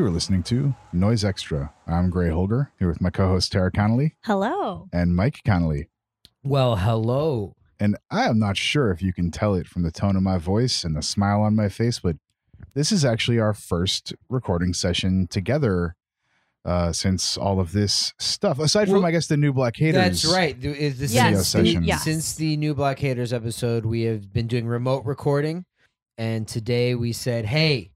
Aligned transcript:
You 0.00 0.06
are 0.06 0.10
listening 0.10 0.42
to 0.44 0.74
Noise 0.94 1.26
Extra. 1.26 1.74
I'm 1.86 2.08
Gray 2.08 2.30
Holger 2.30 2.72
here 2.78 2.88
with 2.88 3.02
my 3.02 3.10
co-host 3.10 3.52
Tara 3.52 3.70
Connolly 3.70 4.16
Hello. 4.24 4.88
and 4.94 5.14
Mike 5.14 5.40
Connolly. 5.44 5.90
Well, 6.42 6.76
hello. 6.76 7.54
And 7.78 7.98
I 8.10 8.24
am 8.24 8.38
not 8.38 8.56
sure 8.56 8.90
if 8.92 9.02
you 9.02 9.12
can 9.12 9.30
tell 9.30 9.54
it 9.54 9.66
from 9.66 9.82
the 9.82 9.90
tone 9.90 10.16
of 10.16 10.22
my 10.22 10.38
voice 10.38 10.84
and 10.84 10.96
the 10.96 11.02
smile 11.02 11.42
on 11.42 11.54
my 11.54 11.68
face, 11.68 11.98
but 12.00 12.16
this 12.72 12.92
is 12.92 13.04
actually 13.04 13.38
our 13.38 13.52
first 13.52 14.14
recording 14.30 14.72
session 14.72 15.26
together 15.26 15.96
uh, 16.64 16.92
since 16.92 17.36
all 17.36 17.60
of 17.60 17.72
this 17.72 18.14
stuff. 18.18 18.58
Aside 18.58 18.86
from, 18.86 18.94
Well, 19.02 19.04
I 19.06 19.10
guess, 19.10 19.26
the 19.26 19.36
new 19.36 19.52
Blockaders. 19.52 19.92
That's 19.92 20.24
right. 20.24 20.56
Is 20.64 20.98
this 20.98 21.12
Yes, 21.12 21.24
Video 21.24 21.36
since, 21.42 21.48
session. 21.50 21.80
the, 21.82 21.86
yes. 21.88 22.04
since 22.04 22.34
the 22.36 22.56
new 22.56 22.74
Blockaders 22.74 23.34
episode, 23.34 23.84
we 23.84 24.04
have 24.04 24.32
been 24.32 24.46
doing 24.46 24.66
remote 24.66 25.04
recording, 25.04 25.66
and 26.16 26.48
today 26.48 26.94
we 26.94 27.12
said, 27.12 27.44
"Hey, 27.44 27.90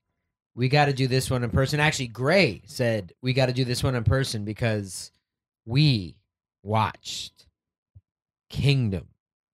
we 0.55 0.69
got 0.69 0.87
to 0.87 0.93
do 0.93 1.07
this 1.07 1.31
one 1.31 1.43
in 1.45 1.51
person." 1.51 1.81
Actually, 1.81 2.09
Gray 2.09 2.62
said 2.67 3.12
we 3.23 3.33
got 3.33 3.47
to 3.47 3.53
do 3.53 3.65
this 3.65 3.83
one 3.83 3.95
in 3.95 4.05
person 4.05 4.45
because 4.45 5.11
we 5.67 6.17
watched 6.62 7.47
Kingdom 8.48 9.09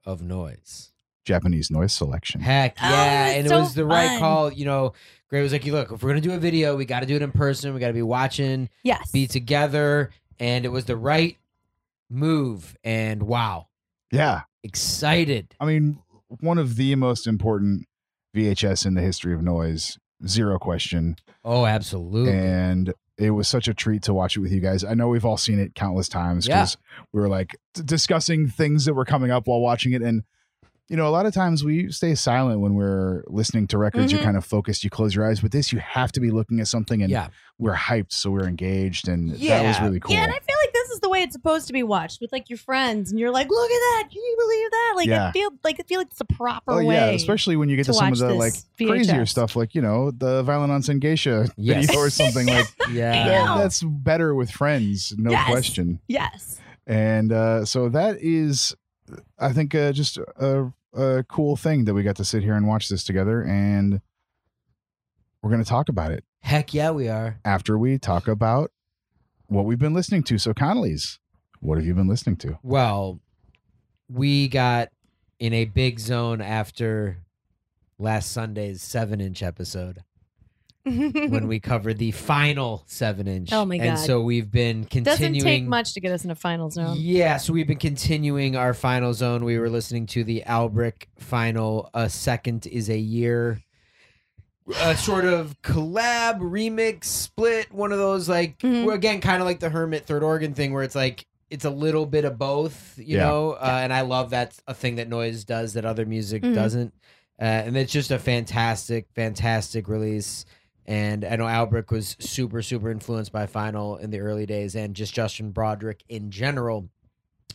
of 0.05 0.23
Noise. 0.23 0.93
Japanese 1.25 1.71
noise 1.71 1.93
selection. 1.93 2.41
Heck 2.41 2.77
Oh, 2.83 2.89
yeah, 2.89 3.29
it's 3.29 3.37
and 3.39 3.47
it 3.47 3.51
so 3.51 3.61
was 3.61 3.75
the 3.75 3.85
right 3.85 4.09
fun. 4.09 4.19
call. 4.21 4.53
You 4.53 4.65
know, 4.65 4.95
Gray 5.29 5.43
was 5.43 5.53
like, 5.53 5.65
"Look, 5.65 5.93
if 5.93 6.03
we're 6.03 6.09
gonna 6.11 6.21
do 6.23 6.33
a 6.33 6.39
video, 6.39 6.77
we 6.77 6.85
got 6.87 7.01
to 7.01 7.07
do 7.07 7.15
it 7.15 7.23
in 7.23 7.31
person. 7.31 7.73
We 7.75 7.79
got 7.81 7.89
to 7.89 7.93
be 7.93 8.03
watching." 8.03 8.69
Yes. 8.83 9.11
be 9.13 9.27
together 9.27 10.11
and 10.41 10.65
it 10.65 10.69
was 10.71 10.87
the 10.87 10.97
right 10.97 11.37
move 12.09 12.77
and 12.83 13.23
wow 13.23 13.69
Yeah. 14.11 14.43
excited 14.65 15.55
I 15.61 15.67
mean, 15.67 15.99
one 16.41 16.59
of 16.59 16.77
the 16.77 16.95
most 16.97 17.27
important 17.27 17.87
VHS 18.35 18.85
in 18.87 18.95
the 18.95 19.01
history 19.03 19.33
of 19.35 19.43
noise, 19.43 19.99
zero 20.27 20.59
question. 20.59 21.17
oh 21.45 21.65
absolutely 21.67 22.33
and 22.33 22.93
it 23.19 23.31
was 23.31 23.49
such 23.49 23.69
a 23.69 23.75
treat 23.75 24.03
to 24.05 24.15
watch 24.15 24.37
it 24.37 24.41
with 24.41 24.51
you 24.51 24.61
guys. 24.61 24.83
I 24.83 24.95
know 24.95 25.09
we've 25.09 25.27
all 25.27 25.37
seen 25.37 25.59
it 25.59 25.75
countless 25.75 26.09
times 26.09 26.47
Yeah. 26.49 26.57
because 26.61 26.77
we 27.13 27.21
were 27.21 27.29
like 27.29 27.55
d- 27.75 27.83
discussing 27.85 28.49
things 28.49 28.87
that 28.87 28.95
were 28.95 29.05
coming 29.05 29.31
up 29.31 29.47
while 29.47 29.61
watching 29.61 29.93
it. 29.93 30.01
And, 30.01 30.23
you 30.89 30.97
know, 30.97 31.07
a 31.07 31.11
lot 31.11 31.27
of 31.27 31.35
times 31.35 31.63
we 31.63 31.93
stay 31.93 32.15
silent 32.15 32.61
when 32.61 32.75
we're 32.75 33.23
listening 33.27 33.67
to 33.69 33.79
records. 33.79 34.11
You're 34.11 34.23
Mhm. 34.23 34.25
kind 34.25 34.37
of 34.39 34.45
focused, 34.47 34.85
you 34.85 34.89
close 34.91 35.15
your 35.15 35.29
eyes. 35.29 35.43
With 35.43 35.53
this, 35.53 35.71
you 35.71 35.81
have 35.81 36.13
to 36.13 36.21
be 36.21 36.31
looking 36.31 36.61
at 36.61 36.69
something 36.69 37.03
and 37.03 37.11
yeah 37.11 37.29
we're 37.59 37.77
hyped. 37.77 38.13
So 38.13 38.31
we're 38.31 38.49
engaged. 38.49 39.07
And 39.07 39.33
that 39.33 39.65
was 39.67 39.79
really 39.83 40.01
cool. 40.01 40.15
Yeah, 40.15 40.23
and 40.25 40.33
I 40.33 40.39
feel 40.39 40.57
is 41.01 41.03
the 41.03 41.09
way 41.11 41.23
it's 41.23 41.33
supposed 41.33 41.67
to 41.67 41.73
be 41.73 41.83
watched 41.83 42.21
with 42.21 42.31
like 42.33 42.49
your 42.51 42.59
friends, 42.59 43.11
and 43.11 43.19
you're 43.19 43.31
like, 43.31 43.49
"Look 43.49 43.71
at 43.71 43.75
that! 43.75 44.09
Can 44.13 44.23
you 44.23 44.37
believe 44.39 44.71
that?" 44.71 44.93
Like, 44.97 45.09
Yeah. 45.09 45.29
I 45.29 45.33
feel 45.33 45.51
like 45.65 45.81
I 45.81 45.83
feel 45.85 45.99
like 46.01 46.09
it's 46.11 46.21
a 46.21 46.25
proper 46.25 46.73
Oh 46.73 46.85
way. 46.85 46.95
yeah, 46.95 47.07
especially 47.07 47.57
when 47.57 47.69
you 47.69 47.77
get 47.77 47.87
to, 47.87 47.93
to 47.93 47.99
some 47.99 48.13
of 48.13 48.19
the 48.19 48.35
like 48.35 48.55
VHS. 48.79 48.87
crazier 48.89 49.27
stuff, 49.27 49.57
like 49.57 49.75
you 49.75 49.83
know 49.83 50.11
the 50.11 50.43
Violent 50.43 50.73
on 50.73 50.99
Geisha 50.99 51.49
Yes. 51.57 51.87
video 51.87 52.01
or 52.01 52.11
something 52.11 52.47
like 52.47 52.67
yeah 52.93 53.27
that. 53.29 53.59
That's 53.59 53.83
better 53.83 54.35
with 54.35 54.51
friends, 54.51 55.15
no 55.19 55.31
Yes. 55.31 55.51
question. 55.51 56.01
yes. 56.09 56.59
and 56.87 57.33
uh, 57.33 57.65
so 57.65 57.89
that 57.89 58.17
is 58.21 58.75
i 59.39 59.53
think 59.53 59.75
uh, 59.75 59.91
just 59.93 60.19
a, 60.19 60.73
a 60.95 61.25
cool 61.29 61.57
thing 61.57 61.85
that 61.85 61.95
we 61.95 62.03
got 62.03 62.17
to 62.17 62.25
sit 62.25 62.43
here 62.43 62.55
and 62.55 62.67
watch 62.69 62.89
this 62.89 63.03
together 63.05 63.43
and 63.43 64.01
we're 65.43 65.51
going 65.51 65.63
to 65.63 65.69
talk 65.69 65.89
about 65.89 66.11
it 66.13 66.25
heck 66.43 66.73
yeah 66.73 66.91
we 66.91 67.09
are 67.09 67.39
after 67.45 67.77
we 67.77 67.99
talk 67.99 68.29
about 68.29 68.71
what 69.51 69.65
we've 69.65 69.79
been 69.79 69.93
listening 69.95 70.23
to 70.23 70.39
so 70.39 70.55
connolly's 70.55 71.19
what 71.61 71.77
have 71.77 71.87
you 71.87 71.93
been 71.95 72.09
listening 72.09 72.37
to 72.37 72.59
well 72.63 73.21
we 74.09 74.49
got 74.49 74.89
in 75.39 75.53
a 75.53 75.65
big 75.65 75.99
zone 75.99 76.41
after 76.41 77.19
last 77.99 78.33
sunday's 78.33 78.81
seven 78.81 79.21
inch 79.21 79.43
episode 79.43 79.99
when 80.85 81.47
we 81.47 81.61
covered 81.61 81.99
the 81.99 82.11
final 82.11 82.83
seven 82.87 83.29
inch 83.29 83.53
Oh 83.53 83.67
my 83.67 83.77
god! 83.77 83.87
and 83.87 83.99
so 83.99 84.23
we've 84.23 84.51
been 84.51 84.85
continuing. 84.85 85.35
Doesn't 85.35 85.45
take 85.45 85.65
much 85.65 85.93
to 85.93 86.01
get 86.01 86.11
us 86.11 86.25
in 86.25 86.31
a 86.31 86.35
final 86.35 86.71
zone. 86.71 86.97
Yeah, 86.99 87.37
so 87.37 87.53
we've 87.53 87.67
been 87.67 87.77
continuing 87.79 88.57
our 88.57 88.73
final 88.73 89.13
zone. 89.13 89.45
We 89.45 89.59
were 89.59 89.69
listening 89.69 90.07
to 90.07 90.25
the 90.25 90.43
Alberich 90.47 91.03
final. 91.19 91.91
A 91.93 92.09
second 92.09 92.67
is 92.67 92.89
a 92.89 92.97
year. 92.97 93.61
A 94.83 94.97
sort 94.97 95.25
of 95.25 95.61
collab, 95.63 96.41
remix, 96.41 97.05
split. 97.05 97.73
One 97.73 97.93
of 97.93 97.99
those 97.99 98.29
like 98.29 98.59
Mhm. 98.59 98.93
again, 98.95 99.21
kind 99.21 99.41
of 99.43 99.47
like 99.47 99.61
the 99.61 99.71
Hermit 99.71 100.07
Third 100.07 100.23
Organ 100.23 100.55
thing, 100.55 100.73
where 100.73 100.83
it's 100.83 100.95
like 100.95 101.27
it's 101.51 101.65
a 101.65 101.71
little 101.71 102.07
bit 102.07 102.25
of 102.25 102.39
both, 102.39 102.95
you 102.97 103.17
Yeah. 103.17 103.25
know. 103.27 103.53
Uh, 103.53 103.81
and 103.83 103.93
I 103.93 104.03
love 104.03 104.31
that's 104.31 104.63
a 104.69 104.75
thing 104.75 104.97
that 104.97 105.09
noise 105.09 105.45
does 105.45 105.73
that 105.73 105.85
other 105.85 106.07
music 106.07 106.43
Mhm. 106.43 106.55
doesn't. 106.55 106.95
Uh, 107.41 107.45
and 107.45 107.77
it's 107.77 107.93
just 107.93 108.11
a 108.13 108.19
fantastic, 108.19 109.07
fantastic 109.17 109.89
release. 109.89 110.45
And 110.87 111.25
I 111.25 111.37
know 111.37 111.47
Alberich 111.47 111.91
was 111.91 112.17
super, 112.21 112.63
super 112.63 112.91
influenced 112.91 113.33
by 113.33 113.47
Final 113.47 113.97
in 113.97 114.11
the 114.11 114.21
early 114.21 114.47
days 114.47 114.77
and 114.77 114.95
just 114.95 115.13
Justin 115.15 115.51
Broadrick 115.53 116.03
in 116.09 116.31
general. 116.31 116.89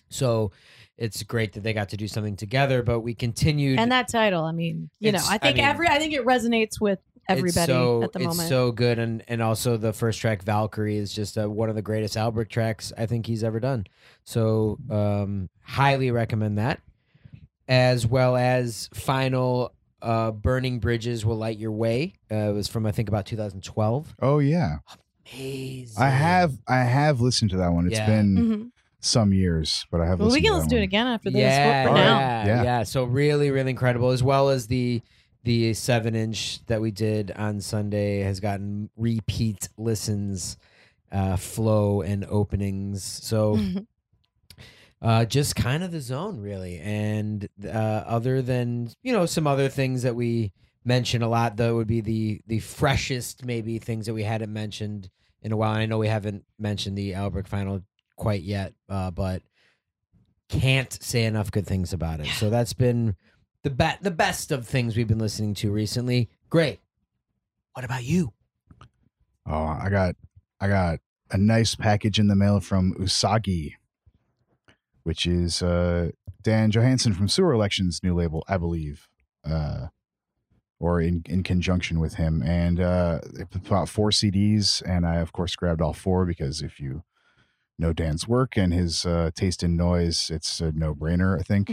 So 0.09 0.52
it's 0.97 1.23
great 1.23 1.53
that 1.53 1.63
they 1.63 1.73
got 1.73 1.89
to 1.89 1.97
do 1.97 2.07
something 2.07 2.35
together, 2.35 2.81
but 2.83 3.01
we 3.01 3.13
continued. 3.13 3.79
And 3.79 3.91
that 3.91 4.07
title, 4.07 4.44
I 4.44 4.51
mean, 4.51 4.89
you 5.00 5.11
know, 5.11 5.17
It's- 5.17 5.29
I 5.29 5.35
I 5.35 5.38
think 5.39 5.57
mean, 5.57 5.66
every 5.66 5.88
I 5.88 5.97
think 6.00 6.13
it 6.13 6.25
resonates 6.25 6.79
with 6.79 7.00
everybody 7.28 7.47
it's 7.61 7.66
so, 7.66 8.03
at 8.03 8.11
the 8.13 8.19
it's 8.19 8.28
moment. 8.28 8.50
so 8.50 8.72
good. 8.72 9.00
And, 9.00 9.23
and 9.28 9.41
also 9.41 9.78
the 9.78 9.91
first 9.94 10.19
track, 10.22 10.44
Valkyrie, 10.44 10.97
is 10.97 11.11
just 11.11 11.38
uh, 11.38 11.50
one 11.50 11.69
of 11.69 11.75
the 11.75 11.81
greatest 11.81 12.16
Alberich 12.16 12.50
tracks 12.50 12.94
I 12.97 13.07
think 13.07 13.25
he's 13.25 13.44
ever 13.44 13.59
done. 13.59 13.88
So 14.23 14.78
um, 14.89 15.50
highly 15.63 16.11
recommend 16.11 16.57
that. 16.59 16.81
As 17.67 18.05
well 18.05 18.35
as 18.35 18.89
Final 18.94 19.73
uh, 20.01 20.29
Burning 20.31 20.78
Bridges 20.79 21.25
Will 21.25 21.38
Light 21.38 21.57
Your 21.57 21.72
Way. 21.72 22.13
Uh, 22.31 22.35
it 22.35 22.53
was 22.53 22.67
from, 22.67 22.85
I 22.85 22.91
think, 22.91 23.09
about 23.09 23.25
2012. 23.25 24.13
oh 24.22 24.38
yeah 24.39 24.78
Amazing. 25.34 26.03
i 26.03 26.07
have 26.09 26.53
i 26.67 26.78
have 26.84 27.19
listened 27.22 27.50
to 27.50 27.57
that 27.57 27.69
one 27.73 27.88
It's 27.88 27.97
Yeah. 27.97 28.05
been 28.05 28.35
Mhm. 28.38 28.72
Some 29.05 29.33
years 29.33 29.85
but 29.91 30.01
i 30.01 30.05
have 30.07 30.19
Well, 30.19 30.31
we 30.31 30.41
can 30.41 30.53
let's 30.53 30.66
that 30.66 30.69
do 30.71 30.77
it 30.77 30.83
again 30.83 31.05
after 31.05 31.29
this. 31.29 31.39
Yeah, 31.39 31.83
for, 31.83 31.89
for 31.89 31.95
now. 31.95 32.19
yeah, 32.19 32.45
Yeah. 32.47 32.63
yeah. 32.63 32.83
So 32.83 33.03
really, 33.03 33.51
really 33.51 33.69
incredible, 33.69 34.09
as 34.09 34.23
well 34.23 34.49
as 34.49 34.66
the 34.67 35.01
the 35.43 35.75
seven 35.75 36.16
inch 36.16 36.66
that 36.66 36.81
we 36.81 36.89
did 36.89 37.31
on 37.35 37.61
Sunday 37.61 38.21
has 38.21 38.39
gotten 38.39 38.89
repeat 38.97 39.69
listens, 39.77 40.57
uh, 41.11 41.35
flow 41.35 42.01
and 42.01 42.25
openings. 42.25 43.03
So 43.03 43.59
uh, 45.01 45.25
just 45.25 45.55
kind 45.55 45.83
of 45.83 45.91
the 45.91 46.01
zone, 46.01 46.39
really. 46.41 46.79
And 46.79 47.47
uh, 47.63 47.67
other 47.69 48.41
than 48.41 48.89
you 49.03 49.13
know 49.13 49.25
some 49.25 49.45
other 49.45 49.69
things 49.69 50.01
that 50.03 50.16
we 50.16 50.51
mention 50.83 51.22
a 51.22 51.27
lot, 51.27 51.57
though, 51.57 51.75
would 51.75 51.87
be 51.87 52.01
the 52.01 52.41
the 52.47 52.59
freshest 52.59 53.45
maybe 53.45 53.77
things 53.77 54.07
that 54.07 54.13
we 54.13 54.23
hadn't 54.23 54.51
mentioned 54.51 55.09
in 55.41 55.51
a 55.51 55.57
while. 55.57 55.73
And 55.73 55.81
I 55.81 55.85
know 55.85 55.99
we 55.99 56.07
haven't 56.07 56.43
mentioned 56.57 56.97
the 56.97 57.11
Alberich 57.11 57.47
final 57.47 57.81
quite 58.16 58.42
yet, 58.42 58.74
uh, 58.90 59.12
but 59.12 59.42
can't 60.50 60.92
say 61.02 61.26
enough 61.26 61.52
good 61.52 61.66
things 61.66 61.94
about 61.94 62.20
it. 62.20 62.28
So 62.28 62.50
that's 62.50 62.74
been 62.74 63.16
the 63.64 63.70
be- 63.70 63.98
the 64.02 64.12
best 64.12 64.52
of 64.52 64.68
things 64.68 64.96
we've 64.96 65.08
been 65.08 65.20
listening 65.20 65.53
to 65.56 65.72
recently. 65.72 66.30
Great. 66.50 66.80
What 67.74 67.86
about 67.86 68.03
you? 68.03 68.34
oh 69.48 69.78
i 69.80 69.90
got 69.90 70.16
i 70.59 70.67
got 70.67 71.00
a 71.32 71.38
nice 71.38 71.76
package 71.76 72.20
in 72.20 72.28
the 72.28 72.35
mail 72.35 72.59
from 72.59 72.94
usagi 73.00 73.73
which 75.03 75.26
is 75.26 75.61
uh 75.61 76.09
dan 76.41 76.72
johansson 76.72 77.14
from 77.14 77.28
sewer 77.28 77.53
elections 77.53 78.02
new 78.03 78.16
label 78.16 78.44
i 78.47 78.58
believe 78.58 79.08
uh 79.47 79.88
or 80.79 81.00
in, 81.00 81.23
in 81.28 81.41
conjunction 81.41 82.00
with 82.02 82.16
him. 82.16 82.44
And 82.44 82.79
uh, 82.82 83.20
they 83.34 83.46
put 83.46 83.72
out 83.72 83.88
four 83.90 84.09
CDs, 84.09 84.84
and 84.85 85.06
I 85.06 85.16
of 85.16 85.32
course 85.32 85.56
grabbed 85.56 85.82
all 85.82 85.94
four 85.94 86.26
because 86.26 86.61
if 86.61 86.79
you 86.79 87.03
know 87.77 87.93
Dan's 87.93 88.27
work 88.27 88.57
and 88.57 88.73
his 88.73 89.05
uh, 89.05 89.31
taste 89.35 89.63
in 89.63 89.75
noise, 89.75 90.29
it's 90.29 90.61
a 90.61 90.72
no 90.72 90.93
brainer. 90.93 91.39
I 91.39 91.43
think. 91.43 91.72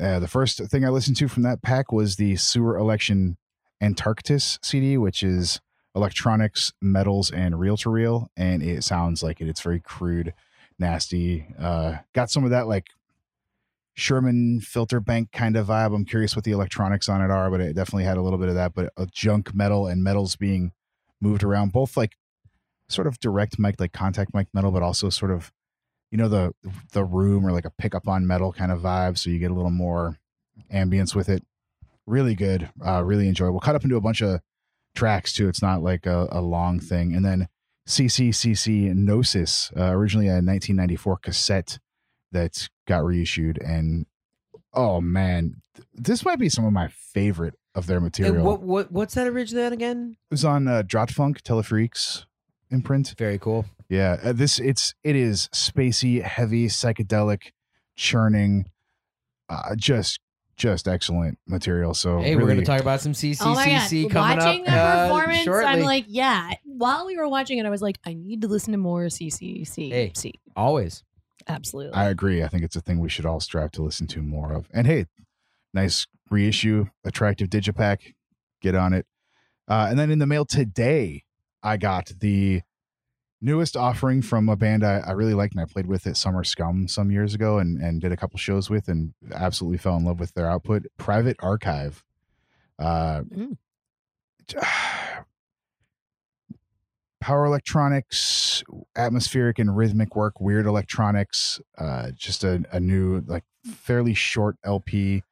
uh, 0.00 0.18
the 0.18 0.28
first 0.28 0.58
thing 0.58 0.84
I 0.84 0.90
listened 0.90 1.16
to 1.18 1.28
from 1.28 1.42
that 1.42 1.62
pack 1.62 1.92
was 1.92 2.16
the 2.16 2.36
Sewer 2.36 2.76
Election 2.76 3.36
Antarctis 3.82 4.58
CD, 4.62 4.96
which 4.96 5.22
is 5.22 5.60
electronics, 5.94 6.72
metals, 6.80 7.30
and 7.30 7.58
reel 7.58 7.76
to 7.78 7.90
reel, 7.90 8.30
and 8.36 8.62
it 8.62 8.84
sounds 8.84 9.22
like 9.22 9.40
it. 9.40 9.48
It's 9.48 9.62
very 9.62 9.80
crude, 9.80 10.34
nasty. 10.78 11.46
Uh, 11.58 11.96
got 12.12 12.30
some 12.30 12.44
of 12.44 12.50
that 12.50 12.68
like 12.68 12.88
Sherman 13.94 14.60
filter 14.60 15.00
bank 15.00 15.32
kind 15.32 15.56
of 15.56 15.68
vibe. 15.68 15.94
I'm 15.94 16.04
curious 16.04 16.36
what 16.36 16.44
the 16.44 16.52
electronics 16.52 17.08
on 17.08 17.22
it 17.22 17.30
are, 17.30 17.50
but 17.50 17.60
it 17.60 17.74
definitely 17.74 18.04
had 18.04 18.18
a 18.18 18.22
little 18.22 18.38
bit 18.38 18.50
of 18.50 18.54
that. 18.54 18.74
But 18.74 18.92
a 18.96 19.06
junk 19.06 19.54
metal 19.54 19.86
and 19.86 20.04
metals 20.04 20.36
being 20.36 20.72
moved 21.20 21.42
around, 21.42 21.72
both 21.72 21.96
like 21.96 22.16
sort 22.88 23.06
of 23.06 23.18
direct 23.20 23.58
mic, 23.58 23.80
like 23.80 23.92
contact 23.92 24.34
mic 24.34 24.48
metal, 24.52 24.70
but 24.70 24.82
also 24.82 25.10
sort 25.10 25.30
of 25.30 25.52
you 26.10 26.18
know 26.18 26.28
the 26.28 26.54
the 26.92 27.04
room 27.04 27.44
or 27.44 27.52
like 27.52 27.64
a 27.64 27.70
pickup 27.70 28.08
on 28.08 28.26
metal 28.26 28.52
kind 28.52 28.72
of 28.72 28.80
vibe. 28.80 29.18
So 29.18 29.30
you 29.30 29.38
get 29.38 29.50
a 29.50 29.54
little 29.54 29.70
more 29.70 30.18
ambience 30.72 31.14
with 31.14 31.28
it. 31.28 31.44
Really 32.06 32.34
good, 32.34 32.70
uh, 32.84 33.02
really 33.02 33.28
enjoyable. 33.28 33.60
Cut 33.60 33.74
up 33.74 33.82
into 33.82 33.96
a 33.96 34.00
bunch 34.00 34.22
of 34.22 34.40
tracks 34.94 35.32
too. 35.32 35.48
It's 35.48 35.62
not 35.62 35.82
like 35.82 36.06
a, 36.06 36.28
a 36.30 36.40
long 36.40 36.78
thing. 36.78 37.14
And 37.14 37.24
then 37.24 37.48
CCCC 37.88 38.94
Gnosis, 38.94 39.72
uh, 39.76 39.90
originally 39.90 40.26
a 40.26 40.42
1994 40.42 41.18
cassette 41.18 41.78
that 42.32 42.68
got 42.86 43.04
reissued 43.04 43.58
and 43.58 44.06
oh 44.74 45.00
man 45.00 45.54
th- 45.74 45.86
this 45.94 46.24
might 46.24 46.38
be 46.38 46.48
some 46.48 46.64
of 46.64 46.72
my 46.72 46.88
favorite 46.88 47.54
of 47.74 47.86
their 47.86 48.00
material. 48.00 48.36
And 48.36 48.44
what 48.44 48.60
what 48.62 48.90
what's 48.90 49.14
that 49.14 49.26
originally 49.26 49.64
on 49.64 49.72
again? 49.72 50.16
it 50.30 50.34
was 50.34 50.44
on 50.44 50.66
uh, 50.66 50.82
Drotfunk 50.82 51.42
Telefreaks 51.42 52.24
imprint. 52.70 53.14
Very 53.18 53.38
cool. 53.38 53.64
Yeah, 53.88 54.18
uh, 54.22 54.32
this 54.32 54.58
it's 54.58 54.94
it 55.04 55.16
is 55.16 55.48
spacey, 55.52 56.22
heavy, 56.22 56.66
psychedelic, 56.66 57.52
churning, 57.94 58.70
uh, 59.48 59.74
just 59.76 60.20
just 60.56 60.88
excellent 60.88 61.38
material. 61.46 61.94
So 61.94 62.20
Hey, 62.20 62.34
we're 62.34 62.42
really, 62.42 62.54
going 62.54 62.64
to 62.64 62.66
talk 62.66 62.80
about 62.80 63.00
some 63.00 63.12
CCCC 63.12 63.38
Oh 63.42 63.54
my 63.54 63.66
god! 63.66 63.90
coming 64.10 64.38
Watching 64.38 64.60
up 64.62 64.66
the 64.66 64.72
uh, 64.72 65.08
performance, 65.08 65.42
shortly. 65.42 65.66
I'm 65.66 65.82
like, 65.82 66.06
yeah. 66.08 66.54
While 66.64 67.06
we 67.06 67.16
were 67.16 67.28
watching 67.28 67.58
it, 67.58 67.66
I 67.66 67.70
was 67.70 67.82
like, 67.82 67.98
I 68.04 68.14
need 68.14 68.42
to 68.42 68.48
listen 68.48 68.72
to 68.72 68.78
more 68.78 69.04
CCC. 69.04 69.90
Hey. 69.92 70.32
always. 70.56 71.04
Absolutely. 71.48 71.92
I 71.94 72.08
agree. 72.08 72.42
I 72.42 72.48
think 72.48 72.64
it's 72.64 72.74
a 72.74 72.80
thing 72.80 72.98
we 72.98 73.08
should 73.08 73.26
all 73.26 73.38
strive 73.38 73.70
to 73.72 73.82
listen 73.82 74.06
to 74.08 74.22
more 74.22 74.52
of. 74.52 74.68
And 74.72 74.86
hey, 74.86 75.06
nice 75.72 76.06
reissue, 76.30 76.86
attractive 77.04 77.48
digipack. 77.48 78.14
Get 78.62 78.74
on 78.74 78.92
it. 78.94 79.06
Uh, 79.68 79.86
and 79.90 79.98
then 79.98 80.10
in 80.10 80.18
the 80.18 80.26
mail 80.26 80.44
today, 80.44 81.22
I 81.66 81.76
got 81.76 82.12
the 82.20 82.62
newest 83.40 83.76
offering 83.76 84.22
from 84.22 84.48
a 84.48 84.56
band 84.56 84.84
I, 84.84 84.98
I 84.98 85.10
really 85.12 85.34
liked 85.34 85.52
and 85.54 85.60
I 85.60 85.66
played 85.66 85.86
with 85.86 86.06
at 86.06 86.16
Summer 86.16 86.44
Scum 86.44 86.86
some 86.86 87.10
years 87.10 87.34
ago 87.34 87.58
and, 87.58 87.82
and 87.82 88.00
did 88.00 88.12
a 88.12 88.16
couple 88.16 88.38
shows 88.38 88.70
with 88.70 88.86
and 88.88 89.14
absolutely 89.34 89.78
fell 89.78 89.96
in 89.96 90.04
love 90.04 90.20
with 90.20 90.32
their 90.34 90.48
output. 90.48 90.86
Private 90.96 91.36
Archive. 91.40 92.04
Uh, 92.78 93.22
Mm. 93.22 93.56
Power 97.20 97.46
electronics, 97.46 98.62
atmospheric 98.94 99.58
and 99.58 99.76
rhythmic 99.76 100.14
work, 100.14 100.38
weird 100.40 100.66
electronics, 100.66 101.60
uh, 101.76 102.10
just 102.14 102.44
a, 102.44 102.62
a 102.70 102.78
new, 102.78 103.24
like 103.26 103.42
fairly 103.64 104.14
short 104.14 104.56
LP. 104.64 105.24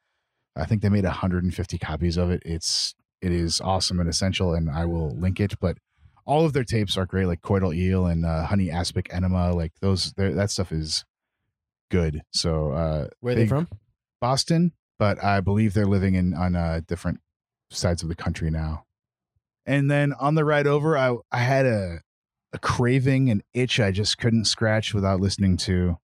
I 0.57 0.65
think 0.65 0.83
they 0.83 0.89
made 0.89 1.05
150 1.05 1.79
copies 1.79 2.17
of 2.17 2.31
it. 2.31 2.43
It's 2.45 2.97
it 3.21 3.31
is 3.31 3.61
awesome 3.61 4.01
and 4.01 4.09
essential, 4.09 4.55
and 4.55 4.69
I 4.69 4.87
will 4.87 5.11
link 5.11 5.39
it. 5.39 5.61
But 5.61 5.79
all 6.26 6.44
of 6.44 6.53
their 6.53 6.65
tapes 6.65 6.97
are 6.97 7.06
great, 7.06 7.26
like 7.26 7.41
Coital 7.43 7.75
Eel 7.75 8.06
and 8.06 8.25
uh, 8.25 8.47
Honey 8.47 8.71
Aspic 8.71 9.12
Enema. 9.12 9.53
Like 9.53 9.73
those, 9.81 10.12
they're- 10.17 10.35
that 10.35 10.50
stuff 10.50 10.73
is 10.73 11.05
good. 11.91 12.23
So 12.32 12.73
uh, 12.73 13.09
Where 13.21 13.32
are 13.32 13.37
they 13.37 13.43
big- 13.43 13.49
from? 13.50 13.69
Boston, 14.21 14.73
but 14.99 15.23
I 15.23 15.41
believe 15.41 15.75
they're 15.75 15.85
living 15.87 16.15
in 16.15 16.32
on 16.35 16.56
uh, 16.56 16.81
different 16.87 17.21
sides 17.71 18.03
of 18.03 18.09
the 18.09 18.15
country 18.15 18.50
now. 18.50 18.85
And 19.67 19.91
then 19.91 20.12
on 20.15 20.35
the 20.35 20.44
ride 20.44 20.67
over, 20.67 20.97
I 20.97 21.17
I 21.32 21.38
had 21.38 21.67
a 21.67 22.00
a 22.53 22.59
craving, 22.59 23.31
an 23.31 23.43
itch 23.53 23.81
I 23.81 23.91
just 23.91 24.17
couldn't 24.19 24.44
scratch 24.47 24.94
without 24.94 25.20
listening 25.20 25.56
to 25.59 25.99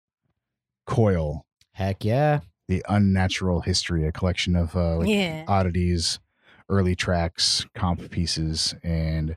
Coil, 0.87 1.45
Heck 1.73 2.03
yeah. 2.03 2.39
the 2.67 2.83
Unnatural 2.89 3.61
History, 3.61 4.05
a 4.07 4.11
collection 4.11 4.55
of 4.55 4.75
uh, 4.75 4.97
like 4.97 5.07
yeah. 5.09 5.45
oddities, 5.47 6.19
early 6.67 6.95
tracks, 6.95 7.65
comp 7.75 8.09
pieces, 8.09 8.75
and 8.83 9.35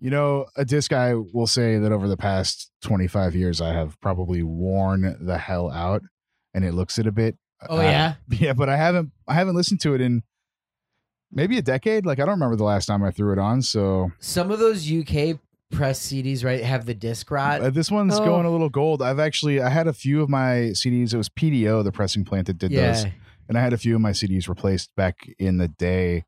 you 0.00 0.10
know, 0.10 0.46
a 0.56 0.64
disc 0.64 0.92
I 0.92 1.14
will 1.14 1.46
say 1.46 1.78
that 1.78 1.92
over 1.92 2.08
the 2.08 2.16
past 2.16 2.70
25 2.82 3.34
years 3.34 3.60
I 3.60 3.72
have 3.74 4.00
probably 4.00 4.42
worn 4.42 5.16
the 5.20 5.38
hell 5.38 5.70
out 5.70 6.02
and 6.54 6.64
it 6.64 6.72
looks 6.74 6.98
it 6.98 7.06
a 7.06 7.12
bit. 7.12 7.36
Oh 7.68 7.78
Uh, 7.78 7.82
yeah. 7.82 8.14
yeah, 8.30 8.52
but 8.54 8.68
I 8.68 8.76
haven't 8.76 9.12
I 9.28 9.34
haven't 9.34 9.54
listened 9.56 9.80
to 9.82 9.94
it 9.94 10.00
in 10.00 10.22
maybe 11.30 11.58
a 11.58 11.62
decade. 11.62 12.06
Like 12.06 12.18
I 12.18 12.22
don't 12.24 12.34
remember 12.34 12.56
the 12.56 12.64
last 12.64 12.86
time 12.86 13.02
I 13.02 13.10
threw 13.10 13.32
it 13.32 13.38
on. 13.38 13.62
So 13.62 14.10
Some 14.20 14.50
of 14.50 14.58
those 14.58 14.90
UK 14.90 15.38
press 15.70 16.00
CDs, 16.00 16.44
right, 16.44 16.64
have 16.64 16.86
the 16.86 16.94
disc 16.94 17.30
rot. 17.30 17.60
uh, 17.60 17.70
this 17.70 17.90
one's 17.90 18.18
Oh. 18.18 18.24
going 18.24 18.46
a 18.46 18.50
little 18.50 18.70
gold. 18.70 19.02
I've 19.02 19.20
actually 19.20 19.60
I 19.60 19.68
had 19.68 19.86
a 19.86 19.92
few 19.92 20.20
of 20.22 20.28
my 20.28 20.72
CDs. 20.72 21.14
It 21.14 21.16
was 21.18 21.28
PDO, 21.28 21.84
the 21.84 21.92
pressing 21.92 22.24
plant 22.24 22.46
that 22.48 22.58
did 22.58 22.72
yeah. 22.72 22.92
those, 22.92 23.06
and 23.48 23.56
I 23.56 23.60
had 23.60 23.72
a 23.72 23.78
few 23.78 23.94
of 23.94 24.00
my 24.00 24.10
CDs 24.10 24.48
replaced 24.48 24.94
back 24.96 25.28
in 25.38 25.58
the 25.58 25.68
day. 25.68 26.24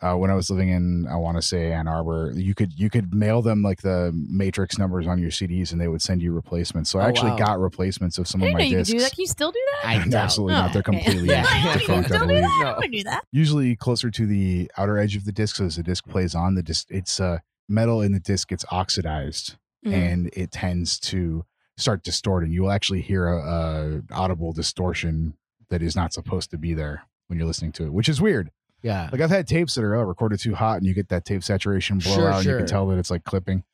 Uh, 0.00 0.14
when 0.14 0.30
I 0.30 0.34
was 0.34 0.48
living 0.48 0.68
in, 0.68 1.08
I 1.10 1.16
want 1.16 1.38
to 1.38 1.42
say 1.42 1.72
Ann 1.72 1.88
Arbor, 1.88 2.32
you 2.36 2.54
could 2.54 2.72
you 2.78 2.88
could 2.88 3.12
mail 3.12 3.42
them 3.42 3.62
like 3.62 3.82
the 3.82 4.12
matrix 4.14 4.78
numbers 4.78 5.08
on 5.08 5.18
your 5.18 5.30
CDs, 5.30 5.72
and 5.72 5.80
they 5.80 5.88
would 5.88 6.00
send 6.02 6.22
you 6.22 6.32
replacements. 6.32 6.88
So 6.90 7.00
I 7.00 7.06
Oh, 7.06 7.08
actually 7.08 7.30
wow. 7.32 7.36
got 7.38 7.60
replacements 7.60 8.16
of 8.16 8.28
some 8.28 8.40
of 8.42 8.52
my 8.52 8.58
know 8.60 8.64
you 8.64 8.76
discs. 8.76 8.92
do 8.92 9.00
that. 9.00 9.10
Can 9.12 9.22
you 9.22 9.26
still 9.26 9.50
do 9.50 9.60
that? 9.82 9.88
I. 9.88 10.16
Absolutely 10.16 10.54
not. 10.54 10.72
They're 10.72 10.82
completely 10.94 11.28
Yeah. 11.28 11.44
Can 11.44 11.78
defunct, 11.78 12.12
I 12.12 12.14
still 12.16 12.26
do 12.28 12.34
that? 12.40 12.60
No. 12.62 12.68
I 12.70 12.78
would 12.78 12.92
do 12.92 13.02
that. 13.04 13.24
usually 13.32 13.74
closer 13.74 14.08
to 14.10 14.24
the 14.26 14.70
outer 14.78 14.98
edge 14.98 15.16
of 15.16 15.24
the 15.24 15.32
disc. 15.32 15.56
So 15.56 15.64
as 15.64 15.74
the 15.76 15.82
disc 15.82 16.06
plays 16.06 16.34
on, 16.34 16.54
the 16.54 16.62
disc 16.62 16.86
it's 16.90 17.18
uh, 17.18 17.38
metal 17.68 18.00
in 18.00 18.12
the 18.12 18.20
disc 18.20 18.48
gets 18.48 18.64
oxidized 18.70 19.56
Mhm. 19.86 19.92
and 19.92 20.30
it 20.32 20.50
tends 20.52 20.98
to 21.00 21.44
start 21.76 22.02
distorting. 22.04 22.50
You 22.52 22.62
will 22.62 22.70
actually 22.72 23.00
hear 23.02 23.26
a, 23.28 23.38
a 23.38 24.02
audible 24.12 24.52
distortion 24.52 25.34
that 25.70 25.82
is 25.82 25.94
not 25.94 26.12
supposed 26.12 26.50
to 26.50 26.58
be 26.58 26.72
there 26.74 27.02
when 27.26 27.38
you're 27.38 27.46
listening 27.46 27.72
to 27.72 27.84
it, 27.84 27.92
which 27.92 28.08
is 28.08 28.20
weird. 28.20 28.50
Yeah. 28.82 29.08
Like 29.10 29.20
I've 29.20 29.30
had 29.30 29.46
tapes 29.48 29.74
that 29.74 29.84
are 29.84 29.96
oh, 29.96 30.02
recorded 30.02 30.38
too 30.40 30.54
hot, 30.54 30.78
and 30.78 30.86
you 30.86 30.94
get 30.94 31.08
that 31.08 31.24
tape 31.24 31.42
saturation 31.42 31.98
blowout, 31.98 32.16
Sure, 32.18 32.30
and 32.30 32.44
you 32.44 32.56
can 32.58 32.66
tell 32.66 32.86
that 32.88 32.98
it's 32.98 33.10
like 33.10 33.24
clipping. 33.24 33.64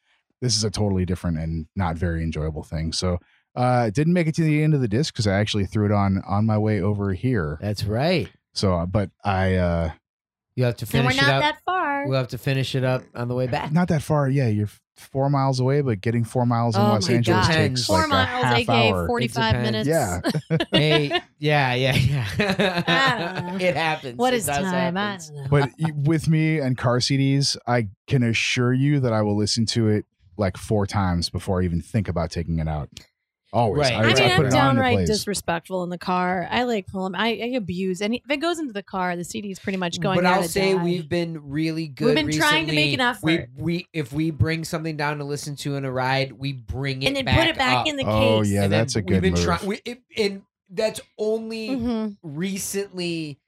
This 0.41 0.57
is 0.57 0.65
a 0.65 0.71
totally 0.71 1.05
different 1.05 1.39
and 1.39 1.67
not 1.77 1.97
very 1.97 2.23
enjoyable 2.23 2.63
thing. 2.65 2.93
So 2.93 3.19
uh, 3.55 3.91
didn't 3.91 4.13
make 4.15 4.27
it 4.27 4.35
to 4.37 4.43
the 4.43 4.63
end 4.63 4.75
of 4.75 4.81
the 4.81 4.89
disc 4.89 5.15
because 5.15 5.27
I 5.27 5.35
actually 5.35 5.67
threw 5.67 5.87
it 5.87 5.93
on 5.93 6.23
on 6.27 6.45
my 6.47 6.59
way 6.59 6.81
over 6.81 7.13
here. 7.13 7.59
That's 7.61 7.85
right. 7.85 8.29
So, 8.53 8.75
uh, 8.75 8.87
but 8.87 9.11
I 9.25 9.55
uh, 9.57 9.93
You 10.57 10.65
have 10.65 10.77
to 10.79 10.87
And 10.97 11.05
we're 11.07 11.11
finish 11.13 11.23
it 11.23 11.27
not 11.27 11.35
up. 11.37 11.43
that 11.43 11.59
far. 11.65 12.07
We'll 12.09 12.19
have 12.19 12.29
to 12.29 12.39
finish 12.39 12.75
it 12.75 12.85
up 12.85 13.03
on 13.15 13.29
the 13.29 13.35
way 13.35 13.47
back. 13.47 13.73
not 13.73 13.89
that 13.89 14.03
far. 14.03 14.29
Yeah, 14.29 14.49
you're 14.49 14.67
f- 14.67 14.81
four 14.97 15.29
miles 15.29 15.61
away, 15.61 15.81
but 15.81 16.01
getting 16.01 16.25
four 16.25 16.47
miles 16.47 16.77
in 16.77 16.83
Oh 16.83 16.85
Los 16.87 17.09
Angeles 17.11 17.47
God. 17.47 17.53
takes 17.53 17.85
Four 17.87 17.99
like 17.99 18.07
a 18.07 18.09
miles, 18.11 18.45
half 18.45 18.59
aka 18.59 18.93
hour. 18.93 19.07
45 19.07 19.63
minutes. 19.63 19.89
Yeah. 19.89 20.21
hey, 20.73 21.21
yeah, 21.39 21.75
yeah, 21.75 21.95
yeah. 21.95 22.85
I 22.87 23.41
don't 23.41 23.59
know. 23.59 23.65
it 23.65 23.77
happens. 23.77 24.17
What 24.17 24.33
It 24.35 24.39
is 24.39 24.47
does 24.47 24.59
time? 24.59 24.97
I 24.97 25.01
happens. 25.03 25.31
don't 25.31 25.37
know. 25.39 25.47
but 25.51 25.71
with 25.95 26.29
me 26.29 26.59
and 26.59 26.77
car 26.79 26.99
CDs, 26.99 27.57
I 27.67 27.89
can 28.07 28.23
assure 28.23 28.73
you 28.73 29.01
that 29.01 29.13
I 29.13 29.23
will 29.23 29.37
listen 29.37 29.67
to 29.67 29.89
it 29.89 30.07
like 30.37 30.57
four 30.57 30.87
times 30.87 31.29
before 31.31 31.61
I 31.61 31.65
even 31.65 31.81
think 31.81 32.09
about 32.09 32.31
taking 32.31 32.59
it 32.59 32.69
out. 32.69 32.89
Always. 33.55 33.83
Right. 33.83 33.93
I, 33.95 33.97
I 33.97 34.03
mean, 34.03 34.09
I 34.09 34.15
put 34.15 34.23
I'm 34.25 34.25
it 34.25 34.35
on 34.35 34.41
and 34.41 34.47
it 34.47 34.51
downright 34.51 35.07
disrespectful 35.07 35.85
in 35.85 35.91
the 35.91 35.97
car. 35.99 36.49
I 36.51 36.65
like 36.65 36.89
pull 36.89 37.07
'em. 37.07 37.15
I, 37.15 37.29
I 37.29 37.47
abuse, 37.57 38.03
and 38.03 38.15
if 38.15 38.23
it 38.29 38.39
goes 38.39 38.59
into 38.59 38.73
the 38.73 38.83
car, 38.83 39.15
the 39.17 39.23
CD 39.25 39.51
is 39.53 39.59
pretty 39.61 39.79
much 39.79 40.01
going. 40.01 40.17
but 40.19 40.25
there 40.25 40.33
I'll 40.35 40.43
to 40.43 40.49
say 40.49 40.75
die. 40.75 40.83
we've 40.83 41.09
been 41.09 41.39
really 41.51 41.87
good. 41.87 42.17
We've 42.17 42.27
been 42.27 42.37
trying 42.37 42.67
to 42.67 42.73
make 42.75 42.99
an 42.99 43.07
recently. 43.07 43.35
effort. 43.39 43.51
We, 43.57 43.63
we 43.63 43.87
if 43.93 44.13
we 44.13 44.31
bring 44.33 44.65
something 44.65 44.97
down 44.97 45.19
to 45.19 45.25
listen 45.25 45.55
to 45.57 45.77
in 45.77 45.85
a 45.85 45.93
ride, 45.93 46.33
we 46.33 46.53
bring 46.53 47.03
it 47.03 47.07
and 47.07 47.17
then 47.17 47.25
back 47.25 47.39
put 47.39 47.47
it 47.49 47.57
back 47.57 47.77
up. 47.79 47.87
in 47.87 47.97
the 47.97 48.03
case. 48.05 48.11
Oh, 48.13 48.43
yeah, 48.43 48.65
And 48.65 48.73
then 48.73 48.81
that's 48.81 48.97
a 48.97 49.01
we've 49.01 49.21
been 49.23 49.35
move. 49.35 49.43
trying. 49.45 49.67
We, 49.67 49.81
it, 49.85 50.03
and 50.19 50.43
that's 50.71 51.01
only 51.19 51.69
Mhm. 51.69 52.17
recently 52.23 53.39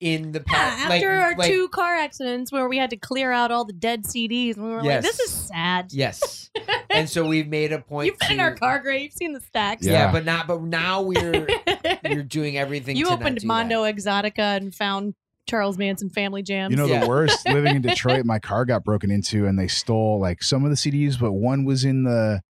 in 0.00 0.32
the 0.32 0.40
past. 0.40 0.78
Yeah, 0.78 0.94
after 0.94 1.16
like, 1.16 1.24
our 1.24 1.36
like- 1.38 1.50
two 1.50 1.68
car 1.68 1.94
accidents 1.96 2.52
where 2.52 2.68
we 2.68 2.76
had 2.76 2.90
to 2.90 2.96
clear 2.96 3.32
out 3.32 3.50
all 3.50 3.64
the 3.64 3.72
dead 3.72 4.04
CDs, 4.04 4.56
and 4.56 4.64
we 4.66 4.70
were 4.72 4.82
like, 4.82 5.00
"This 5.00 5.18
is 5.20 5.30
sad." 5.32 5.86
Yes, 5.92 6.50
and 6.94 7.08
so 7.10 7.26
we've 7.26 7.48
made 7.48 7.72
a 7.72 7.80
point. 7.80 8.06
You've 8.06 8.18
been 8.18 8.32
in 8.32 8.40
our 8.40 8.54
car 8.54 8.78
grave, 8.78 9.02
you've 9.02 9.12
seen 9.12 9.32
the 9.32 9.40
stacks. 9.40 9.84
Yeah. 9.86 9.92
Yeah. 9.92 10.12
but 10.12 10.24
not. 10.24 10.46
But 10.46 10.62
now 10.62 11.02
we're 11.02 11.46
you're 12.08 12.22
doing 12.22 12.56
everything. 12.56 12.96
you 12.96 13.04
to 13.04 13.10
not 13.10 13.20
opened 13.20 13.38
do 13.38 13.46
Mondo 13.46 13.82
that. 13.84 13.96
Exotica 13.96 14.56
and 14.56 14.74
found 14.74 15.14
Charles 15.48 15.76
Manson 15.76 16.08
family 16.10 16.42
jams. 16.42 16.70
You 16.70 16.76
know, 16.76 16.86
Yeah. 16.86 17.00
the 17.00 17.08
worst 17.08 17.46
living 17.48 17.76
in 17.76 17.82
Detroit, 17.82 18.24
my 18.24 18.38
car 18.38 18.64
got 18.64 18.82
broken 18.84 19.10
into 19.10 19.46
and 19.46 19.58
they 19.58 19.68
stole 19.68 20.18
like 20.20 20.42
some 20.42 20.64
of 20.64 20.70
the 20.70 20.76
CDs, 20.76 21.18
but 21.20 21.32
one 21.32 21.64
was 21.64 21.84
in 21.84 22.04
the 22.04 22.40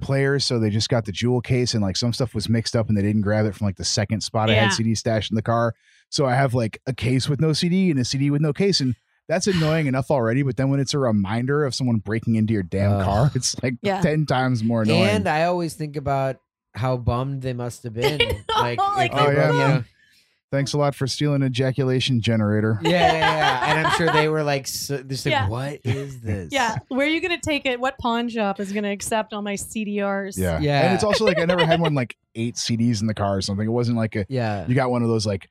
player. 0.00 0.38
So 0.38 0.58
they 0.58 0.70
just 0.70 0.88
got 0.88 1.04
the 1.04 1.12
jewel 1.12 1.40
case 1.42 1.74
and 1.74 1.82
like 1.82 1.96
some 1.96 2.12
stuff 2.12 2.34
was 2.34 2.48
mixed 2.48 2.74
up 2.74 2.88
and 2.88 2.96
they 2.96 3.02
didn't 3.02 3.20
grab 3.22 3.44
it 3.46 3.54
from 3.54 3.66
like 3.66 3.76
the 3.76 3.84
second 3.84 4.22
spot 4.22 4.48
I 4.48 4.54
had 4.54 4.72
CD 4.72 4.94
stashed 4.94 5.30
in 5.30 5.34
the 5.34 5.42
car. 5.42 5.74
So 6.08 6.24
I 6.26 6.34
have 6.34 6.54
like 6.54 6.80
a 6.86 6.94
case 6.94 7.28
with 7.28 7.40
no 7.40 7.52
CD 7.52 7.90
and 7.90 8.00
a 8.00 8.04
CD 8.04 8.30
with 8.30 8.40
no 8.40 8.52
case. 8.52 8.80
And 8.80 8.94
that's 9.30 9.46
annoying 9.46 9.86
enough 9.86 10.10
already. 10.10 10.42
But 10.42 10.56
then 10.56 10.70
when 10.70 10.80
it's 10.80 10.92
a 10.92 10.98
reminder 10.98 11.64
of 11.64 11.72
someone 11.72 11.98
breaking 11.98 12.34
into 12.34 12.52
your 12.52 12.64
damn 12.64 12.94
Ugh. 12.94 13.04
car, 13.04 13.30
it's 13.34 13.54
like 13.62 13.74
Yeah. 13.80 14.00
10 14.00 14.26
times 14.26 14.64
more 14.64 14.82
annoying. 14.82 15.04
And 15.08 15.28
I 15.28 15.44
always 15.44 15.74
think 15.74 15.96
about 15.96 16.36
how 16.74 16.96
bummed 16.96 17.42
they 17.42 17.52
must 17.52 17.84
have 17.84 17.94
been. 17.94 18.18
know, 18.18 18.34
like, 18.48 18.78
like, 18.78 19.12
oh, 19.14 19.30
yeah, 19.30 19.34
broke, 19.34 19.54
man. 19.54 19.84
Thanks 20.50 20.72
a 20.72 20.78
lot 20.78 20.96
for 20.96 21.06
stealing 21.06 21.44
ejaculation 21.44 22.20
generator. 22.20 22.80
yeah, 22.82 22.90
yeah, 22.90 23.12
yeah. 23.12 23.70
And 23.70 23.86
I'm 23.86 23.92
sure 23.96 24.10
they 24.10 24.28
were 24.28 24.42
like, 24.42 24.66
so, 24.66 25.00
just 25.00 25.24
like, 25.24 25.30
Yeah. 25.30 25.48
what 25.48 25.78
is 25.84 26.20
this? 26.22 26.48
yeah, 26.50 26.78
where 26.88 27.06
are 27.06 27.10
you 27.10 27.20
going 27.20 27.38
to 27.38 27.40
take 27.40 27.66
it? 27.66 27.78
What 27.78 27.98
pawn 27.98 28.28
shop 28.28 28.58
is 28.58 28.72
going 28.72 28.82
to 28.82 28.90
accept 28.90 29.32
all 29.32 29.42
my 29.42 29.54
CDRs? 29.54 30.36
Yeah. 30.36 30.58
Yeah. 30.58 30.80
And 30.86 30.94
it's 30.94 31.04
also 31.04 31.24
like 31.24 31.38
I 31.38 31.44
never 31.44 31.64
had 31.64 31.80
one 31.80 31.94
like 31.94 32.16
eight 32.34 32.56
CDs 32.56 33.00
in 33.00 33.06
the 33.06 33.14
car 33.14 33.36
or 33.36 33.42
something. 33.42 33.64
It 33.64 33.70
wasn't 33.70 33.96
like 33.96 34.16
a 34.16 34.26
yeah. 34.28 34.66
you 34.66 34.74
got 34.74 34.90
one 34.90 35.02
of 35.04 35.08
those 35.08 35.24
like 35.24 35.48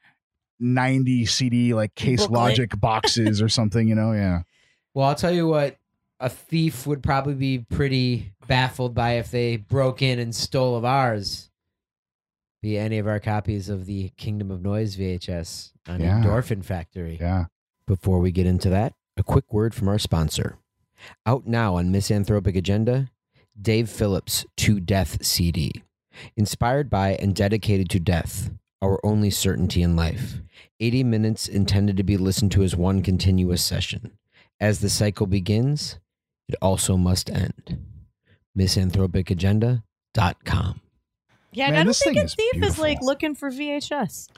90 0.59 1.25
CD 1.25 1.73
like 1.73 1.95
case 1.95 2.21
Booklet. 2.21 2.31
logic 2.39 2.79
boxes 2.79 3.41
or 3.41 3.49
something, 3.49 3.87
you 3.87 3.95
know? 3.95 4.11
Yeah. 4.13 4.41
Well, 4.95 5.07
I'll 5.07 5.15
tell 5.15 5.31
you 5.31 5.47
what. 5.47 5.77
A 6.19 6.29
thief 6.29 6.87
would 6.87 7.03
probably 7.03 7.35
be 7.35 7.59
pretty 7.59 8.33
baffled 8.47 8.95
by 8.95 9.13
if 9.13 9.29
they 9.29 9.55
broke 9.55 10.01
in 10.01 10.17
and 10.19 10.33
stole 10.35 10.75
of 10.75 10.83
ours. 10.83 11.49
Be 12.61 12.77
any 12.77 12.97
of 12.97 13.07
our 13.07 13.19
copies 13.19 13.69
of 13.69 13.85
the 13.85 14.09
Kingdom 14.17 14.49
of 14.51 14.61
Noise 14.63 14.97
VHS 14.97 15.71
on 15.87 16.01
Yeah. 16.01 16.19
Endorphin 16.21 16.65
Factory. 16.65 17.17
Yeah. 17.21 17.45
Before 17.85 18.19
we 18.19 18.31
get 18.31 18.47
into 18.47 18.69
that, 18.71 18.93
a 19.15 19.23
quick 19.23 19.53
word 19.53 19.73
from 19.75 19.87
our 19.87 19.99
sponsor. 19.99 20.57
Out 21.25 21.45
now 21.47 21.75
on 21.75 21.91
Misanthropic 21.91 22.55
Agenda, 22.55 23.09
Dave 23.61 23.89
Phillips' 23.89 24.45
To 24.57 24.79
Death 24.81 25.23
CD. 25.23 25.83
Inspired 26.35 26.89
by 26.89 27.11
and 27.15 27.33
dedicated 27.35 27.89
to 27.91 27.99
death, 27.99 28.51
our 28.81 29.00
only 29.03 29.29
certainty 29.29 29.81
in 29.81 29.95
life. 29.95 30.38
80 30.79 31.03
minutes 31.03 31.48
intended 31.48 31.98
to 31.98 32.03
be 32.03 32.17
listened 32.17 32.51
to 32.53 32.63
as 32.63 32.75
one 32.75 33.01
continuous 33.01 33.63
session. 33.63 34.17
As 34.59 34.79
the 34.79 34.89
cycle 34.89 35.27
begins, 35.27 36.00
it 36.48 36.55
also 36.62 36.98
must 36.98 37.29
end. 37.29 37.86
Misanthropicagenda.com. 38.57 40.81
Yeah, 41.51 41.65
and 41.65 41.74
Man, 41.74 41.81
I 41.81 41.83
don't 41.83 41.95
think 41.95 42.15
thing 42.15 42.21
a 42.21 42.25
is 42.25 42.36
thief 42.36 42.63
is 42.63 42.79
like 42.79 43.00
looking 43.01 43.36
for 43.36 43.50
VHS. 43.50 44.29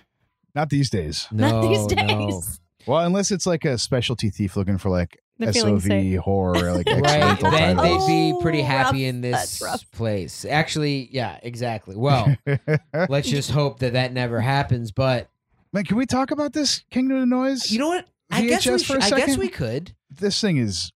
Not 0.56 0.70
these 0.70 0.90
days. 0.90 1.28
No, 1.32 1.50
Not 1.50 1.68
these 1.68 1.86
no. 1.88 2.08
days. 2.08 2.60
Well, 2.88 3.06
unless 3.06 3.32
it's 3.32 3.46
like 3.46 3.66
a 3.66 3.78
specialty 3.78 4.30
thief 4.30 4.56
looking 4.56 4.78
for 4.78 4.90
like 4.90 5.20
They're 5.42 5.54
feeling 5.54 5.80
SOV 5.80 5.88
safe. 5.88 6.20
horror, 6.20 6.74
like 6.74 6.86
Right, 6.88 7.22
accidental 7.22 7.52
then 7.52 7.76
titles. 7.78 8.08
they'd 8.08 8.14
be 8.30 8.34
oh, 8.34 8.42
pretty 8.42 8.62
Oh, 8.62 8.66
happy 8.66 9.04
rough. 9.06 9.10
in 9.10 9.22
this 9.22 9.60
place. 9.92 10.46
Actually, 10.46 11.10
yeah, 11.12 11.40
exactly. 11.44 11.96
Well, 11.96 12.36
let's 13.10 13.30
just 13.30 13.52
hope 13.52 13.80
that 13.80 13.94
that 13.94 14.14
never 14.14 14.40
happens. 14.42 14.92
But 14.92 15.30
Man, 15.74 15.84
can 15.84 15.98
we 15.98 16.06
talk 16.06 16.32
about 16.32 16.54
this 16.54 16.84
Kingdom 16.92 17.18
of 17.18 17.28
Noise? 17.28 17.72
you 17.72 17.80
know 17.80 17.88
what? 17.90 18.08
I 18.30 18.46
guess 18.46 18.66
we 18.66 18.78
for 18.84 18.98
a 18.98 19.02
should- 19.02 19.14
I 19.14 19.18
guess 19.26 19.38
we 19.38 19.50
could. 19.50 19.94
this 20.10 20.40
thing 20.40 20.58
is 20.58 20.92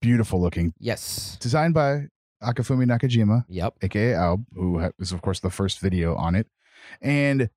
beautiful 0.00 0.40
looking. 0.40 0.72
Yes. 0.78 1.36
Designed 1.40 1.74
by 1.74 2.06
Akifumi 2.42 2.84
Nakajima, 2.86 3.44
Yep. 3.48 3.74
aka 3.82 4.12
Aube, 4.12 4.44
who 4.54 4.78
ha- 4.80 4.90
was 4.98 5.12
of 5.12 5.22
course 5.22 5.40
the 5.40 5.50
first 5.50 5.80
video 5.80 6.14
on 6.14 6.34
it, 6.34 6.46
and 7.02 7.50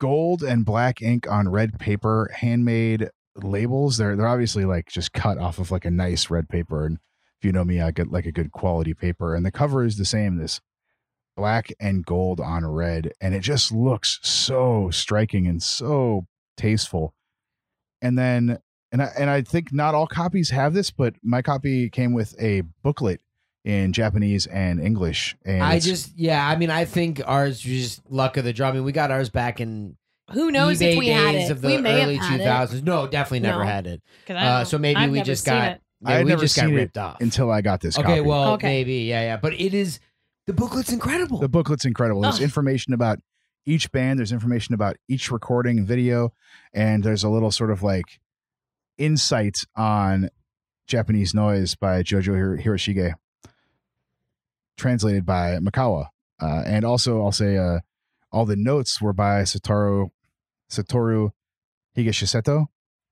gold 0.00 0.42
and 0.42 0.64
black 0.64 1.00
ink 1.02 1.30
on 1.30 1.48
red 1.48 1.78
paper, 1.78 2.30
handmade 2.34 3.10
labels. 3.36 3.96
They're 3.96 4.16
they're 4.16 4.28
obviously 4.28 4.64
like 4.64 4.88
just 4.88 5.12
cut 5.12 5.38
off 5.38 5.58
of 5.58 5.70
like 5.70 5.84
a 5.84 5.90
nice 5.90 6.30
red 6.30 6.48
paper. 6.48 6.86
And 6.86 6.98
if 7.38 7.44
you 7.44 7.52
know 7.52 7.64
me, 7.64 7.80
I 7.80 7.90
get 7.90 8.10
like 8.10 8.26
a 8.26 8.32
good 8.32 8.52
quality 8.52 8.94
paper. 8.94 9.34
And 9.34 9.44
the 9.44 9.50
cover 9.50 9.84
is 9.84 9.96
the 9.96 10.04
same. 10.04 10.36
This 10.36 10.60
black 11.36 11.72
and 11.80 12.06
gold 12.06 12.40
on 12.40 12.66
red, 12.66 13.12
and 13.20 13.34
it 13.34 13.40
just 13.40 13.72
looks 13.72 14.20
so 14.22 14.90
striking 14.90 15.46
and 15.46 15.62
so 15.62 16.26
tasteful. 16.56 17.14
And 18.00 18.18
then 18.18 18.58
and 18.92 19.02
I 19.02 19.10
and 19.18 19.30
I 19.30 19.42
think 19.42 19.72
not 19.72 19.94
all 19.94 20.06
copies 20.06 20.50
have 20.50 20.74
this, 20.74 20.90
but 20.90 21.14
my 21.22 21.42
copy 21.42 21.90
came 21.90 22.12
with 22.12 22.34
a 22.40 22.62
booklet 22.82 23.20
in 23.64 23.92
Japanese 23.92 24.46
and 24.46 24.80
English. 24.80 25.36
And 25.44 25.62
I 25.62 25.80
just, 25.80 26.16
yeah, 26.16 26.46
I 26.46 26.56
mean, 26.56 26.70
I 26.70 26.84
think 26.84 27.20
ours 27.24 27.64
was 27.64 27.74
just 27.74 28.10
luck 28.10 28.36
of 28.36 28.44
the 28.44 28.52
draw. 28.52 28.68
I 28.68 28.72
mean, 28.72 28.84
we 28.84 28.92
got 28.92 29.10
ours 29.10 29.30
back 29.30 29.60
in 29.60 29.96
Who 30.32 30.50
knows 30.50 30.80
eBay 30.80 30.92
if 30.92 30.98
we 30.98 31.08
had 31.08 31.34
it? 31.34 31.50
of 31.50 31.60
the 31.60 31.68
we 31.68 31.76
may 31.78 32.02
early 32.02 32.16
have 32.16 32.24
had 32.26 32.36
two 32.38 32.42
it. 32.42 32.46
thousands. 32.46 32.82
No, 32.82 33.06
definitely 33.06 33.40
never 33.40 33.60
No. 33.64 33.70
had 33.70 33.86
it. 33.86 34.02
'Cause 34.26 34.36
I 34.36 34.40
Uh, 34.46 34.56
don't- 34.58 34.66
so 34.66 34.78
maybe 34.78 34.96
I've 34.96 35.10
we 35.10 35.18
never 35.18 35.26
just 35.26 35.44
seen 35.44 35.54
got, 35.54 35.70
it. 35.72 35.82
I 36.04 36.08
maybe 36.08 36.16
had 36.16 36.24
we 36.24 36.28
never 36.30 36.40
just 36.42 36.56
got 36.56 36.62
seen 36.64 36.72
it 36.72 36.76
ripped 36.76 36.98
off. 36.98 37.20
until 37.20 37.50
I 37.50 37.60
got 37.60 37.80
this 37.80 37.98
okay, 37.98 38.06
copy. 38.06 38.20
well, 38.20 38.52
Okay. 38.54 38.66
maybe, 38.68 38.94
yeah, 39.04 39.20
yeah. 39.22 39.36
But 39.36 39.52
it 39.54 39.74
is 39.74 40.00
the 40.46 40.52
booklet's 40.54 40.92
incredible. 40.92 41.38
the 41.40 41.48
booklet's 41.48 41.84
incredible. 41.84 42.22
There's 42.22 42.36
Ugh. 42.36 42.42
information 42.42 42.94
about 42.94 43.20
each 43.66 43.90
band. 43.92 44.18
There's 44.18 44.32
information 44.32 44.74
about 44.74 44.96
each 45.08 45.30
recording 45.30 45.78
and 45.78 45.86
video, 45.86 46.32
and 46.72 47.02
there's 47.04 47.22
a 47.24 47.28
little 47.28 47.50
sort 47.50 47.70
of 47.70 47.82
like 47.82 48.18
insight 48.98 49.58
on 49.76 50.28
Japanese 50.86 51.34
noise 51.34 51.74
by 51.74 52.02
Jojo 52.02 52.34
Hir- 52.34 52.58
Hiroshige, 52.58 53.14
translated 54.76 55.24
by 55.26 55.58
Mikawa. 55.58 56.08
Uh, 56.40 56.62
and 56.66 56.84
also, 56.84 57.22
I'll 57.22 57.32
say 57.32 57.56
uh, 57.56 57.80
all 58.32 58.44
the 58.44 58.56
notes 58.56 59.00
were 59.00 59.12
by 59.12 59.42
Satoru 59.42 60.10
Satoru 60.76 61.30
Higashiseto 61.96 62.66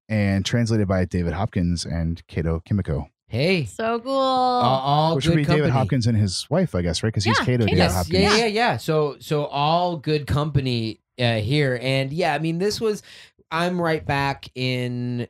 and 0.08 0.44
translated 0.44 0.88
by 0.88 1.04
David 1.04 1.32
Hopkins 1.32 1.84
and 1.84 2.26
Kato 2.26 2.60
Kimiko, 2.60 3.08
hey, 3.28 3.64
So 3.64 3.98
cool. 4.00 4.12
all, 4.12 4.62
all 4.80 5.16
which 5.16 5.24
good 5.24 5.30
would 5.30 5.36
be 5.36 5.44
company. 5.44 5.60
David 5.62 5.72
Hopkins 5.72 6.06
and 6.06 6.16
his 6.18 6.46
wife, 6.50 6.74
I 6.74 6.82
guess, 6.82 7.02
right? 7.02 7.08
Because 7.08 7.24
he's 7.24 7.38
Yeah, 7.38 7.44
Kato 7.44 7.64
Kato. 7.64 7.66
David 7.66 7.78
Yes, 7.78 7.94
Hopkins. 7.94 8.18
yeah, 8.22 8.36
yeah, 8.36 8.46
yeah. 8.46 8.76
So, 8.76 9.16
so 9.20 9.46
all 9.46 9.96
good 9.96 10.26
company 10.26 11.00
uh, 11.18 11.36
here, 11.36 11.78
and 11.80 12.12
yeah, 12.12 12.34
I 12.34 12.38
mean, 12.38 12.58
this 12.58 12.80
was. 12.80 13.02
I'm 13.50 13.78
right 13.80 14.04
back 14.04 14.48
in 14.54 15.28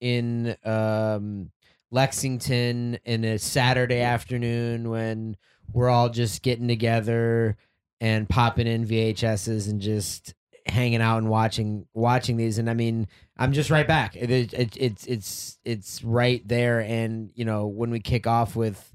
in 0.00 0.56
um, 0.64 1.50
Lexington 1.90 2.98
in 3.04 3.24
a 3.24 3.38
Saturday 3.38 4.00
afternoon 4.00 4.88
when 4.88 5.36
we're 5.72 5.90
all 5.90 6.08
just 6.08 6.42
getting 6.42 6.66
together 6.66 7.56
and 8.00 8.26
popping 8.26 8.66
in 8.66 8.86
VHSs 8.86 9.68
and 9.68 9.82
just 9.82 10.32
hanging 10.70 11.00
out 11.00 11.18
and 11.18 11.28
watching 11.28 11.86
watching 11.94 12.36
these. 12.36 12.58
And 12.58 12.68
I 12.68 12.74
mean, 12.74 13.08
I'm 13.36 13.52
just 13.52 13.70
right 13.70 13.86
back. 13.86 14.16
It, 14.16 14.30
it, 14.30 14.54
it, 14.54 14.76
it's 14.76 15.06
it's 15.06 15.58
it's 15.64 16.04
right 16.04 16.46
there. 16.46 16.80
And 16.80 17.30
you 17.34 17.44
know, 17.44 17.66
when 17.66 17.90
we 17.90 18.00
kick 18.00 18.26
off 18.26 18.56
with 18.56 18.94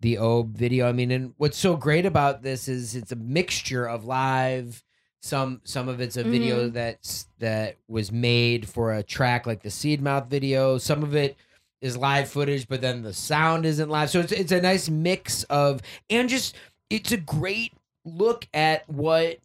the 0.00 0.16
Aube 0.16 0.50
video. 0.50 0.88
I 0.88 0.92
mean, 0.92 1.10
and 1.10 1.34
what's 1.38 1.58
so 1.58 1.76
great 1.76 2.06
about 2.06 2.42
this 2.42 2.68
is 2.68 2.94
it's 2.94 3.12
a 3.12 3.16
mixture 3.16 3.86
of 3.86 4.04
live. 4.04 4.84
Some 5.20 5.60
some 5.64 5.88
of 5.88 6.00
it's 6.00 6.16
a 6.16 6.22
mm-hmm. 6.22 6.30
video 6.30 6.68
that's 6.68 7.26
that 7.38 7.76
was 7.88 8.12
made 8.12 8.68
for 8.68 8.92
a 8.92 9.02
track 9.02 9.46
like 9.46 9.62
the 9.62 9.70
Seed 9.70 10.00
Mouth 10.00 10.28
video. 10.28 10.78
Some 10.78 11.02
of 11.02 11.16
it 11.16 11.36
is 11.80 11.96
live 11.96 12.28
footage, 12.28 12.68
but 12.68 12.80
then 12.80 13.02
the 13.02 13.12
sound 13.12 13.66
isn't 13.66 13.88
live. 13.88 14.10
So 14.10 14.20
it's 14.20 14.32
it's 14.32 14.52
a 14.52 14.60
nice 14.60 14.88
mix 14.88 15.42
of 15.44 15.82
and 16.08 16.28
just 16.28 16.54
it's 16.88 17.10
a 17.10 17.16
great 17.16 17.72
look 18.04 18.46
at 18.54 18.88
what 18.88 19.38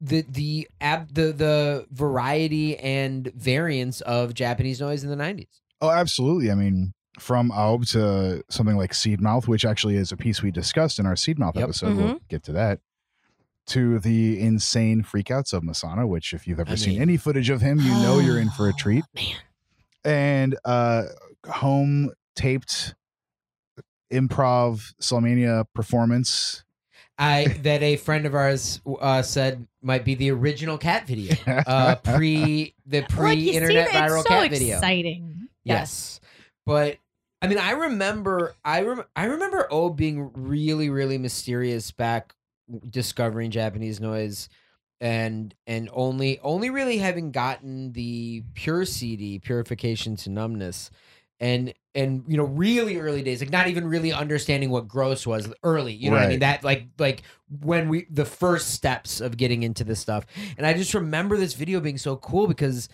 the 0.00 0.22
the 0.28 0.68
ab 0.80 1.12
the 1.14 1.32
the 1.32 1.86
variety 1.90 2.76
and 2.78 3.30
variance 3.34 4.00
of 4.02 4.34
Japanese 4.34 4.80
noise 4.80 5.02
in 5.04 5.10
the 5.10 5.16
nineties. 5.16 5.62
Oh, 5.80 5.90
absolutely. 5.90 6.50
I 6.50 6.54
mean, 6.54 6.92
from 7.18 7.50
Aube 7.50 7.90
to 7.92 8.42
something 8.50 8.76
like 8.76 8.92
Seed 8.94 9.20
Mouth, 9.20 9.48
which 9.48 9.64
actually 9.64 9.96
is 9.96 10.12
a 10.12 10.16
piece 10.16 10.42
we 10.42 10.50
discussed 10.50 10.98
in 10.98 11.06
our 11.06 11.16
Seed 11.16 11.38
Mouth 11.38 11.54
Yep. 11.56 11.64
episode. 11.64 11.96
We'll 11.96 12.18
get 12.28 12.42
to 12.44 12.52
that. 12.52 12.80
To 13.68 13.98
the 13.98 14.40
insane 14.40 15.02
freakouts 15.02 15.52
of 15.52 15.62
Masonna, 15.64 16.06
which 16.06 16.32
if 16.32 16.46
you've 16.46 16.60
ever 16.60 16.72
I 16.72 16.74
seen 16.76 16.94
mean- 16.94 17.02
any 17.02 17.16
footage 17.16 17.50
of 17.50 17.60
him, 17.62 17.78
you 17.80 17.90
know 17.90 18.20
you're 18.20 18.38
in 18.38 18.50
for 18.50 18.68
a 18.68 18.72
treat. 18.72 19.04
Man. 19.14 19.34
And 20.04 20.56
uh 20.64 21.04
home 21.48 22.12
taped 22.36 22.94
improv 24.12 24.94
Solmania 25.00 25.64
performance. 25.74 26.64
I 27.18 27.44
that 27.62 27.82
a 27.82 27.96
friend 27.96 28.26
of 28.26 28.34
ours 28.34 28.80
uh, 29.00 29.22
said 29.22 29.66
might 29.82 30.04
be 30.04 30.14
the 30.14 30.30
original 30.30 30.78
cat 30.78 31.06
video, 31.06 31.34
uh, 31.66 31.96
pre 32.02 32.74
the 32.86 33.00
Like, 33.00 33.08
pre 33.10 33.34
you 33.34 33.52
see 33.52 33.56
internet 33.56 33.88
that? 33.90 34.10
viral 34.10 34.22
so 34.22 34.28
cat 34.28 34.50
video. 34.50 34.76
exciting. 34.76 35.48
Yes, 35.64 36.20
but 36.64 36.98
I 37.42 37.48
mean, 37.48 37.58
I 37.58 37.72
remember, 37.72 38.54
I 38.64 38.82
rem- 38.82 39.04
I 39.14 39.24
remember 39.24 39.66
Aube 39.70 39.96
being 39.96 40.30
really, 40.34 40.90
really 40.90 41.18
mysterious 41.18 41.90
back 41.90 42.34
discovering 42.88 43.50
Japanese 43.50 44.00
noise, 44.00 44.48
and 45.00 45.54
and 45.66 45.88
only 45.92 46.38
only 46.40 46.70
really 46.70 46.98
having 46.98 47.30
gotten 47.32 47.92
the 47.92 48.42
pure 48.54 48.84
CD, 48.84 49.38
purification 49.38 50.16
to 50.16 50.30
numbness, 50.30 50.90
and 51.40 51.74
and 51.96 52.22
you 52.28 52.36
know 52.36 52.44
really 52.44 52.98
early 52.98 53.22
days, 53.22 53.40
like 53.40 53.50
not 53.50 53.66
even 53.66 53.88
really 53.88 54.12
understanding 54.12 54.70
what 54.70 54.86
gross 54.86 55.26
was 55.26 55.52
early. 55.64 55.94
You 55.94 56.10
know 56.10 56.16
what 56.16 56.26
I 56.26 56.28
mean? 56.28 56.38
That 56.40 56.62
like 56.62 56.86
like 56.98 57.22
when 57.60 57.88
we 57.88 58.06
the 58.10 58.24
first 58.24 58.70
steps 58.72 59.20
of 59.20 59.36
getting 59.36 59.62
into 59.64 59.82
this 59.82 59.98
stuff, 59.98 60.26
and 60.56 60.66
I 60.66 60.74
just 60.74 60.94
remember 60.94 61.36
this 61.36 61.54
video 61.54 61.80
being 61.80 61.98
so 61.98 62.16
cool 62.16 62.46
because 62.46 62.88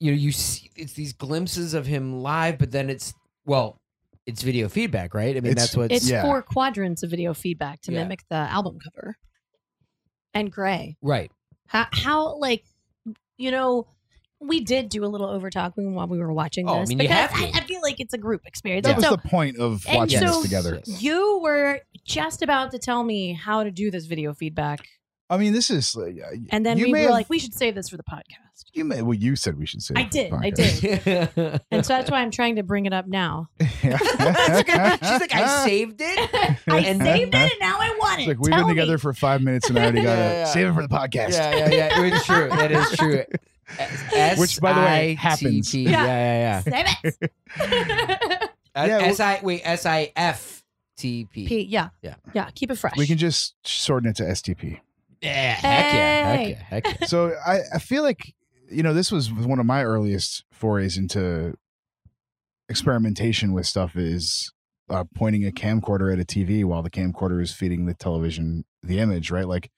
you 0.00 0.10
know 0.10 0.16
you 0.16 0.32
see 0.32 0.70
it's 0.74 0.94
these 0.94 1.12
glimpses 1.12 1.74
of 1.74 1.84
him 1.86 2.22
live 2.22 2.56
but 2.58 2.70
then 2.70 2.88
it's 2.88 3.12
well 3.44 3.78
it's 4.26 4.40
video 4.42 4.66
feedback 4.66 5.12
right 5.12 5.36
i 5.36 5.40
mean 5.40 5.52
It's- 5.52 5.66
that's 5.66 5.76
what 5.76 5.92
It's 5.92 6.08
Yeah. 6.08 6.22
four 6.22 6.40
quadrants 6.40 7.02
of 7.02 7.10
video 7.10 7.34
feedback 7.34 7.82
to 7.82 7.92
Yeah. 7.92 8.04
mimic 8.04 8.20
the 8.30 8.36
album 8.36 8.78
cover. 8.82 9.18
And 10.32 10.50
gray. 10.50 10.96
right 11.02 11.30
How, 11.66 11.86
how 11.92 12.36
like, 12.38 12.64
you 13.36 13.50
know, 13.50 13.88
we 14.40 14.60
did 14.60 14.88
do 14.88 15.04
a 15.04 15.06
little 15.08 15.28
over 15.28 15.50
talking 15.50 15.94
while 15.94 16.06
we 16.06 16.18
were 16.18 16.32
watching 16.32 16.68
Oh, 16.68 16.74
I 16.76 16.80
this. 16.80 16.88
mean, 16.88 16.98
you 16.98 17.04
because 17.08 17.30
have 17.30 17.38
to. 17.38 17.56
I, 17.58 17.60
I 17.60 17.64
feel 17.64 17.80
like 17.82 18.00
it's 18.00 18.14
a 18.14 18.18
group 18.18 18.42
experience. 18.46 18.84
That 18.86 18.94
And 18.94 18.96
was 18.98 19.06
so 19.06 19.16
the 19.16 19.28
point 19.28 19.58
of 19.58 19.84
watching 19.92 20.18
so 20.20 20.26
this 20.26 20.42
together. 20.42 20.80
You 20.86 21.40
were 21.42 21.80
just 22.04 22.42
about 22.42 22.70
to 22.72 22.78
tell 22.78 23.04
me 23.04 23.32
how 23.34 23.64
to 23.64 23.70
do 23.70 23.90
this 23.90 24.06
video 24.06 24.32
feedback. 24.34 24.86
I 25.28 25.36
mean, 25.36 25.52
this 25.52 25.70
is 25.70 25.94
uh, 25.96 26.10
And 26.50 26.66
then 26.66 26.76
you 26.78 26.86
we 26.86 26.92
may 26.92 27.00
were 27.02 27.06
have- 27.08 27.10
like, 27.12 27.30
we 27.30 27.38
should 27.38 27.54
save 27.54 27.76
this 27.76 27.88
for 27.90 27.96
the 27.96 28.02
podcast. 28.02 28.64
you 28.74 28.84
may 28.84 29.00
well 29.02 29.14
you 29.14 29.36
said 29.36 29.56
we 29.58 29.64
should 29.66 29.80
say 29.82 29.94
I 29.96 30.00
it 30.00 30.04
for 30.06 30.10
did, 30.10 30.32
the 30.32 30.36
I 30.36 30.50
did. 30.50 31.60
And 31.70 31.86
so 31.86 31.92
that's 31.94 32.10
why 32.10 32.20
I'm 32.22 32.30
trying 32.32 32.56
to 32.56 32.62
bring 32.64 32.86
it 32.86 32.92
up 32.92 33.06
now. 33.06 33.48
She's 33.60 33.92
like 33.92 35.34
i 35.34 35.64
saved 35.64 36.00
it 36.00 36.30
I 36.68 36.78
And- 36.80 37.00
saved 37.00 37.34
it 37.34 37.40
and 37.40 37.50
now 37.60 37.78
I 37.80 37.96
want 38.00 38.20
It's 38.20 38.26
it. 38.26 38.28
like 38.30 38.40
we've 38.40 38.50
Tell 38.52 38.60
been 38.60 38.68
me. 38.68 38.74
together 38.74 38.98
for 38.98 39.12
five 39.14 39.40
minutes 39.42 39.68
and 39.68 39.78
I 39.78 39.82
already 39.82 40.02
got 40.02 40.14
to 40.16 40.20
Yeah, 40.20 40.32
yeah. 40.32 40.44
save 40.46 40.66
it 40.68 40.74
for 40.74 40.82
the 40.82 40.88
podcast. 40.88 41.30
yeah 41.32 41.56
yeah 41.56 41.70
yeah 41.70 42.02
it's 42.04 42.26
true 42.26 42.48
that 42.48 42.72
is 42.72 42.90
true 42.98 43.18
S- 43.18 43.26
Which, 44.38 44.60
by 44.60 44.72
the 44.72 44.80
way, 44.80 45.14
happens. 45.14 45.68
S-I-T-T. 45.68 45.90
yeah 45.90 46.04
yeah 46.04 46.60
yeah 46.64 46.94
Save 47.02 47.14
it. 47.14 48.50
Uh, 48.72 48.84
Yeah, 48.86 48.98
well- 48.98 49.06
s-i 49.10 49.40
wait 49.42 49.62
s-i-f-t-p 49.64 51.24
P, 51.46 51.62
yeah. 51.62 51.88
Yeah. 52.02 52.14
Yeah. 52.32 52.50
Keep 52.54 52.70
it 52.70 52.76
fresh. 52.76 52.96
We 52.96 53.06
can 53.08 53.18
just 53.18 53.54
shorten 53.66 54.08
it 54.10 54.16
to 54.16 54.22
STP. 54.22 54.78
yeah 55.22 55.52
heck 55.54 55.92
yeah 55.94 56.36
heck 56.36 56.48
yeah 56.48 56.62
heck 56.62 57.00
yeah 57.00 57.06
So 57.06 57.34
I, 57.44 57.60
I 57.74 57.78
feel 57.80 58.02
like, 58.04 58.32
you 58.70 58.82
know, 58.84 58.94
this 58.94 59.10
was 59.10 59.32
one 59.32 59.58
of 59.58 59.66
my 59.66 59.82
earliest 59.82 60.44
forays 60.52 60.96
into 60.96 61.54
experimentation 62.68 63.52
with 63.52 63.66
stuff 63.66 63.96
is 63.96 64.52
uh, 64.88 65.04
pointing 65.14 65.44
a 65.46 65.50
camcorder 65.50 66.12
at 66.12 66.20
a 66.20 66.24
TV 66.24 66.64
while 66.64 66.82
the 66.82 66.90
camcorder 66.90 67.42
is 67.42 67.52
feeding 67.52 67.86
the 67.86 67.94
television 67.94 68.64
the 68.82 68.98
image, 68.98 69.30
right? 69.30 69.48
Like 69.48 69.70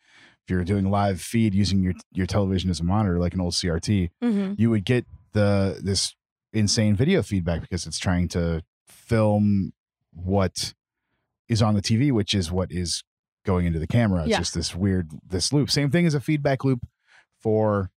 if 0.45 0.51
you're 0.51 0.65
doing 0.65 0.91
live 0.91 1.21
feed 1.21 1.55
using 1.55 1.83
your 1.83 1.95
your 2.13 2.27
television 2.27 2.71
as 2.71 2.81
a 2.81 2.85
monitor, 2.85 3.19
like 3.19 3.35
an 3.35 3.41
old 3.41 3.55
CRT, 3.55 4.11
Mhm. 4.23 4.59
you 4.59 4.71
would 4.71 4.85
get 4.85 5.07
the 5.33 5.81
this 5.83 6.15
insane 6.53 6.95
video 6.97 7.23
feedback 7.23 7.61
because 7.61 7.87
it's 7.87 7.99
trying 7.99 8.29
to 8.29 8.63
film 8.87 9.73
what 10.13 10.75
is 11.49 11.63
on 11.63 11.75
the 11.75 11.83
TV, 11.83 12.11
which 12.13 12.35
is 12.35 12.51
what 12.51 12.71
is 12.73 13.05
going 13.45 13.67
into 13.67 13.79
the 13.79 13.87
camera. 13.87 14.23
It's 14.23 14.31
Yeah. 14.31 14.39
just 14.39 14.55
this 14.55 14.75
weird 14.75 15.11
this 15.27 15.53
loop. 15.53 15.71
Same 15.71 15.91
thing 15.91 16.07
as 16.07 16.15
a 16.15 16.21
feedback 16.21 16.65
loop 16.65 16.87
for 17.41 17.91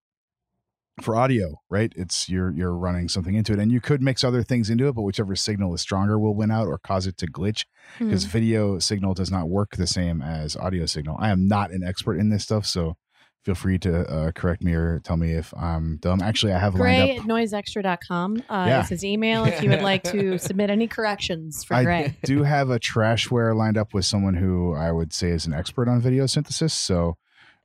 for 1.01 1.15
audio, 1.15 1.59
right? 1.69 1.91
It's 1.95 2.29
you're 2.29 2.51
you're 2.53 2.73
running 2.73 3.09
something 3.09 3.35
into 3.35 3.51
it, 3.53 3.59
and 3.59 3.71
you 3.71 3.81
could 3.81 4.01
mix 4.01 4.23
other 4.23 4.43
things 4.43 4.69
into 4.69 4.87
it, 4.87 4.93
but 4.93 5.01
whichever 5.01 5.35
signal 5.35 5.73
is 5.73 5.81
stronger 5.81 6.17
will 6.17 6.35
win 6.35 6.51
out 6.51 6.67
or 6.67 6.77
cause 6.77 7.05
it 7.07 7.17
to 7.17 7.27
glitch 7.27 7.65
because 7.99 8.25
Mhm. 8.25 8.29
video 8.29 8.79
signal 8.79 9.13
does 9.13 9.29
not 9.31 9.49
work 9.49 9.75
the 9.75 9.87
same 9.87 10.21
as 10.21 10.55
audio 10.55 10.85
signal. 10.85 11.17
I 11.19 11.29
am 11.29 11.47
not 11.47 11.71
an 11.71 11.83
expert 11.83 12.15
in 12.17 12.29
this 12.29 12.43
stuff, 12.43 12.65
so 12.65 12.95
feel 13.43 13.55
free 13.55 13.77
to 13.77 14.07
uh, 14.09 14.31
correct 14.31 14.63
me 14.63 14.73
or 14.73 14.99
tell 14.99 15.17
me 15.17 15.31
if 15.33 15.53
I'm 15.55 15.97
dumb. 15.97 16.21
Actually, 16.21 16.53
I 16.53 16.59
have 16.59 16.73
Gray 16.73 16.97
lined 16.99 17.11
at 17.11 17.19
up. 17.19 17.25
noiseextra.com 17.27 18.37
uh, 18.49 18.65
Yeah. 18.67 18.81
is 18.81 18.89
his 18.89 19.03
email 19.05 19.45
if 19.45 19.61
you 19.61 19.69
would 19.69 19.81
like 19.83 20.03
to 20.05 20.37
submit 20.39 20.69
any 20.69 20.87
corrections 20.87 21.63
for 21.63 21.75
I 21.75 22.15
do 22.23 22.43
have 22.43 22.69
a 22.69 22.79
trashware 22.79 23.55
lined 23.55 23.77
up 23.77 23.93
with 23.93 24.05
someone 24.05 24.33
who 24.35 24.73
I 24.73 24.91
would 24.91 25.13
say 25.13 25.29
is 25.29 25.45
an 25.45 25.53
expert 25.53 25.87
on 25.87 25.99
video 26.01 26.25
synthesis. 26.25 26.73
So 26.73 27.17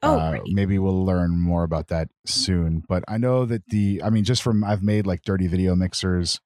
Oh, 0.03 0.19
uh, 0.19 0.31
great. 0.31 0.43
maybe 0.47 0.79
we'll 0.79 1.05
learn 1.05 1.39
more 1.39 1.63
about 1.63 1.89
that 1.89 2.09
soon. 2.27 2.83
But 2.89 3.05
I 3.09 3.19
know 3.19 3.45
that 3.45 3.67
the, 3.69 4.03
I 4.05 4.11
mean, 4.11 4.25
just 4.25 4.43
from 4.43 4.65
I've 4.65 4.83
made 4.83 5.07
like 5.07 5.23
dirty 5.23 5.47
video 5.47 5.75
mixers 5.75 6.41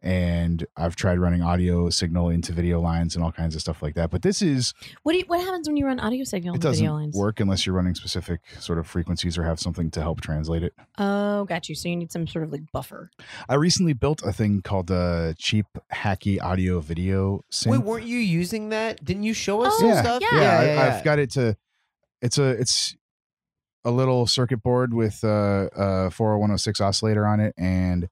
and 0.00 0.64
I've 0.76 0.94
tried 0.94 1.18
running 1.18 1.42
audio 1.42 1.90
signal 1.90 2.28
into 2.28 2.52
video 2.52 2.80
lines 2.80 3.16
and 3.16 3.24
all 3.24 3.32
kinds 3.32 3.56
of 3.56 3.60
stuff 3.60 3.82
like 3.82 3.94
that. 3.96 4.10
But 4.10 4.22
this 4.22 4.40
is, 4.42 4.72
What 5.02 5.12
do 5.12 5.18
you, 5.18 5.24
what 5.26 5.40
happens 5.40 5.66
when 5.66 5.76
you 5.76 5.86
run 5.86 5.98
audio 5.98 6.22
signal 6.22 6.54
it 6.54 6.56
into 6.58 6.68
doesn't 6.68 6.80
video 6.84 6.94
lines? 6.94 7.16
work 7.16 7.40
unless 7.40 7.66
you're 7.66 7.74
running 7.74 7.96
specific 7.96 8.40
sort 8.60 8.78
of 8.78 8.86
frequencies 8.86 9.36
or 9.36 9.42
have 9.42 9.58
something 9.58 9.90
to 9.90 10.00
help 10.00 10.20
translate 10.20 10.62
it. 10.62 10.72
Oh, 10.98 11.46
got 11.46 11.68
you. 11.68 11.74
So 11.74 11.88
you 11.88 11.96
need 11.96 12.12
some 12.12 12.28
sort 12.28 12.44
of 12.44 12.52
like 12.52 12.62
buffer. 12.72 13.10
I 13.48 13.54
recently 13.56 13.92
built 13.92 14.22
a 14.22 14.32
thing 14.32 14.62
called 14.62 14.90
a 14.92 15.34
cheap 15.36 15.66
hacky 15.92 16.40
audio 16.40 16.78
video 16.78 17.42
synth. 17.50 17.72
Wait, 17.72 17.80
weren't 17.80 18.06
you 18.06 18.18
using 18.18 18.68
that? 18.68 19.04
Didn't 19.04 19.24
you 19.24 19.32
show 19.34 19.62
us 19.62 19.72
Oh, 19.76 19.78
some 19.80 19.88
yeah, 19.88 20.02
stuff? 20.02 20.22
yeah. 20.22 20.40
yeah, 20.62 20.80
I, 20.82 20.96
I've 20.98 21.04
got 21.04 21.18
it 21.18 21.30
to. 21.32 21.56
It's 22.22 22.38
a 22.38 22.48
it's 22.50 22.96
a 23.84 23.90
little 23.90 24.26
circuit 24.26 24.62
board 24.62 24.92
with 24.92 25.22
a, 25.24 25.68
a 25.74 26.10
40106 26.10 26.80
oscillator 26.80 27.26
on 27.26 27.40
it, 27.40 27.54
and 27.56 28.08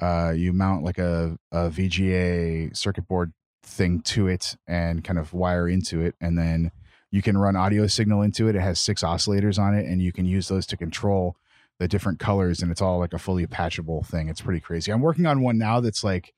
uh, 0.00 0.32
you 0.36 0.52
mount 0.52 0.84
like 0.84 0.98
a, 0.98 1.38
a 1.50 1.70
VGA 1.70 2.76
circuit 2.76 3.08
board 3.08 3.32
thing 3.62 4.00
to 4.02 4.28
it, 4.28 4.56
and 4.66 5.02
kind 5.02 5.18
of 5.18 5.32
wire 5.32 5.68
into 5.68 6.00
it, 6.00 6.14
and 6.20 6.38
then 6.38 6.70
you 7.10 7.22
can 7.22 7.38
run 7.38 7.56
audio 7.56 7.86
signal 7.86 8.20
into 8.22 8.48
it. 8.48 8.54
It 8.54 8.60
has 8.60 8.78
six 8.78 9.02
oscillators 9.02 9.58
on 9.58 9.74
it, 9.74 9.86
and 9.86 10.02
you 10.02 10.12
can 10.12 10.26
use 10.26 10.48
those 10.48 10.66
to 10.66 10.76
control 10.76 11.36
the 11.78 11.88
different 11.88 12.18
colors, 12.18 12.60
and 12.60 12.70
it's 12.70 12.82
all 12.82 12.98
like 12.98 13.14
a 13.14 13.18
fully 13.18 13.46
patchable 13.46 14.02
thing. 14.02 14.28
It's 14.28 14.40
pretty 14.42 14.60
crazy. 14.60 14.92
I'm 14.92 15.00
working 15.00 15.26
on 15.26 15.40
one 15.40 15.56
now 15.58 15.80
that's 15.80 16.04
like 16.04 16.34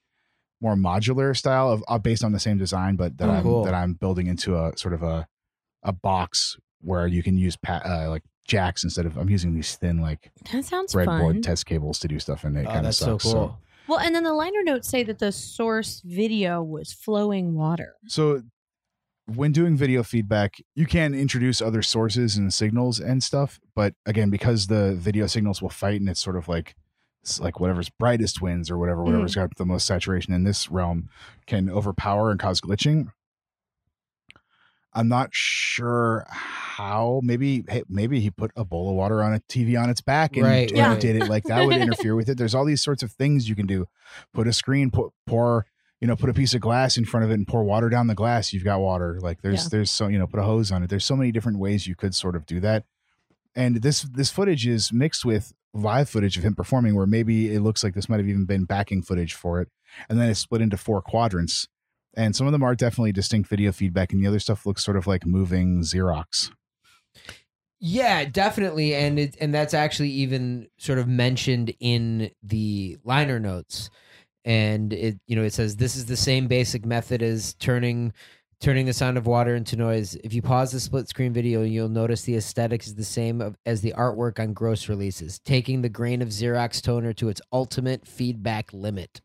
more 0.61 0.77
modular 0.77 1.37
style 1.37 1.71
of 1.73 1.83
uh, 1.89 1.99
based 1.99 2.23
on 2.23 2.33
the 2.33 2.39
same 2.39 2.57
design, 2.59 2.95
but 2.97 3.19
that 3.19 3.29
Oh, 3.29 3.33
I'm 3.33 3.43
cool. 3.43 3.65
that 3.65 3.75
I'm 3.75 3.95
building 3.95 4.27
into 4.29 4.57
a 4.57 4.73
sort 4.77 4.95
of 4.95 5.03
a 5.03 5.27
a 5.83 5.93
box 5.93 6.57
where 6.83 7.07
you 7.07 7.23
can 7.23 7.37
use 7.37 7.57
pa- 7.57 7.83
uh, 7.85 8.09
like 8.09 8.23
jacks 8.47 8.83
instead 8.85 9.07
of 9.07 9.17
I'm 9.17 9.29
using 9.31 9.55
these 9.55 9.77
thin 9.77 10.01
like 10.01 10.31
That 10.53 10.65
sounds 10.65 10.95
breadboard 10.95 11.33
fun. 11.35 11.43
test 11.43 11.67
cables 11.67 11.99
to 12.01 12.09
do 12.09 12.19
stuff, 12.19 12.45
and 12.45 12.57
it 12.57 12.67
Oh, 12.67 12.69
kind 12.69 12.79
of 12.79 12.85
that's 12.85 12.99
so 12.99 13.19
sucks. 13.19 13.25
cool. 13.25 13.59
well, 13.89 13.99
and 13.99 14.15
then 14.15 14.25
the 14.25 14.33
liner 14.33 14.63
notes 14.63 14.89
say 14.89 15.03
that 15.05 15.19
the 15.19 15.33
source 15.33 16.01
video 16.05 16.63
was 16.63 16.93
flowing 16.93 17.55
water. 17.55 17.95
So 18.09 18.43
when 19.27 19.53
doing 19.53 19.77
video 19.77 20.03
feedback, 20.03 20.57
you 20.75 20.87
can 20.87 21.15
introduce 21.15 21.63
other 21.63 21.83
sources 21.83 22.37
and 22.37 22.53
signals 22.53 22.99
and 22.99 23.23
stuff, 23.23 23.61
but 23.77 23.95
again, 24.05 24.29
because 24.31 24.67
the 24.67 24.95
video 24.95 25.27
signals 25.29 25.63
will 25.63 25.69
fight 25.71 26.01
and 26.01 26.09
it's 26.09 26.21
sort 26.23 26.37
of 26.37 26.49
like 26.49 26.75
it's 27.23 27.39
like 27.39 27.61
whatever's 27.61 27.91
brightest 27.91 28.41
wins 28.41 28.71
or 28.71 28.79
whatever, 28.79 29.05
whatever's 29.05 29.35
got 29.35 29.55
the 29.57 29.67
most 29.67 29.87
saturation 29.87 30.33
in 30.33 30.43
this 30.45 30.71
realm 30.71 31.09
can 31.47 31.69
overpower 31.71 32.31
and 32.31 32.41
cause 32.41 32.61
glitching. 32.63 33.13
I'm 34.93 35.09
not 35.09 35.31
sure 35.33 36.27
how. 36.29 37.21
Maybe 37.23 37.65
hey, 37.69 37.83
maybe 37.89 38.21
he 38.21 38.31
put 38.31 38.51
a 38.57 38.65
bowl 38.65 38.89
of 38.91 38.97
water 38.97 39.23
on 39.23 39.35
a 39.35 39.41
TV 39.41 39.81
on 39.81 39.89
its 39.91 40.01
back 40.01 40.37
and, 40.37 40.45
Right, 40.45 40.71
Yeah. 40.75 40.97
did 40.99 41.17
it 41.17 41.29
like 41.29 41.45
that 41.45 41.65
would 41.67 41.77
interfere 41.81 42.15
with 42.17 42.29
it. 42.29 42.39
There's 42.39 42.55
all 42.55 42.65
these 42.65 42.83
sorts 42.83 43.03
of 43.03 43.13
things 43.13 43.49
you 43.49 43.55
can 43.55 43.67
do. 43.67 43.87
Put 44.35 44.47
a 44.49 44.53
screen, 44.53 44.91
put 44.91 45.13
pour 45.27 45.67
you 46.01 46.07
know, 46.07 46.17
put 46.17 46.31
a 46.31 46.35
piece 46.35 46.55
of 46.55 46.63
glass 46.63 46.97
in 46.97 47.05
front 47.05 47.25
of 47.25 47.31
it 47.31 47.35
and 47.35 47.47
pour 47.47 47.63
water 47.63 47.91
down 47.91 48.07
the 48.07 48.15
glass. 48.15 48.55
You've 48.55 48.65
got 48.65 48.81
water. 48.81 49.19
Like 49.21 49.43
there's 49.43 49.65
Yeah. 49.65 49.69
there's 49.71 49.91
so 49.91 50.09
you 50.09 50.19
know, 50.19 50.27
put 50.27 50.41
a 50.41 50.45
hose 50.45 50.73
on 50.73 50.83
it. 50.83 50.89
There's 50.91 51.05
so 51.05 51.15
many 51.15 51.31
different 51.31 51.59
ways 51.59 51.87
you 51.87 51.95
could 51.95 52.15
sort 52.15 52.35
of 52.35 52.47
do 52.47 52.59
that. 52.61 52.85
And 53.55 53.83
this 53.83 54.03
this 54.03 54.31
footage 54.31 54.67
is 54.67 54.93
mixed 54.93 55.25
with 55.25 55.53
live 55.75 56.09
footage 56.09 56.37
of 56.39 56.43
him 56.45 56.55
performing, 56.55 56.95
where 56.97 57.07
maybe 57.07 57.55
it 57.55 57.61
looks 57.61 57.85
like 57.85 57.95
this 57.95 58.09
might 58.09 58.17
have 58.19 58.29
even 58.29 58.45
been 58.47 58.65
backing 58.65 59.03
footage 59.03 59.35
for 59.35 59.61
it, 59.61 59.69
and 60.09 60.19
then 60.19 60.29
it's 60.31 60.41
split 60.41 60.63
into 60.63 60.77
four 60.77 61.03
quadrants. 61.03 61.69
And 62.15 62.35
some 62.35 62.47
of 62.47 62.53
them 62.53 62.63
are 62.63 62.75
definitely 62.75 63.13
distinct 63.13 63.49
video 63.49 63.73
feedback, 63.73 64.13
and 64.13 64.23
the 64.23 64.27
other 64.27 64.41
stuff 64.41 64.67
looks 64.67 64.85
sort 64.85 64.97
of 64.97 65.07
like 65.07 65.27
moving 65.27 65.81
Xerox. 65.83 66.51
Yeah, 67.79 68.25
definitely, 68.27 68.95
and 68.95 69.19
it 69.19 69.37
and 69.41 69.55
that's 69.55 69.73
actually 69.73 70.11
even 70.11 70.69
sort 70.79 70.99
of 70.99 71.09
mentioned 71.09 71.73
in 71.81 72.31
the 72.43 72.99
liner 73.05 73.41
notes, 73.41 73.89
and 74.45 74.93
it 74.93 75.19
you 75.27 75.35
know 75.35 75.45
it 75.45 75.55
says 75.55 75.77
this 75.77 75.97
is 75.97 76.07
the 76.07 76.17
same 76.17 76.47
basic 76.47 76.85
method 76.85 77.23
as 77.23 77.55
turning 77.55 78.13
turning 78.61 78.85
the 78.85 78.93
sound 78.93 79.17
of 79.17 79.27
water 79.27 79.55
into 79.55 79.77
noise. 79.77 80.15
If 80.17 80.35
you 80.35 80.43
pause 80.43 80.73
the 80.73 80.81
split 80.81 81.09
screen 81.09 81.33
video, 81.33 81.63
you'll 81.63 81.89
notice 81.89 82.23
the 82.23 82.37
aesthetic 82.37 82.83
is 82.83 82.95
the 82.95 83.05
same 83.05 83.57
as 83.65 83.81
the 83.81 83.95
artwork 83.97 84.39
on 84.39 84.53
gross 84.53 84.89
releases, 84.89 85.39
taking 85.39 85.81
the 85.81 85.89
grain 85.89 86.21
of 86.21 86.29
Xerox 86.29 86.83
toner 86.83 87.15
to 87.15 87.31
its 87.31 87.41
ultimate 87.53 88.07
feedback 88.07 88.73
limit. 88.73 89.23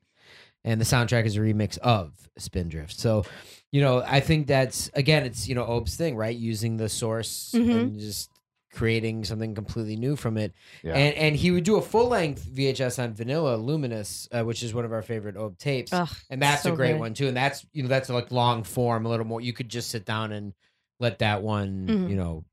And 0.66 0.82
the 0.82 0.86
soundtrack 0.86 1.26
is 1.26 1.38
a 1.38 1.40
remix 1.40 1.78
of 1.78 2.12
Spindrift. 2.38 3.00
So, 3.00 3.24
you 3.72 3.80
know, 3.82 4.04
I 4.06 4.20
think 4.20 4.48
that's 4.48 4.90
again, 4.96 5.24
it's 5.26 5.48
you 5.48 5.56
know 5.56 5.64
Aube's 5.66 5.96
thing, 5.96 6.18
right? 6.18 6.36
Using 6.36 6.76
the 6.76 6.90
source 6.90 7.52
Mhm. 7.56 7.80
and 7.80 8.00
just 8.00 8.30
creating 8.74 9.24
something 9.24 9.56
completely 9.56 9.96
new 9.96 10.18
from 10.18 10.38
it. 10.38 10.54
Yeah. 10.84 10.96
And 10.96 11.16
and 11.16 11.36
he 11.36 11.52
would 11.52 11.64
do 11.64 11.78
a 11.78 11.82
full 11.82 12.08
length 12.10 12.44
VHS 12.44 13.00
on 13.02 13.14
Vanilla 13.14 13.56
Luminous, 13.56 14.28
uh, 14.34 14.44
which 14.44 14.64
is 14.64 14.74
one 14.74 14.84
of 14.84 14.92
our 14.92 15.02
favorite 15.02 15.36
Aube 15.36 15.58
tapes, 15.58 15.94
Ugh, 15.94 16.10
and 16.30 16.42
that's 16.42 16.64
so 16.64 16.74
a 16.74 16.76
great 16.76 16.94
good. 16.94 17.00
one 17.00 17.14
too. 17.14 17.28
And 17.28 17.38
that's 17.38 17.66
you 17.72 17.84
know 17.84 17.90
that's 17.90 18.10
like 18.10 18.32
long 18.32 18.64
form, 18.64 19.06
a 19.06 19.10
little 19.10 19.26
more. 19.26 19.40
You 19.40 19.54
could 19.54 19.70
just 19.70 19.90
sit 19.92 20.04
down 20.04 20.32
and 20.34 20.54
let 21.00 21.20
that 21.20 21.42
one, 21.44 21.88
Mhm. 21.88 22.10
you 22.10 22.16
know, 22.18 22.44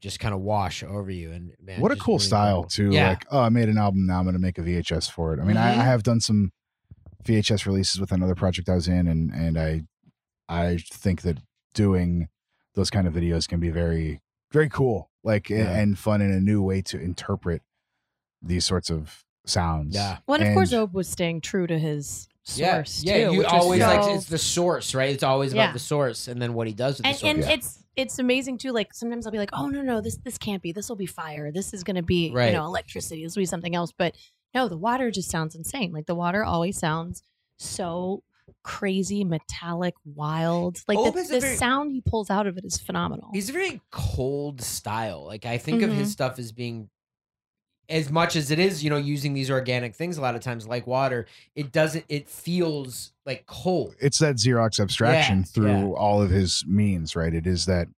just 0.00 0.20
kind 0.20 0.34
of 0.34 0.40
wash 0.40 0.82
over 0.82 1.10
you. 1.10 1.32
And 1.32 1.52
man, 1.62 1.80
what 1.80 1.92
a 1.92 1.96
cool 1.96 2.14
really 2.18 2.26
style 2.26 2.62
incredible. 2.62 2.90
too. 2.92 2.96
Yeah. 2.96 3.08
Like, 3.10 3.26
oh, 3.30 3.40
I 3.40 3.48
made 3.48 3.68
an 3.68 3.78
album 3.78 4.06
now. 4.06 4.18
I'm 4.18 4.24
going 4.24 4.34
to 4.34 4.40
make 4.40 4.58
a 4.58 4.62
VHS 4.62 5.10
for 5.10 5.34
it. 5.34 5.40
I 5.40 5.44
mean, 5.44 5.56
I, 5.56 5.74
Mhm. 5.74 5.78
I 5.78 5.84
have 5.84 6.02
done 6.02 6.20
some 6.20 6.50
VHS 7.24 7.66
releases 7.66 8.00
with 8.00 8.12
another 8.12 8.34
project 8.34 8.68
I 8.68 8.74
was 8.74 8.88
in, 8.88 9.06
and 9.08 9.30
and 9.32 9.58
I 9.58 9.82
I 10.48 10.78
think 10.92 11.22
that 11.22 11.38
doing 11.74 12.28
those 12.74 12.90
kind 12.90 13.06
of 13.06 13.14
videos 13.14 13.48
can 13.48 13.60
be 13.60 13.70
very 13.70 14.20
very 14.50 14.68
cool, 14.68 15.10
like 15.22 15.48
Yeah. 15.50 15.70
and 15.78 15.98
fun 15.98 16.20
and 16.20 16.32
a 16.32 16.40
new 16.40 16.62
way 16.62 16.82
to 16.82 17.00
interpret 17.00 17.62
these 18.42 18.64
sorts 18.64 18.90
of 18.90 19.24
sounds. 19.46 19.94
Yeah. 19.94 20.18
Well, 20.26 20.40
and 20.40 20.48
of 20.48 20.54
course, 20.54 20.72
And- 20.72 20.88
Aube 20.88 20.92
was 20.92 21.08
staying 21.08 21.40
true 21.40 21.66
to 21.66 21.78
his 21.78 22.28
source. 22.44 23.02
yeah. 23.04 23.26
too, 23.28 23.32
you 23.32 23.38
which 23.38 23.44
was 23.52 23.62
always 23.62 23.80
like 23.80 24.14
it's 24.16 24.26
the 24.26 24.38
source, 24.38 24.94
right? 24.94 25.10
It's 25.10 25.22
always 25.22 25.52
Yeah. 25.54 25.64
about 25.64 25.72
the 25.74 25.78
source, 25.80 26.28
and 26.28 26.40
then 26.42 26.54
what 26.54 26.66
he 26.66 26.74
does 26.74 26.98
with 26.98 27.06
and, 27.06 27.14
the 27.14 27.18
source. 27.18 27.30
and 27.30 27.38
Yeah. 27.44 27.50
it's 27.50 27.78
it's 27.94 28.18
amazing 28.18 28.56
too. 28.58 28.72
Like 28.72 28.94
sometimes 28.94 29.26
I'll 29.26 29.32
be 29.32 29.38
like, 29.38 29.50
oh 29.52 29.68
no 29.68 29.82
no 29.82 30.00
this 30.00 30.16
this 30.18 30.38
can't 30.38 30.62
be. 30.62 30.72
This 30.72 30.88
will 30.88 30.96
be 30.96 31.06
fire. 31.06 31.52
This 31.52 31.72
is 31.74 31.84
going 31.84 31.96
to 31.96 32.02
be 32.02 32.30
Right. 32.32 32.46
you 32.46 32.52
know 32.56 32.64
electricity. 32.64 33.22
This 33.22 33.36
will 33.36 33.42
be 33.42 33.46
something 33.46 33.74
else. 33.74 33.92
But 33.96 34.14
no, 34.54 34.68
the 34.68 34.76
water 34.76 35.10
just 35.10 35.30
sounds 35.30 35.54
insane. 35.54 35.92
Like 35.92 36.06
the 36.06 36.14
water 36.14 36.44
always 36.44 36.78
sounds 36.78 37.22
so 37.56 38.22
crazy, 38.62 39.24
metallic, 39.24 39.94
wild. 40.04 40.78
Like 40.86 40.98
Aube 40.98 41.14
the, 41.14 41.22
the 41.34 41.40
very- 41.40 41.56
sound 41.56 41.92
he 41.92 42.00
pulls 42.00 42.30
out 42.30 42.46
of 42.46 42.56
it 42.58 42.64
is 42.64 42.78
phenomenal. 42.78 43.30
He's 43.32 43.50
a 43.50 43.52
very 43.52 43.80
cold 43.90 44.60
style. 44.60 45.24
Like 45.24 45.46
I 45.46 45.58
think 45.58 45.82
of 45.82 45.90
Mhm. 45.90 45.94
his 45.94 46.12
stuff 46.12 46.38
as 46.38 46.52
being 46.52 46.88
as 47.88 48.10
much 48.10 48.36
as 48.36 48.50
it 48.50 48.58
is, 48.58 48.82
you 48.84 48.88
know, 48.90 48.96
using 48.96 49.34
these 49.34 49.50
organic 49.50 49.94
things 49.94 50.16
a 50.16 50.20
lot 50.20 50.34
of 50.34 50.40
times 50.40 50.66
like 50.66 50.86
water, 50.86 51.26
it 51.54 51.72
doesn't 51.72 52.04
it 52.08 52.28
feels 52.28 53.12
like 53.26 53.44
cold. 53.46 53.94
it's 54.00 54.18
that 54.18 54.36
Xerox 54.36 54.78
abstraction 54.80 55.38
Yeah, 55.38 55.44
through 55.44 55.88
yeah. 55.90 55.96
all 55.96 56.22
of 56.22 56.30
his 56.30 56.64
means, 56.66 57.14
right? 57.16 57.34
It 57.34 57.46
is 57.46 57.66
that 57.66 57.88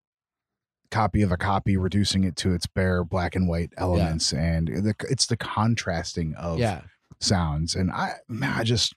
copy 0.90 1.23
of 1.23 1.33
a 1.33 1.37
copy, 1.37 1.77
reducing 1.77 2.25
it 2.25 2.37
to 2.37 2.53
its 2.55 2.66
bare 2.66 3.05
black 3.05 3.35
and 3.35 3.49
white 3.49 3.73
elements, 3.77 4.33
and 4.33 4.68
the, 4.68 4.94
it's 5.11 5.27
the 5.27 5.37
contrasting 5.37 6.35
of 6.37 6.59
Yeah. 6.59 6.83
sounds. 7.20 7.75
And 7.75 7.90
I, 7.90 8.14
man, 8.29 8.53
I 8.59 8.62
just, 8.64 8.94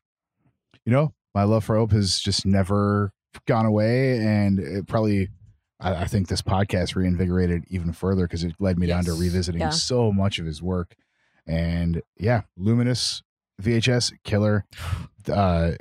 you 0.86 0.92
know, 0.92 1.14
my 1.34 1.44
love 1.44 1.64
for 1.64 1.76
Aube 1.76 1.92
has 1.94 2.20
just 2.20 2.46
never 2.46 3.12
gone 3.46 3.66
away, 3.66 4.18
and 4.20 4.60
it 4.60 4.88
probably. 4.88 5.30
I, 5.80 5.94
I 5.94 6.06
think 6.06 6.28
this 6.28 6.42
podcast 6.42 6.96
reinvigorated 6.96 7.64
even 7.70 7.94
further 7.94 8.24
because 8.26 8.44
it 8.44 8.56
led 8.58 8.80
me 8.80 8.88
down 8.88 9.04
to 9.04 9.14
revisiting 9.14 9.62
Yeah. 9.62 9.70
so 9.70 10.12
much 10.12 10.40
of 10.40 10.48
his 10.48 10.60
work. 10.60 10.96
And 11.46 12.02
yeah, 12.18 12.42
Luminous 12.58 13.22
VHS 13.62 14.12
killer. 14.24 14.66
Uh, 15.32 15.74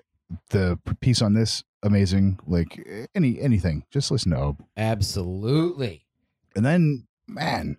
the 0.50 0.78
piece 1.00 1.22
on 1.22 1.34
this 1.34 1.62
amazing. 1.82 2.38
Like 2.46 2.86
any 3.14 3.40
anything, 3.40 3.84
just 3.90 4.10
listen 4.10 4.32
to 4.32 4.36
Aube. 4.38 4.60
Absolutely. 4.76 6.04
And 6.54 6.64
then 6.64 7.06
man, 7.28 7.76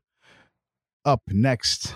up 1.06 1.22
next, 1.28 1.96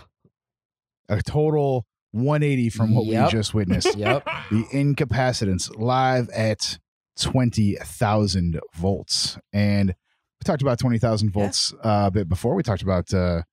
a 1.09 1.21
total 1.21 1.85
180 2.11 2.69
from 2.69 2.93
what 2.95 3.05
Yep. 3.05 3.25
we 3.25 3.31
just 3.31 3.53
witnessed. 3.53 3.95
Yep. 3.97 4.25
the 4.49 4.63
Incapacitants 4.73 5.71
live 5.77 6.29
at 6.29 6.79
20,000 7.19 8.59
volts. 8.75 9.37
And 9.53 9.89
we 9.89 10.43
talked 10.43 10.61
about 10.61 10.79
20,000 10.79 11.29
volts 11.31 11.73
uh, 11.83 12.05
a 12.07 12.11
bit 12.11 12.27
before. 12.27 12.55
We 12.55 12.63
talked 12.63 12.81
about 12.81 13.13
uh, 13.13 13.43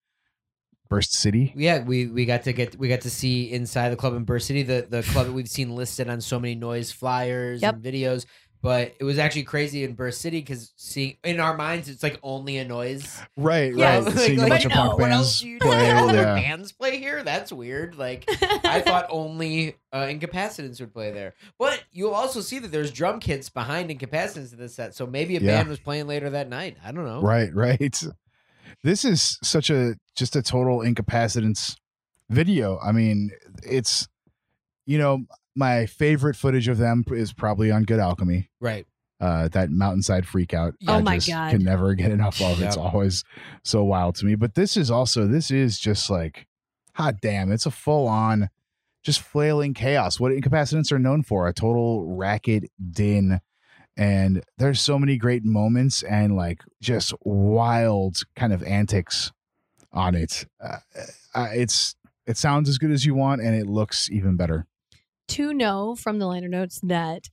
Burst 0.88 1.12
City. 1.14 1.52
Yeah, 1.56 1.82
we 1.84 2.06
we 2.06 2.24
got 2.24 2.44
to 2.44 2.52
get 2.52 2.78
we 2.78 2.88
got 2.88 3.02
to 3.02 3.10
see 3.10 3.50
inside 3.52 3.90
the 3.90 3.96
club 3.96 4.14
in 4.14 4.24
Burst 4.24 4.46
City, 4.46 4.62
the 4.62 4.86
the 4.88 5.02
club 5.02 5.26
that 5.26 5.32
we've 5.32 5.48
seen 5.48 5.74
listed 5.74 6.08
on 6.08 6.20
so 6.20 6.38
many 6.40 6.54
noise 6.54 6.90
flyers 6.90 7.62
Yep. 7.62 7.74
and 7.74 7.82
videos. 7.84 8.24
But 8.60 8.94
it 8.98 9.04
was 9.04 9.20
actually 9.20 9.44
crazy 9.44 9.84
in 9.84 9.94
Burst 9.94 10.20
City 10.20 10.40
because 10.40 10.72
seeing 10.74 11.16
in 11.22 11.38
our 11.38 11.56
minds 11.56 11.88
it's 11.88 12.02
like 12.02 12.18
only 12.24 12.58
a 12.58 12.64
noise. 12.64 13.20
Right, 13.36 13.72
Yeah, 13.72 13.98
right. 13.98 14.04
like- 14.04 14.18
Seeing 14.18 14.38
a 14.38 14.42
like, 14.42 14.48
bunch 14.50 14.64
of 14.64 14.70
no, 14.70 14.74
punk 14.76 14.98
what 14.98 15.12
else 15.12 15.40
bands 15.40 15.40
do 15.42 15.48
you 15.48 15.58
play. 15.60 15.70
There 16.12 16.22
yeah. 16.22 16.34
bands 16.34 16.72
play 16.72 16.98
here? 16.98 17.22
That's 17.22 17.52
weird. 17.52 17.94
Like 17.96 18.24
I 18.64 18.80
thought 18.80 19.06
only 19.10 19.76
uh, 19.92 20.06
incapacitants 20.06 20.80
would 20.80 20.92
play 20.92 21.12
there. 21.12 21.34
But 21.56 21.84
you'll 21.92 22.14
also 22.14 22.40
see 22.40 22.58
that 22.58 22.72
there's 22.72 22.90
drum 22.90 23.20
kits 23.20 23.48
behind 23.48 23.90
incapacitants 23.90 24.52
in 24.52 24.58
this 24.58 24.74
set. 24.74 24.92
So 24.92 25.06
maybe 25.06 25.36
a 25.36 25.40
Yeah. 25.40 25.58
band 25.58 25.68
was 25.68 25.78
playing 25.78 26.08
later 26.08 26.28
that 26.30 26.48
night. 26.48 26.78
I 26.84 26.90
don't 26.90 27.04
know. 27.04 27.20
Right, 27.20 27.54
right. 27.54 28.02
This 28.84 29.04
is 29.04 29.38
such 29.42 29.70
a 29.70 29.94
just 30.16 30.36
a 30.36 30.42
total 30.42 30.78
Incapacitants 30.80 31.76
video. 32.30 32.78
I 32.80 32.92
mean, 32.92 33.30
it's 33.62 34.08
you 34.86 34.98
know, 34.98 35.24
my 35.54 35.86
favorite 35.86 36.36
footage 36.36 36.68
of 36.68 36.78
them 36.78 37.04
is 37.10 37.32
probably 37.32 37.70
on 37.70 37.82
Good 37.84 38.00
Alchemy. 38.00 38.48
Right. 38.60 38.86
Uh, 39.20 39.48
that 39.48 39.70
mountainside 39.70 40.26
freak 40.26 40.54
out. 40.54 40.74
Oh 40.86 40.94
I 40.94 41.00
my 41.02 41.16
just 41.16 41.28
God. 41.28 41.50
Can 41.50 41.64
never 41.64 41.94
get 41.94 42.10
enough 42.12 42.40
of. 42.40 42.62
It's 42.62 42.76
Yep. 42.76 42.84
always 42.84 43.24
so 43.64 43.82
wild 43.84 44.14
to 44.16 44.24
me. 44.26 44.36
But 44.36 44.54
this 44.54 44.76
is 44.76 44.90
also 44.90 45.26
this 45.26 45.50
is 45.50 45.78
just 45.78 46.08
like 46.08 46.46
hot 46.94 47.16
damn. 47.20 47.50
It's 47.50 47.66
a 47.66 47.70
full 47.72 48.06
on 48.06 48.48
just 49.02 49.20
flailing 49.20 49.74
chaos. 49.74 50.20
What 50.20 50.32
incapacitants 50.32 50.92
are 50.92 50.98
known 50.98 51.22
for, 51.22 51.48
a 51.48 51.52
total 51.52 52.06
racket 52.16 52.70
din. 52.92 53.40
And 53.98 54.44
there's 54.58 54.80
so 54.80 54.98
many 54.98 55.16
great 55.18 55.44
moments 55.44 56.02
and 56.04 56.36
like 56.36 56.62
just 56.80 57.12
wild 57.22 58.22
kind 58.36 58.52
of 58.52 58.62
antics 58.62 59.32
on 59.92 60.14
it. 60.14 60.46
Uh, 60.62 61.48
it's 61.52 61.96
it 62.24 62.36
sounds 62.36 62.68
as 62.68 62.78
good 62.78 62.92
as 62.92 63.04
you 63.04 63.14
want 63.14 63.42
and 63.42 63.54
it 63.56 63.66
looks 63.66 64.08
even 64.10 64.36
better. 64.36 64.66
to 65.28 65.52
know 65.52 65.96
from 65.96 66.18
the 66.20 66.26
liner 66.26 66.48
notes 66.48 66.80
that 66.84 67.28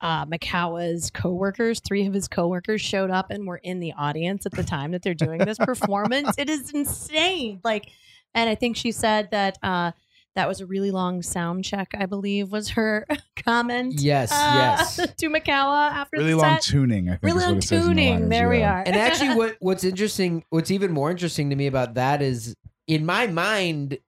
uh, 0.00 0.24
Mikawa's 0.26 1.10
coworkers, 1.10 1.80
three 1.80 2.06
of 2.06 2.12
his 2.14 2.28
coworkers, 2.28 2.80
showed 2.80 3.10
up 3.10 3.30
and 3.30 3.46
were 3.46 3.56
in 3.56 3.80
the 3.80 3.92
audience 3.94 4.46
at 4.46 4.52
the 4.52 4.62
time 4.62 4.92
that 4.92 5.02
they're 5.02 5.14
doing 5.14 5.38
this 5.38 5.58
performance. 5.72 6.34
It 6.38 6.48
is 6.50 6.70
insane. 6.70 7.60
Like, 7.64 7.90
and 8.34 8.48
I 8.48 8.54
think 8.54 8.76
she 8.76 8.92
said 8.92 9.30
that 9.32 9.58
uh, 9.62 9.92
that 10.36 10.46
was 10.46 10.60
a 10.60 10.66
really 10.66 10.90
long 10.92 11.22
sound 11.22 11.64
check. 11.64 11.94
I 11.98 12.06
believe 12.06 12.52
was 12.52 12.68
her 12.70 13.06
comment. 13.44 13.94
Yes, 14.00 14.30
uh, 14.30 14.52
yes. 14.78 14.96
to 15.16 15.28
Mikawa 15.28 15.90
after 15.90 16.18
Really 16.18 16.30
the 16.32 16.36
long 16.38 16.54
set. 16.54 16.62
tuning, 16.62 17.08
I 17.08 17.12
think. 17.12 17.22
really 17.24 17.38
is 17.38 17.44
long 17.46 17.56
it 17.58 17.64
says 17.64 17.72
in 17.72 17.88
the 17.88 17.88
tuning. 18.02 18.12
liners, 18.14 18.28
There 18.30 18.48
we 18.48 18.62
are. 18.62 18.82
And 18.86 18.96
actually, 18.96 19.34
what 19.34 19.56
what's 19.60 19.82
interesting, 19.84 20.44
what's 20.50 20.70
even 20.70 20.92
more 20.92 21.10
interesting 21.10 21.50
to 21.50 21.56
me 21.56 21.66
about 21.66 21.94
that 21.94 22.22
is, 22.22 22.54
in 22.86 23.04
my 23.04 23.26
mind, 23.26 23.98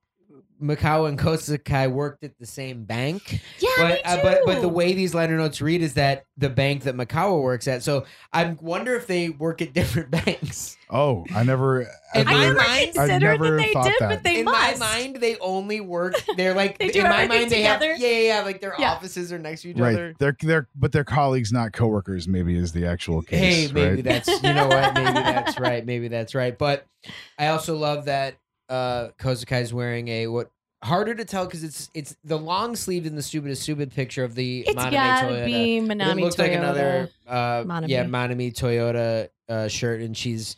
Mikawa 0.62 1.08
and 1.08 1.18
Kosakai 1.18 1.90
worked 1.90 2.24
at 2.24 2.38
the 2.38 2.46
same 2.46 2.84
bank, 2.84 3.40
yeah, 3.60 3.68
but 3.76 3.88
me 3.94 4.00
uh, 4.04 4.22
but 4.22 4.38
but 4.44 4.60
the 4.60 4.68
way 4.68 4.92
these 4.92 5.14
liner 5.14 5.36
notes 5.36 5.60
read 5.60 5.82
is 5.82 5.94
that 5.94 6.24
the 6.36 6.48
bank 6.50 6.84
that 6.84 6.94
Mikawa 6.96 7.40
works 7.42 7.68
at. 7.68 7.82
So 7.82 8.06
I 8.32 8.56
wonder 8.60 8.94
if 8.96 9.06
they 9.06 9.28
work 9.30 9.62
at 9.62 9.72
different 9.72 10.10
banks. 10.24 10.76
Oh, 10.90 11.24
I 11.34 11.42
never. 11.44 11.82
In 11.82 11.88
I 12.14 12.20
ever- 12.20 12.30
my 12.32 12.40
never 12.40 12.54
mind- 12.54 12.94
considered 12.94 13.20
never 13.20 13.50
that 13.50 13.56
they 13.66 13.72
thought 13.72 13.84
did, 13.84 13.94
that. 14.00 14.08
but 14.08 14.22
they 14.24 14.38
in 14.40 14.44
must. 14.46 14.80
my 14.80 14.86
mind, 14.86 15.16
they 15.16 15.36
only 15.38 15.80
work. 15.80 16.14
They're 16.36 16.54
like 16.54 16.78
They 16.78 16.88
do 16.88 17.00
in 17.00 17.04
my 17.04 17.22
everything 17.24 17.38
mind, 17.40 17.50
they 17.50 17.62
have 17.62 17.82
yeah, 17.82 17.96
yeah, 17.98 18.34
yeah, 18.38 18.40
like 18.42 18.60
their 18.60 18.74
Yeah. 18.78 18.92
offices 18.92 19.32
are 19.32 19.38
next 19.38 19.62
to 19.62 19.70
each 19.70 19.76
right. 19.76 19.94
other. 19.94 20.14
They're 20.18 20.36
they're 20.40 20.68
but 20.74 20.92
they're 20.92 21.04
colleagues, 21.04 21.52
not 21.52 21.72
coworkers. 21.72 22.26
Maybe 22.26 22.56
is 22.56 22.72
the 22.72 22.86
actual 22.86 23.22
case. 23.22 23.38
Hey, 23.68 23.72
maybe 23.72 23.96
right? 23.96 24.04
that's 24.04 24.28
you 24.42 24.54
know 24.54 24.66
what, 24.68 24.94
maybe 24.94 25.12
that's 25.12 25.58
right, 25.60 25.84
maybe 25.84 26.08
that's 26.08 26.34
right. 26.34 26.56
But 26.56 26.86
I 27.38 27.48
also 27.48 27.76
love 27.76 28.06
that 28.06 28.36
uh 28.68 29.08
Kosakai's 29.18 29.72
wearing 29.72 30.08
a 30.08 30.26
what 30.26 30.50
harder 30.82 31.14
to 31.14 31.24
tell 31.24 31.44
because 31.44 31.64
it's 31.64 31.90
it's 31.94 32.16
the 32.24 32.38
long 32.38 32.76
sleeved 32.76 33.06
in 33.06 33.16
the 33.16 33.22
stupidest 33.22 33.62
stupid 33.62 33.92
picture 33.92 34.22
of 34.24 34.34
the 34.34 34.60
It's 34.60 34.70
Manami 34.80 34.90
gotta 34.92 35.26
Toyota. 35.26 35.44
be 35.46 35.80
But 35.80 35.96
Manami 35.98 36.10
it 36.10 36.16
looks 36.18 36.34
Toyota. 36.36 36.38
like 36.38 36.52
another 36.52 37.10
uh 37.26 37.62
Manami. 37.64 37.88
yeah 37.88 38.04
Manami 38.04 38.52
Toyota 38.54 39.28
uh, 39.48 39.66
shirt, 39.66 40.00
and 40.02 40.14
she's 40.16 40.56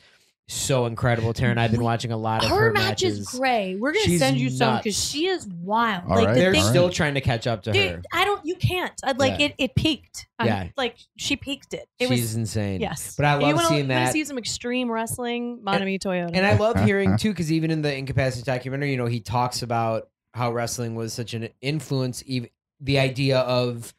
so 0.54 0.86
incredible. 0.86 1.32
Taryn, 1.32 1.58
I've 1.58 1.70
been 1.70 1.82
watching 1.82 2.12
a 2.12 2.16
lot 2.16 2.42
of 2.44 2.50
her, 2.50 2.56
her 2.56 2.72
match 2.72 3.02
matches. 3.02 3.18
is 3.20 3.28
great. 3.28 3.76
We're 3.76 3.92
gonna 3.92 4.04
She's 4.04 4.18
send 4.20 4.38
you 4.38 4.50
some 4.50 4.74
nuts. 4.74 4.84
because 4.84 5.04
she 5.10 5.26
is 5.26 5.46
wild. 5.46 6.04
All 6.08 6.16
like 6.16 6.26
right, 6.26 6.34
the 6.34 6.40
They're 6.40 6.52
thing, 6.52 6.62
all 6.62 6.68
still 6.68 6.90
trying 6.90 7.14
to 7.14 7.20
catch 7.20 7.46
up 7.46 7.62
to 7.64 7.72
her. 7.76 8.02
I 8.12 8.24
don't. 8.24 8.44
You 8.44 8.56
can't. 8.56 8.92
I, 9.04 9.12
like 9.12 9.38
Yeah. 9.40 9.46
it. 9.46 9.54
It 9.58 9.74
peaked. 9.74 10.26
I'm- 10.38 10.46
Yeah. 10.48 10.68
like 10.76 10.96
she 11.16 11.36
peaked 11.36 11.74
it. 11.74 11.86
It 11.98 12.08
She's 12.08 12.20
was 12.22 12.34
insane. 12.36 12.80
yes. 12.80 13.14
But 13.16 13.26
I 13.26 13.34
You 13.34 13.40
love 13.46 13.54
wanna- 13.56 13.68
seeing 13.68 13.78
you 13.84 13.88
wanna 13.92 14.04
that. 14.06 14.12
See 14.12 14.24
some 14.24 14.38
extreme 14.38 14.90
wrestling, 14.90 15.60
Manami 15.64 15.98
Toyota. 15.98 16.30
And 16.32 16.46
I 16.46 16.56
love 16.56 16.82
hearing 16.84 17.16
too, 17.18 17.30
because 17.30 17.52
even 17.52 17.70
in 17.70 17.82
the 17.82 17.94
incapacity 17.94 18.42
documentary, 18.44 18.90
you 18.90 18.96
know, 18.96 19.06
he 19.06 19.20
talks 19.20 19.62
about 19.62 20.08
how 20.34 20.52
wrestling 20.52 20.94
was 20.94 21.12
such 21.12 21.34
an 21.34 21.48
influence. 21.60 22.22
Even 22.26 22.48
the 22.80 22.98
idea 22.98 23.38
of 23.40 23.94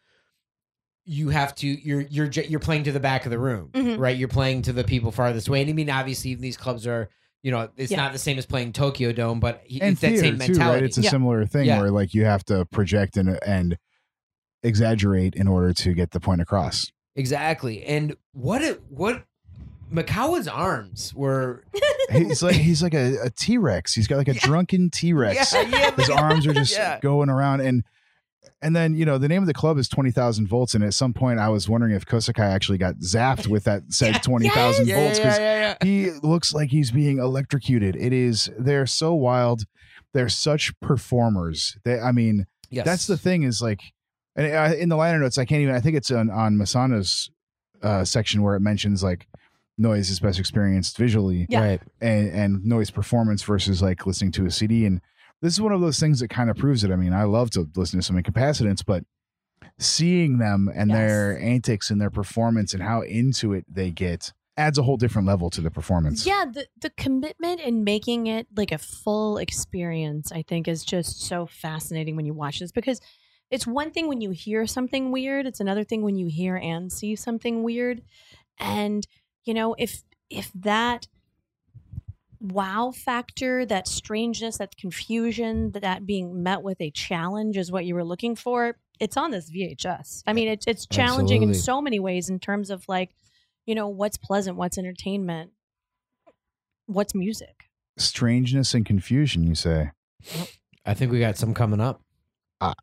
you 1.05 1.29
have 1.29 1.55
to 1.55 1.67
you're 1.67 2.01
you're 2.01 2.27
you're 2.29 2.59
playing 2.59 2.83
to 2.83 2.91
the 2.91 2.99
back 2.99 3.25
of 3.25 3.31
the 3.31 3.39
room, 3.39 3.69
Mhm. 3.73 3.97
right? 3.99 4.15
You're 4.15 4.27
playing 4.27 4.61
to 4.63 4.73
the 4.73 4.83
people 4.83 5.11
farthest 5.11 5.47
away. 5.47 5.61
And 5.61 5.69
I 5.69 5.73
mean, 5.73 5.89
obviously, 5.89 6.35
these 6.35 6.57
clubs 6.57 6.85
are. 6.87 7.09
You 7.43 7.49
know, 7.49 7.69
it's 7.75 7.89
Yeah. 7.91 7.97
not 7.97 8.13
the 8.13 8.19
same 8.19 8.37
as 8.37 8.45
playing 8.45 8.71
Tokyo 8.71 9.11
Dome, 9.11 9.39
but 9.39 9.63
he, 9.65 9.81
and 9.81 9.93
it's 9.93 10.01
that 10.01 10.09
theater 10.09 10.21
same 10.25 10.33
too, 10.33 10.37
mentality. 10.37 10.75
right? 10.75 10.83
It's 10.83 10.99
a 10.99 11.01
Yeah. 11.01 11.09
similar 11.09 11.43
thing 11.47 11.65
Yeah. 11.65 11.79
where 11.81 11.89
like 11.89 12.13
you 12.13 12.23
have 12.23 12.45
to 12.45 12.65
project 12.65 13.17
and 13.17 13.39
and 13.43 13.79
exaggerate 14.63 15.35
in 15.35 15.47
order 15.47 15.73
to 15.73 15.93
get 15.93 16.11
the 16.11 16.19
point 16.19 16.41
across. 16.41 16.85
exactly. 17.15 17.83
And 17.83 18.15
what 18.33 18.61
it 18.61 18.81
what 18.89 19.23
Mikawa's 19.91 20.47
arms 20.47 21.13
were. 21.15 21.63
He's 22.11 22.41
like 22.43 22.55
he's 22.55 22.83
like 22.83 22.93
a, 22.93 23.17
a 23.23 23.29
T 23.31 23.57
Rex. 23.57 23.93
He's 23.93 24.07
got 24.07 24.17
like 24.17 24.27
a 24.27 24.33
Yeah. 24.35 24.39
drunken 24.45 24.89
T 24.91 25.11
Rex. 25.13 25.51
Yeah, 25.53 25.61
yeah, 25.63 25.95
His 25.95 26.09
arms 26.09 26.45
are 26.47 26.53
just 26.63 26.73
Yeah. 26.73 26.99
going 27.01 27.29
around 27.29 27.61
and 27.61 27.83
and 28.61 28.75
then 28.75 28.93
you 28.93 29.05
know 29.05 29.17
the 29.17 29.27
name 29.27 29.41
of 29.43 29.47
the 29.47 29.53
club 29.53 29.77
is 29.77 29.87
twenty 29.89 30.11
thousand 30.11 30.47
volts, 30.47 30.73
and 30.75 30.83
at 30.83 30.93
some 30.93 31.13
point 31.13 31.39
I 31.39 31.49
was 31.49 31.67
wondering 31.69 31.93
if 31.93 32.05
Kosakai 32.05 32.39
actually 32.39 32.77
got 32.77 32.95
zapped 32.99 33.47
with 33.47 33.63
that 33.65 33.83
said 33.89 34.13
Yeah. 34.13 34.19
twenty 34.19 34.49
thousand 34.49 34.87
Yeah, 34.87 34.95
volts 34.95 35.17
yeah, 35.19 35.23
because 35.25 35.39
yeah, 35.39 35.75
yeah. 35.81 35.87
he 35.87 36.11
looks 36.27 36.53
like 36.53 36.69
he's 36.69 36.91
being 36.91 37.19
electrocuted. 37.19 37.95
It 37.95 38.13
is 38.13 38.49
they're 38.57 38.85
so 38.85 39.13
wild. 39.13 39.63
They're 40.13 40.29
such 40.29 40.77
performers. 40.81 41.77
They, 41.85 41.99
I 41.99 42.11
mean, 42.11 42.45
Yes. 42.69 42.85
that's 42.85 43.07
the 43.07 43.17
thing 43.17 43.43
is 43.43 43.61
like, 43.61 43.81
and 44.35 44.47
I, 44.55 44.73
in 44.75 44.89
the 44.89 44.95
liner 44.95 45.19
notes, 45.19 45.37
I 45.37 45.45
can't 45.45 45.61
even. 45.61 45.75
I 45.75 45.79
think 45.81 45.95
it's 45.97 46.11
on 46.11 46.29
on 46.29 46.57
Masonna's 46.57 47.29
uh, 47.81 48.05
section 48.05 48.41
where 48.43 48.55
it 48.55 48.59
mentions 48.61 49.03
like 49.03 49.27
noise 49.77 50.09
is 50.09 50.19
best 50.19 50.37
experienced 50.39 50.97
visually 50.97 51.47
Yeah. 51.49 51.59
Right. 51.61 51.81
and 52.01 52.29
and 52.29 52.65
noise 52.65 52.91
performance 52.91 53.41
versus 53.43 53.81
like 53.81 54.05
listening 54.05 54.31
to 54.33 54.45
a 54.45 54.51
CD. 54.51 54.85
And 54.85 55.01
this 55.41 55.53
is 55.53 55.61
one 55.61 55.73
of 55.73 55.81
those 55.81 55.99
things 55.99 56.19
that 56.19 56.29
kind 56.29 56.49
of 56.49 56.57
proves 56.57 56.83
it. 56.83 56.91
I 56.91 56.95
mean, 56.95 57.13
I 57.13 57.23
love 57.23 57.49
to 57.51 57.67
listen 57.75 57.99
to 57.99 58.05
some 58.05 58.21
incapacitants, 58.21 58.83
but 58.85 59.03
seeing 59.79 60.37
them 60.37 60.69
and 60.73 60.89
Yes. 60.89 60.97
their 60.97 61.39
antics 61.39 61.89
and 61.89 61.99
their 61.99 62.09
performance 62.09 62.73
and 62.73 62.83
how 62.83 63.01
into 63.01 63.53
it 63.53 63.65
they 63.67 63.91
get 63.91 64.33
adds 64.57 64.77
a 64.77 64.83
whole 64.83 64.97
different 64.97 65.27
level 65.27 65.49
to 65.49 65.61
the 65.61 65.71
performance. 65.71 66.25
Yeah, 66.25 66.45
the 66.51 66.67
the 66.79 66.89
commitment 66.91 67.61
in 67.61 67.83
making 67.83 68.27
it 68.27 68.47
like 68.55 68.71
a 68.71 68.77
full 68.77 69.37
experience, 69.37 70.31
I 70.31 70.43
think, 70.43 70.67
is 70.67 70.83
just 70.83 71.21
so 71.21 71.45
fascinating 71.45 72.15
when 72.15 72.25
you 72.25 72.33
watch 72.33 72.59
this 72.59 72.71
because 72.71 72.99
it's 73.49 73.65
one 73.65 73.91
thing 73.91 74.07
when 74.07 74.21
you 74.21 74.29
hear 74.31 74.65
something 74.67 75.11
weird, 75.11 75.45
it's 75.47 75.59
another 75.59 75.83
thing 75.83 76.01
when 76.03 76.15
you 76.15 76.27
hear 76.27 76.55
and 76.57 76.91
see 76.91 77.15
something 77.15 77.63
weird. 77.63 78.01
And, 78.59 79.05
you 79.45 79.53
know, 79.53 79.73
if 79.79 80.03
if 80.29 80.51
that 80.53 81.07
wow 82.41 82.91
factor, 82.91 83.65
that 83.67 83.87
strangeness, 83.87 84.57
that 84.57 84.75
confusion, 84.75 85.71
that, 85.71 85.83
that 85.83 86.05
being 86.05 86.43
met 86.43 86.63
with 86.63 86.81
a 86.81 86.91
challenge 86.91 87.57
is 87.57 87.71
what 87.71 87.85
you 87.85 87.95
were 87.95 88.03
looking 88.03 88.35
for, 88.35 88.75
it's 88.99 89.17
on 89.17 89.31
this 89.31 89.49
VHS. 89.49 90.23
I 90.27 90.33
mean, 90.33 90.47
it's 90.47 90.65
it's 90.67 90.85
challenging 90.85 91.43
in 91.43 91.53
so 91.53 91.81
many 91.81 91.99
ways 91.99 92.29
in 92.29 92.39
terms 92.39 92.69
of 92.69 92.87
like, 92.87 93.11
you 93.65 93.75
know, 93.75 93.87
what's 93.87 94.17
pleasant, 94.17 94.57
what's 94.57 94.77
entertainment, 94.77 95.51
what's 96.85 97.15
music. 97.15 97.69
Strangeness 97.97 98.73
and 98.73 98.85
confusion, 98.85 99.43
you 99.43 99.55
say. 99.55 99.91
I 100.85 100.93
think 100.93 101.11
we 101.11 101.19
got 101.19 101.37
some 101.37 101.53
coming 101.53 101.81
up. 101.81 102.01
Uh, 102.59 102.73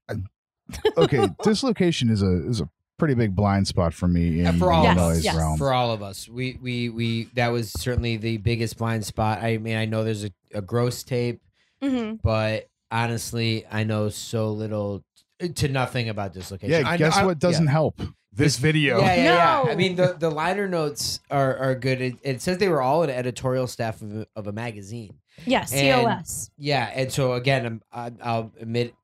okay, 0.97 1.29
dislocation 1.43 2.11
is 2.11 2.23
a 2.23 2.49
is 2.49 2.61
a 2.61 2.69
pretty 2.99 3.15
big 3.15 3.35
blind 3.35 3.67
spot 3.67 3.95
for 3.95 4.07
me 4.09 4.29
Yeah, 4.43 4.51
in 4.51 4.59
for 4.59 4.73
all 4.73 4.83
the 4.85 4.91
of 4.91 4.99
us. 4.99 5.25
Yes. 5.25 5.37
realm. 5.37 5.57
for 5.59 5.73
all 5.73 5.91
of 5.93 6.03
us. 6.03 6.29
We 6.29 6.59
we 6.61 6.89
we 6.89 7.25
that 7.35 7.49
was 7.49 7.71
certainly 7.73 8.17
the 8.17 8.37
biggest 8.39 8.77
blind 8.77 9.05
spot. 9.05 9.43
I 9.43 9.59
mean, 9.59 9.77
I 9.77 9.85
know 9.87 10.05
there's 10.05 10.25
a, 10.25 10.31
a 10.55 10.61
gross 10.63 11.03
tape, 11.03 11.41
Mm-hmm. 11.83 12.17
but 12.25 12.69
honestly, 12.91 13.65
I 13.71 13.85
know 13.85 14.09
so 14.09 14.51
little 14.51 15.05
to 15.55 15.69
nothing 15.69 16.09
about 16.09 16.33
dislocation. 16.33 16.81
yeah, 16.83 16.89
I- 16.89 16.97
guess 16.97 17.17
I- 17.17 17.25
what 17.25 17.39
doesn't 17.39 17.67
yeah. 17.67 17.71
help? 17.71 18.01
this 18.33 18.57
video. 18.57 18.99
Yeah, 19.01 19.15
yeah, 19.17 19.23
yeah. 19.25 19.63
No. 19.65 19.71
I 19.73 19.75
mean, 19.75 19.97
the, 19.97 20.15
the 20.17 20.31
liner 20.31 20.69
notes 20.69 21.19
are, 21.29 21.57
are 21.57 21.75
good. 21.75 22.01
It, 22.01 22.15
it 22.23 22.41
says 22.43 22.59
they 22.59 22.69
were 22.69 22.81
all 22.81 23.03
an 23.03 23.11
editorial 23.11 23.67
staff 23.67 24.01
of 24.01 24.15
a, 24.17 24.27
of 24.37 24.47
a 24.47 24.53
magazine. 24.53 25.15
Yeah, 25.45 25.67
And- 25.73 26.05
COS. 26.07 26.51
Yeah, 26.57 26.89
and 26.95 27.11
so 27.13 27.33
again, 27.33 27.67
I'm, 27.67 27.83
I, 27.93 28.13
I'll 28.23 28.53
admit 28.61 28.95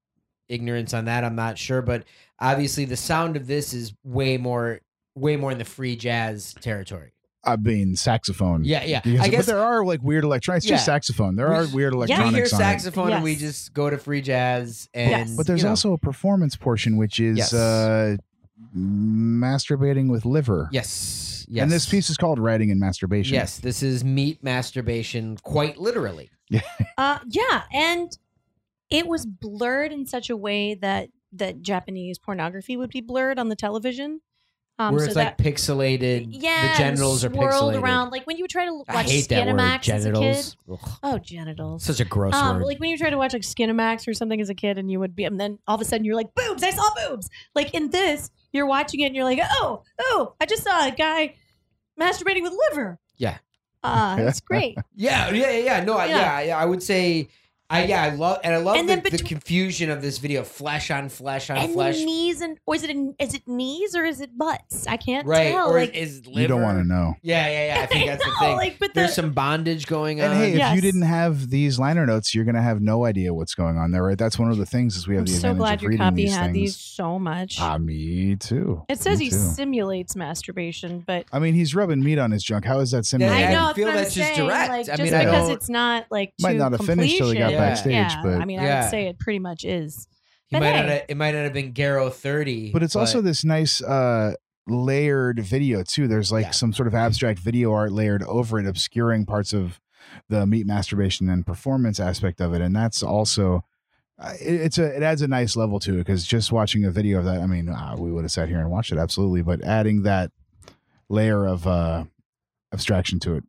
ignorance 0.49 0.93
on 0.95 1.05
that. 1.07 1.25
I'm 1.25 1.37
not 1.37 1.59
sure, 1.59 1.83
but 1.83 2.05
obviously 2.39 2.85
the 2.85 2.97
sound 2.97 3.37
of 3.37 3.47
this 3.47 3.73
is 3.73 3.95
way 4.05 4.37
more, 4.37 4.81
way 5.15 5.37
more 5.37 5.53
in 5.53 5.59
the 5.59 5.65
free 5.65 5.97
jazz 5.97 6.55
territory. 6.61 7.11
I 7.47 7.57
mean, 7.57 7.95
saxophone. 7.95 8.65
Yeah, 8.65 8.85
yeah. 8.85 9.01
Because- 9.03 9.21
I 9.21 9.29
guess 9.29 9.47
but 9.47 9.53
there 9.53 9.63
are 9.63 9.85
like 9.85 10.03
weird 10.03 10.25
electronics. 10.25 10.65
It's 10.65 10.71
just 10.71 10.87
saxophone. 10.87 11.37
There 11.37 11.49
We- 11.51 11.55
are 11.57 11.67
weird 11.69 11.93
we 11.93 11.99
electronics. 11.99 12.35
hear 12.35 12.43
on 12.43 12.47
it. 12.47 12.65
saxophone 12.65 13.13
and 13.13 13.23
we 13.23 13.37
just 13.37 13.75
go 13.75 13.91
to 13.91 13.99
free 13.99 14.23
jazz, 14.23 14.89
and 14.95 15.11
Yes. 15.11 15.37
But 15.37 15.47
there's 15.47 15.61
you 15.61 15.65
know, 15.65 15.71
also 15.71 15.93
a 15.93 15.99
performance 15.99 16.57
portion, 16.57 16.97
which 16.97 17.21
is 17.21 17.37
Yes. 17.37 17.53
uh, 17.53 18.17
masturbating 18.77 20.11
with 20.11 20.25
liver. 20.25 20.69
yes, 20.73 21.45
yes. 21.49 21.63
And 21.63 21.71
this 21.71 21.87
piece 21.87 22.09
is 22.11 22.17
called 22.17 22.39
Writing 22.39 22.71
and 22.71 22.81
Masturbation. 22.81 23.35
yes, 23.35 23.59
this 23.59 23.83
is 23.83 24.05
meat 24.05 24.43
masturbation, 24.43 25.37
quite 25.43 25.79
literally. 25.79 26.31
Uh, 26.99 27.19
yeah, 27.29 27.63
and 27.73 28.17
it 28.95 29.07
was 29.07 29.27
blurred 29.27 29.93
in 29.93 30.07
such 30.07 30.31
a 30.31 30.37
way 30.37 30.75
that 30.75 31.09
that 31.33 31.63
Japanese 31.63 32.19
pornography 32.19 32.77
would 32.77 32.91
be 32.91 33.01
blurred 33.01 33.39
on 33.39 33.49
the 33.49 33.57
television. 33.57 34.21
Um, 34.77 34.93
where 34.95 35.01
so 35.03 35.07
it's 35.07 35.15
that, 35.15 35.39
like 35.39 35.55
pixelated. 35.55 36.27
yeah, 36.31 36.73
the 36.73 36.79
genitals 36.79 37.25
are 37.25 37.31
pixelated. 37.31 37.81
around. 37.81 38.11
Like 38.11 38.27
when 38.27 38.37
you 38.37 38.43
would 38.43 38.51
try 38.51 38.65
to 38.67 38.73
watch 38.75 38.87
I 38.89 39.03
hate 39.05 39.29
that 39.29 39.47
word. 39.47 39.55
Skinamax 39.57 39.89
as 39.89 40.05
a 40.05 40.13
kid. 40.13 40.55
Ugh, 40.73 40.91
Oh, 41.05 41.19
genitals. 41.19 41.85
such 41.85 42.01
a 42.01 42.05
gross 42.05 42.35
Um, 42.35 42.57
word. 42.57 42.65
like 42.67 42.81
when 42.81 42.91
you 42.91 42.99
try 42.99 43.09
to 43.09 43.17
watch 43.17 43.33
like 43.35 43.43
Skinamax 43.43 44.09
or 44.09 44.15
something 44.15 44.41
as 44.41 44.49
a 44.51 44.55
kid, 44.55 44.77
and 44.77 44.91
you 44.91 44.99
would 44.99 45.15
be, 45.15 45.23
and 45.25 45.39
then 45.41 45.61
all 45.69 45.77
of 45.77 45.81
a 45.81 45.85
sudden 45.85 46.05
you're 46.05 46.17
like, 46.17 46.35
boobs! 46.35 46.65
I 46.65 46.71
saw 46.71 46.89
boobs. 47.09 47.31
Like 47.55 47.73
in 47.73 47.91
this, 47.91 48.33
you're 48.53 48.67
watching 48.67 48.99
it, 49.01 49.07
and 49.07 49.15
you're 49.15 49.25
like, 49.25 49.39
oh, 49.43 49.85
oh, 50.01 50.35
I 50.41 50.47
just 50.47 50.65
saw 50.65 50.87
a 50.89 50.91
guy 50.91 51.35
masturbating 52.01 52.43
with 52.43 52.55
liver. 52.71 52.99
Yeah. 53.17 53.39
uh, 53.85 54.17
it's 54.19 54.41
great. 54.41 54.77
Yeah, 54.97 55.31
yeah, 55.31 55.51
yeah, 55.53 55.59
yeah. 55.79 55.85
No, 55.85 55.99
yeah, 56.05 56.41
yeah, 56.41 56.59
I 56.59 56.65
would 56.65 56.83
say, 56.83 57.29
I 57.75 57.85
yeah, 57.85 58.03
I 58.05 58.11
love 58.15 58.39
and 58.45 58.55
I 58.55 58.59
love 58.59 58.77
And 58.77 58.89
the, 58.89 58.97
then 58.97 59.13
the 59.13 59.19
confusion 59.19 59.91
of 59.91 60.03
this 60.03 60.19
video, 60.19 60.43
flesh 60.45 60.91
on 60.91 61.09
flesh 61.09 61.51
on 61.51 61.57
and 61.57 61.73
flesh, 61.73 61.97
the 61.99 62.05
knees 62.05 62.41
and 62.41 62.59
or 62.67 62.75
is 62.77 62.83
it 62.85 62.91
in, 62.91 63.15
is 63.19 63.35
it 63.35 63.47
knees 63.49 63.95
or 63.97 64.05
is 64.05 64.21
it 64.21 64.37
butts? 64.37 64.87
I 64.87 64.97
can't 64.97 65.27
right? 65.27 65.53
tell. 65.53 65.71
or 65.71 65.79
like, 65.81 65.95
is 65.95 66.27
liver? 66.27 66.41
You 66.41 66.49
don't 66.49 66.63
want 66.63 66.79
to 66.79 66.85
know. 66.85 67.15
Yeah, 67.23 67.49
yeah, 67.49 67.75
yeah. 67.77 67.83
I 67.83 67.87
think 67.87 68.07
that's 68.11 68.25
the 68.25 68.31
know, 68.31 68.37
thing. 68.39 68.57
Like, 68.57 68.79
but 68.79 68.95
the, 68.95 69.01
There's 69.01 69.15
some 69.15 69.33
bondage 69.33 69.87
going 69.87 70.21
on. 70.21 70.31
And 70.31 70.39
hey, 70.41 70.53
if 70.53 70.59
Yes. 70.59 70.75
you 70.77 70.81
didn't 70.83 71.03
have 71.03 71.51
these 71.51 71.79
liner 71.79 72.07
notes, 72.07 72.35
you're 72.35 72.45
going 72.45 72.55
to 72.55 72.63
have 72.63 72.81
no 72.81 73.05
idea 73.05 73.35
what's 73.35 73.55
going 73.55 73.77
on 73.77 73.91
there, 73.91 74.03
right? 74.03 74.17
That's 74.19 74.39
one 74.39 74.51
of 74.51 74.57
the 74.59 74.67
things 74.67 74.97
is 74.97 75.07
we 75.09 75.15
have 75.17 75.23
I'm 75.23 75.27
the 75.27 75.33
so 75.33 75.51
advantage 75.51 75.59
glad 75.59 75.75
of 75.75 75.83
your 75.83 75.89
reading 75.91 76.05
copy 76.07 76.17
these 76.17 76.35
had 76.37 76.43
things. 76.47 76.55
these 76.55 76.77
so 76.77 77.19
much. 77.19 77.59
Ah, 77.61 77.79
me 77.79 78.37
too. 78.37 78.85
it 78.89 78.99
says 79.01 79.19
Me 79.19 79.25
he 79.27 79.31
too. 79.31 79.37
simulates 79.37 80.15
masturbation, 80.17 81.03
but 81.07 81.27
I 81.33 81.39
mean, 81.39 81.55
he's 81.55 81.75
rubbing 81.75 82.03
meat 82.03 82.19
on 82.19 82.31
his 82.31 82.43
junk. 82.45 82.65
How 82.65 82.81
is 82.81 82.91
that 82.93 83.05
simulating? 83.05 83.41
Yeah, 83.41 83.47
simulated? 83.47 83.59
I 83.59 83.65
I 83.65 83.69
know 83.69 83.75
feel 83.75 83.87
that's 83.87 83.97
I'm 83.97 84.03
that's 84.05 84.15
just 84.15 84.35
saying. 84.35 84.49
direct. 84.49 84.71
Like, 84.71 84.81
I 84.89 84.97
just 84.97 85.03
mean, 85.03 85.15
I 85.15 85.25
because 85.25 85.49
it's 85.51 85.69
not 85.69 86.07
like 86.11 86.33
Might 86.41 86.57
not 86.57 86.73
have 86.73 86.85
finished 86.85 87.17
till 87.17 87.31
he 87.31 87.39
got 87.39 87.51
completion. 87.51 87.64
Backstage, 87.69 87.93
yeah, 87.93 88.23
but- 88.23 88.41
I 88.41 88.45
mean, 88.45 88.61
I 88.61 88.65
Yeah. 88.65 88.81
would 88.83 88.91
say 88.91 89.07
it 89.09 89.19
pretty 89.19 89.39
much 89.39 89.65
is. 89.65 90.07
He 90.47 90.57
But 90.57 90.61
might 90.61 90.73
hey. 90.73 90.81
not 90.81 90.89
have, 90.89 91.03
it 91.09 91.17
might 91.17 91.35
not 91.35 91.45
have 91.45 91.53
been 91.53 91.73
Garrow 91.73 92.11
30. 92.11 92.71
But 92.73 92.83
it's 92.83 92.95
also 92.97 93.21
this 93.21 93.45
nice 93.45 93.83
uh 93.83 94.35
layered 94.67 95.41
video 95.41 95.83
too. 95.83 96.09
There's 96.09 96.33
like 96.33 96.47
Yeah. 96.47 96.51
some 96.53 96.73
sort 96.73 96.87
of 96.87 96.95
abstract 96.95 97.39
video 97.39 97.73
art 97.73 97.93
layered 97.93 98.23
over 98.23 98.59
it, 98.59 98.67
obscuring 98.67 99.27
parts 99.27 99.53
of 99.53 99.81
the 100.29 100.47
meat 100.47 100.67
masturbation 100.67 101.29
and 101.29 101.45
performance 101.47 101.99
aspect 102.01 102.41
of 102.41 102.55
it, 102.55 102.61
and 102.63 102.75
that's 102.77 103.03
also. 103.03 103.65
uh, 104.19 104.33
it- 104.41 104.61
It's 104.61 104.79
a 104.79 104.85
it 104.97 105.03
adds 105.03 105.23
a 105.23 105.29
nice 105.29 105.57
level 105.57 105.81
to 105.81 105.95
it 105.95 105.99
because 105.99 106.25
just 106.25 106.53
watching 106.53 106.85
a 106.85 106.91
video 106.91 107.19
of 107.19 107.25
that, 107.25 107.41
I 107.41 107.47
mean, 107.47 107.69
uh, 107.69 107.97
we 107.99 108.13
would 108.13 108.23
have 108.23 108.31
sat 108.31 108.49
here 108.49 108.61
and 108.61 108.71
watched 108.71 108.93
it 108.93 108.99
absolutely, 108.99 109.43
but 109.43 109.61
adding 109.65 110.03
that 110.03 110.31
layer 111.09 111.45
of 111.47 111.67
uh 111.67 112.05
abstraction 112.73 113.19
to 113.21 113.35
it, 113.37 113.45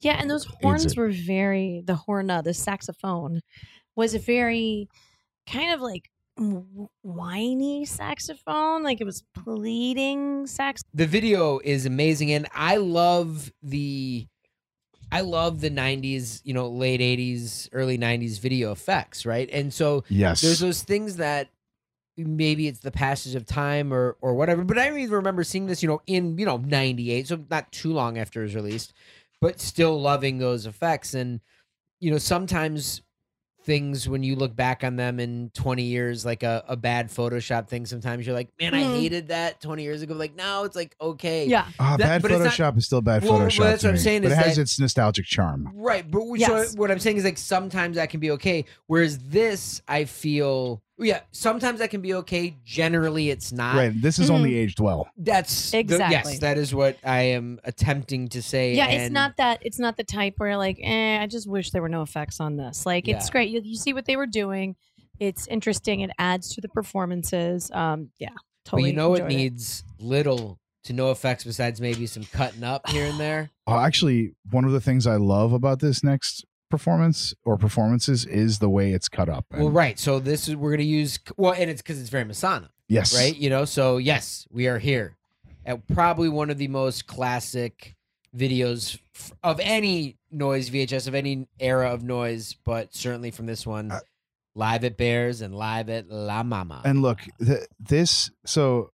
Yeah, 0.00 0.16
and 0.18 0.30
those 0.30 0.46
horns 0.62 0.86
it. 0.86 0.96
were 0.96 1.10
very 1.10 1.82
the 1.84 1.94
horn, 1.96 2.30
uh, 2.30 2.42
the 2.42 2.54
saxophone 2.54 3.40
was 3.96 4.14
a 4.14 4.18
very 4.18 4.88
kind 5.50 5.72
of 5.74 5.80
like 5.80 6.10
whiny 7.02 7.84
saxophone, 7.84 8.84
like 8.84 9.00
it 9.00 9.04
was 9.04 9.24
pleading 9.34 10.46
sax. 10.46 10.82
the 10.94 11.06
video 11.06 11.58
is 11.64 11.84
amazing 11.84 12.30
and 12.30 12.46
i 12.54 12.76
love 12.76 13.52
the 13.62 14.24
i 15.10 15.20
love 15.20 15.60
the 15.60 15.70
90s 15.70 16.40
you 16.44 16.54
know 16.54 16.68
late 16.68 17.00
80s 17.00 17.68
early 17.72 17.98
90s 17.98 18.38
video 18.38 18.70
effects 18.70 19.26
right 19.26 19.48
and 19.52 19.74
so 19.74 20.04
yes, 20.08 20.40
there's 20.40 20.60
those 20.60 20.82
things 20.82 21.16
that 21.16 21.48
maybe 22.16 22.66
it's 22.68 22.80
the 22.80 22.90
passage 22.90 23.34
of 23.34 23.46
time 23.46 23.92
or 23.92 24.16
or 24.20 24.34
whatever 24.34 24.64
but 24.64 24.78
i 24.78 24.88
even 24.88 25.10
remember 25.10 25.42
seeing 25.44 25.66
this 25.66 25.82
you 25.82 25.88
know 25.88 26.00
in 26.06 26.38
you 26.38 26.46
know 26.46 26.56
98 26.58 27.28
so 27.28 27.44
not 27.50 27.70
too 27.72 27.92
long 27.92 28.16
after 28.18 28.40
it 28.40 28.44
was 28.44 28.54
released 28.54 28.92
but 29.40 29.60
still 29.60 30.00
loving 30.00 30.38
those 30.38 30.66
effects 30.66 31.14
and 31.14 31.40
you 32.00 32.10
know 32.10 32.18
sometimes 32.18 33.02
things 33.64 34.08
when 34.08 34.22
you 34.22 34.34
look 34.34 34.56
back 34.56 34.82
on 34.82 34.96
them 34.96 35.20
in 35.20 35.50
20 35.52 35.82
years 35.82 36.24
like 36.24 36.42
a, 36.42 36.64
a 36.68 36.76
bad 36.76 37.08
photoshop 37.08 37.68
thing 37.68 37.84
sometimes 37.84 38.24
you're 38.26 38.34
like 38.34 38.48
man 38.58 38.72
i 38.72 38.82
Mhm. 38.82 38.94
hated 39.00 39.28
that 39.28 39.60
20 39.60 39.82
years 39.82 40.00
ago 40.00 40.14
like 40.14 40.34
now 40.36 40.64
it's 40.64 40.74
like 40.76 40.94
okay 41.00 41.44
Yeah, 41.46 41.66
Ah, 41.78 41.96
that- 41.96 41.98
bad 41.98 42.22
but 42.22 42.30
it's 42.30 42.40
not- 42.44 42.52
Photoshop 42.52 42.78
is 42.78 42.86
still 42.86 43.02
bad 43.02 43.22
Well, 43.24 43.32
well, 43.34 43.46
Photoshop. 43.48 43.58
that's 43.58 43.82
what 43.84 43.90
I'm 43.90 43.96
saying 43.98 44.22
but 44.22 44.28
is 44.32 44.38
it 44.38 44.42
has 44.42 44.56
that- 44.56 44.62
its 44.62 44.80
nostalgic 44.80 45.26
charm. 45.26 45.70
Right, 45.74 46.08
but 46.10 46.24
we, 46.24 46.38
Yes. 46.38 46.72
so 46.72 46.78
what 46.78 46.90
I'm 46.90 46.98
saying 46.98 47.18
is 47.18 47.24
like 47.24 47.36
sometimes 47.36 47.96
that 47.96 48.08
can 48.10 48.20
be 48.20 48.30
okay. 48.32 48.64
Whereas 48.86 49.18
this, 49.18 49.82
I 49.86 50.04
feel, 50.04 50.82
yeah, 50.98 51.20
sometimes 51.32 51.78
that 51.78 51.90
can 51.90 52.00
be 52.00 52.14
okay. 52.14 52.56
Generally, 52.64 53.30
it's 53.30 53.52
not. 53.52 53.76
Right, 53.76 53.92
this 54.02 54.18
is 54.18 54.28
Mhm. 54.30 54.34
only 54.34 54.54
aged 54.56 54.80
well. 54.80 55.08
That's 55.16 55.70
the- 55.70 55.78
Exactly. 55.78 56.32
yes, 56.32 56.38
that 56.40 56.58
is 56.58 56.74
what 56.74 56.98
I 57.04 57.20
am 57.22 57.60
attempting 57.64 58.28
to 58.30 58.42
say. 58.42 58.74
yeah. 58.74 58.88
It's 58.88 59.04
and- 59.04 59.14
not 59.14 59.36
that. 59.36 59.60
It's 59.62 59.78
not 59.78 59.96
the 59.96 60.04
type 60.04 60.34
where 60.38 60.56
like, 60.56 60.78
eh, 60.82 61.18
I 61.20 61.26
just 61.26 61.48
wish 61.48 61.70
there 61.70 61.82
were 61.82 61.88
no 61.88 62.02
effects 62.02 62.40
on 62.40 62.56
this. 62.56 62.84
Like, 62.86 63.06
it's 63.08 63.26
Yeah. 63.26 63.32
great. 63.32 63.50
You, 63.50 63.60
you 63.64 63.76
see 63.76 63.92
what 63.92 64.06
they 64.06 64.16
were 64.16 64.26
doing. 64.26 64.76
It's 65.20 65.46
interesting. 65.48 66.00
It 66.00 66.10
adds 66.18 66.54
to 66.54 66.60
the 66.60 66.68
performances. 66.68 67.70
Um, 67.72 68.10
yeah, 68.18 68.28
But 68.64 68.70
totally. 68.70 68.90
you 68.90 68.96
know, 68.96 69.14
it 69.14 69.22
enjoyed 69.22 69.36
needs 69.36 69.84
little 70.00 70.58
to 70.84 70.92
no 70.92 71.10
effects 71.10 71.44
besides 71.44 71.80
maybe 71.80 72.06
some 72.06 72.24
cutting 72.24 72.62
up 72.64 72.88
here 72.88 73.04
and 73.06 73.18
there. 73.20 73.50
Oh, 73.66 73.78
actually, 73.80 74.32
one 74.50 74.64
of 74.64 74.72
the 74.72 74.80
things 74.80 75.06
I 75.06 75.16
love 75.16 75.52
about 75.52 75.80
this 75.80 76.02
next 76.04 76.44
performance 76.68 77.34
or 77.44 77.56
performances 77.56 78.24
is 78.24 78.58
the 78.58 78.68
way 78.68 78.92
it's 78.92 79.08
cut 79.08 79.28
up. 79.28 79.46
well, 79.50 79.70
right. 79.70 79.98
So 79.98 80.18
this 80.18 80.48
is 80.48 80.56
we're 80.56 80.70
gonna 80.72 80.82
use 80.84 81.18
well, 81.36 81.52
and 81.52 81.70
it's 81.70 81.82
because 81.82 82.00
it's 82.00 82.10
very 82.10 82.24
Masonna. 82.24 82.68
Yes. 82.88 83.14
right? 83.14 83.36
You 83.36 83.50
know, 83.50 83.64
so 83.64 83.96
yes, 83.98 84.46
we 84.50 84.66
are 84.66 84.78
here 84.78 85.16
at 85.66 85.86
probably 85.88 86.28
one 86.28 86.48
of 86.50 86.58
the 86.58 86.68
most 86.68 87.06
classic 87.06 87.94
videos 88.36 88.98
f- 89.14 89.32
of 89.42 89.60
any 89.60 90.16
noise 90.30 90.70
VHS 90.70 91.06
of 91.08 91.14
any 91.14 91.46
era 91.58 91.90
of 91.92 92.02
noise, 92.02 92.54
but 92.64 92.94
certainly 92.94 93.30
from 93.30 93.46
this 93.46 93.66
one, 93.66 93.90
Uh, 93.90 94.00
live 94.54 94.84
at 94.84 94.96
Bears 94.96 95.40
and 95.40 95.54
live 95.54 95.88
at 95.90 96.08
La 96.08 96.42
Mama. 96.42 96.82
And 96.84 97.02
look, 97.02 97.20
th- 97.44 97.66
this 97.78 98.30
so 98.44 98.90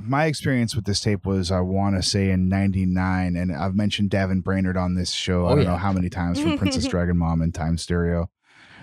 my 0.00 0.24
experience 0.26 0.74
with 0.74 0.84
this 0.86 1.00
tape 1.00 1.24
was 1.24 1.50
I 1.52 1.60
want 1.60 1.96
to 1.96 2.02
say 2.02 2.30
in 2.30 2.48
99 2.48 3.36
and 3.36 3.54
I've 3.54 3.76
mentioned 3.76 4.10
Davin 4.10 4.42
Brainard 4.42 4.76
on 4.76 4.94
this 4.94 5.12
show 5.12 5.46
I 5.46 5.52
Oh, 5.52 5.54
don't 5.54 5.64
yeah. 5.64 5.70
know 5.72 5.76
how 5.76 5.92
many 5.92 6.08
times 6.08 6.40
from 6.40 6.58
Princess 6.58 6.86
Dragon 6.88 7.16
Mom 7.16 7.40
and 7.40 7.54
Time 7.54 7.78
Stereo 7.78 8.28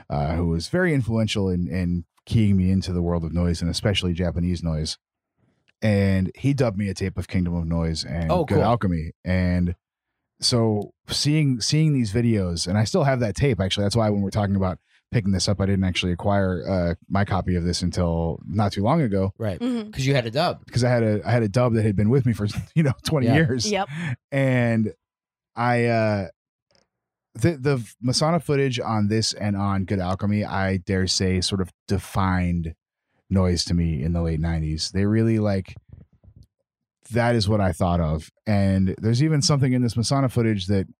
uh, 0.10 0.36
who 0.36 0.48
was 0.48 0.70
very 0.70 0.94
influential 0.94 1.50
in 1.50 1.68
in 1.68 2.06
keying 2.26 2.56
me 2.58 2.72
into 2.72 2.94
the 2.94 3.02
world 3.02 3.24
of 3.26 3.34
noise 3.34 3.62
and 3.62 3.70
especially 3.70 4.12
Japanese 4.14 4.64
noise. 4.64 4.98
And 5.82 6.32
he 6.36 6.54
dubbed 6.54 6.78
me 6.78 6.90
a 6.90 6.94
tape 6.96 7.18
of 7.20 7.28
Kingdom 7.28 7.54
of 7.56 7.66
Noise 7.68 8.04
and 8.04 8.32
Oh, 8.32 8.46
Good 8.46 8.56
cool. 8.56 8.64
Alchemy 8.64 9.12
and 9.26 9.76
so 10.40 10.94
seeing 11.08 11.60
seeing 11.62 11.94
these 11.94 12.12
videos 12.14 12.68
and 12.68 12.78
I 12.78 12.84
still 12.86 13.04
have 13.04 13.20
that 13.20 13.36
tape 13.36 13.60
actually 13.60 13.84
that's 13.84 13.96
why 13.96 14.10
when 14.10 14.22
we're 14.22 14.30
talking 14.30 14.56
about 14.56 14.80
picking 15.16 15.32
this 15.32 15.48
up 15.48 15.62
I 15.62 15.66
didn't 15.66 15.86
actually 15.86 16.12
acquire 16.12 16.64
uh, 16.70 16.96
my 17.10 17.24
copy 17.24 17.56
of 17.56 17.64
this 17.64 17.82
until 17.82 18.40
not 18.46 18.74
too 18.74 18.84
long 18.84 19.02
ago 19.02 19.34
right. 19.38 19.60
Mhm. 19.60 19.86
Because 19.86 20.06
you 20.06 20.14
had 20.14 20.26
a 20.26 20.32
dub. 20.32 20.66
because 20.66 20.84
I 20.84 20.90
had 20.90 21.04
a 21.04 21.22
I 21.26 21.32
had 21.32 21.42
a 21.44 21.48
dub 21.48 21.74
that 21.76 21.84
had 21.86 21.96
been 21.96 22.10
with 22.10 22.26
me 22.26 22.34
for 22.34 22.48
you 22.76 22.84
know 22.84 22.94
20 23.06 23.26
Yeah. 23.28 23.36
years 23.36 23.72
Yep. 23.72 23.88
and 24.32 24.94
I 25.56 25.86
uh 25.86 26.28
the 27.34 27.52
the 27.58 27.78
Masonna 28.06 28.42
footage 28.44 28.80
on 28.80 29.08
this 29.08 29.32
and 29.34 29.56
on 29.56 29.86
Good 29.86 30.00
Alchemy 30.00 30.44
I 30.44 30.78
dare 30.78 31.08
say 31.08 31.40
sort 31.42 31.62
of 31.62 31.72
defined 31.88 32.76
noise 33.30 33.64
to 33.66 33.74
me 33.74 34.04
in 34.04 34.12
the 34.14 34.22
late 34.22 34.40
90s 34.42 34.92
they 34.92 35.06
really 35.06 35.40
like 35.40 35.76
that 37.12 37.36
is 37.36 37.48
what 37.48 37.62
I 37.62 37.72
thought 37.72 38.02
of 38.02 38.30
and 38.46 38.96
there's 39.00 39.24
even 39.24 39.42
something 39.42 39.74
in 39.74 39.82
this 39.82 39.94
Masonna 39.96 40.30
footage 40.32 40.68
that 40.68 40.88
i- 40.88 40.92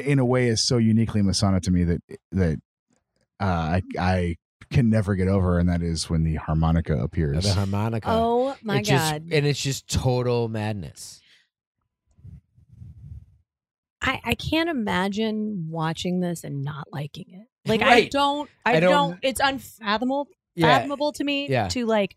in 0.00 0.18
a 0.18 0.24
way 0.24 0.48
is 0.48 0.62
so 0.62 0.78
uniquely 0.78 1.22
Masonna 1.22 1.60
to 1.62 1.70
me 1.70 1.84
that 1.84 2.02
that 2.32 2.58
uh, 3.40 3.44
I 3.44 3.82
I 3.98 4.36
can 4.70 4.88
never 4.90 5.14
get 5.14 5.28
over 5.28 5.58
and 5.58 5.68
that 5.68 5.82
is 5.82 6.08
when 6.08 6.22
the 6.24 6.36
harmonica 6.36 6.96
appears 6.98 7.44
The 7.44 7.52
harmonica. 7.52 8.08
Oh 8.10 8.56
my 8.62 8.78
It 8.78 8.84
just- 8.86 9.12
god. 9.12 9.22
and 9.30 9.46
it's 9.46 9.60
just 9.60 9.88
total 9.88 10.48
madness. 10.48 11.20
I, 14.04 14.20
I 14.24 14.34
can't 14.34 14.68
imagine 14.68 15.68
watching 15.70 16.20
this 16.20 16.42
and 16.42 16.62
not 16.64 16.88
liking 16.92 17.26
it. 17.30 17.46
Like 17.68 17.82
I 17.82 18.06
don't 18.08 18.50
I, 18.66 18.76
I 18.76 18.80
don't, 18.80 18.90
don't- 18.90 19.18
it's 19.22 19.40
unfathomable 19.40 20.26
Yeah. 20.56 20.66
fathomable 20.78 21.12
to 21.12 21.22
me 21.24 21.48
Yeah. 21.48 21.68
to 21.68 21.86
like 21.86 22.16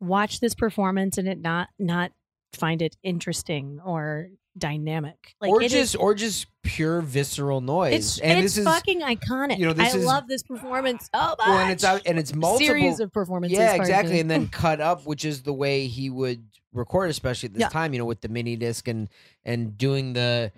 watch 0.00 0.40
this 0.40 0.54
performance 0.54 1.16
and 1.16 1.26
it 1.26 1.40
not 1.40 1.68
not 1.78 2.12
find 2.52 2.82
it 2.82 2.96
interesting 3.02 3.80
or 3.84 4.28
dynamic. 4.56 5.34
Like 5.40 5.50
or 5.50 5.60
it 5.62 5.66
is- 5.66 5.72
just 5.72 5.96
or 5.96 6.14
just 6.14 6.46
pure 6.62 7.00
visceral 7.00 7.60
noise. 7.60 7.92
it's 7.94 8.18
and 8.18 8.38
it's 8.38 8.54
this 8.54 8.58
is 8.58 8.64
fucking 8.64 9.00
iconic. 9.00 9.58
you 9.58 9.66
know, 9.66 9.72
this 9.72 9.94
I 9.94 9.98
is- 9.98 10.04
love 10.04 10.28
this 10.28 10.42
performance 10.42 11.08
much. 11.12 11.38
well, 11.38 11.58
and 11.58 11.70
it's 11.72 11.84
out 11.84 12.02
and 12.06 12.18
it's 12.18 12.34
multiple 12.34 12.66
series 12.66 13.00
of 13.00 13.12
performances. 13.12 13.58
Yeah, 13.58 13.74
exactly. 13.74 14.20
And 14.20 14.30
then 14.30 14.48
cut 14.48 14.80
up, 14.80 15.04
which 15.06 15.24
is 15.24 15.42
the 15.42 15.52
way 15.52 15.86
he 15.86 16.08
would 16.10 16.44
record, 16.72 17.10
especially 17.10 17.48
at 17.48 17.52
this 17.54 17.60
Yeah. 17.62 17.68
time, 17.68 17.92
you 17.92 17.98
know, 17.98 18.04
with 18.04 18.20
the 18.20 18.28
mini 18.28 18.56
disc 18.56 18.86
and 18.88 19.08
and 19.44 19.76
doing 19.76 20.12
the 20.12 20.52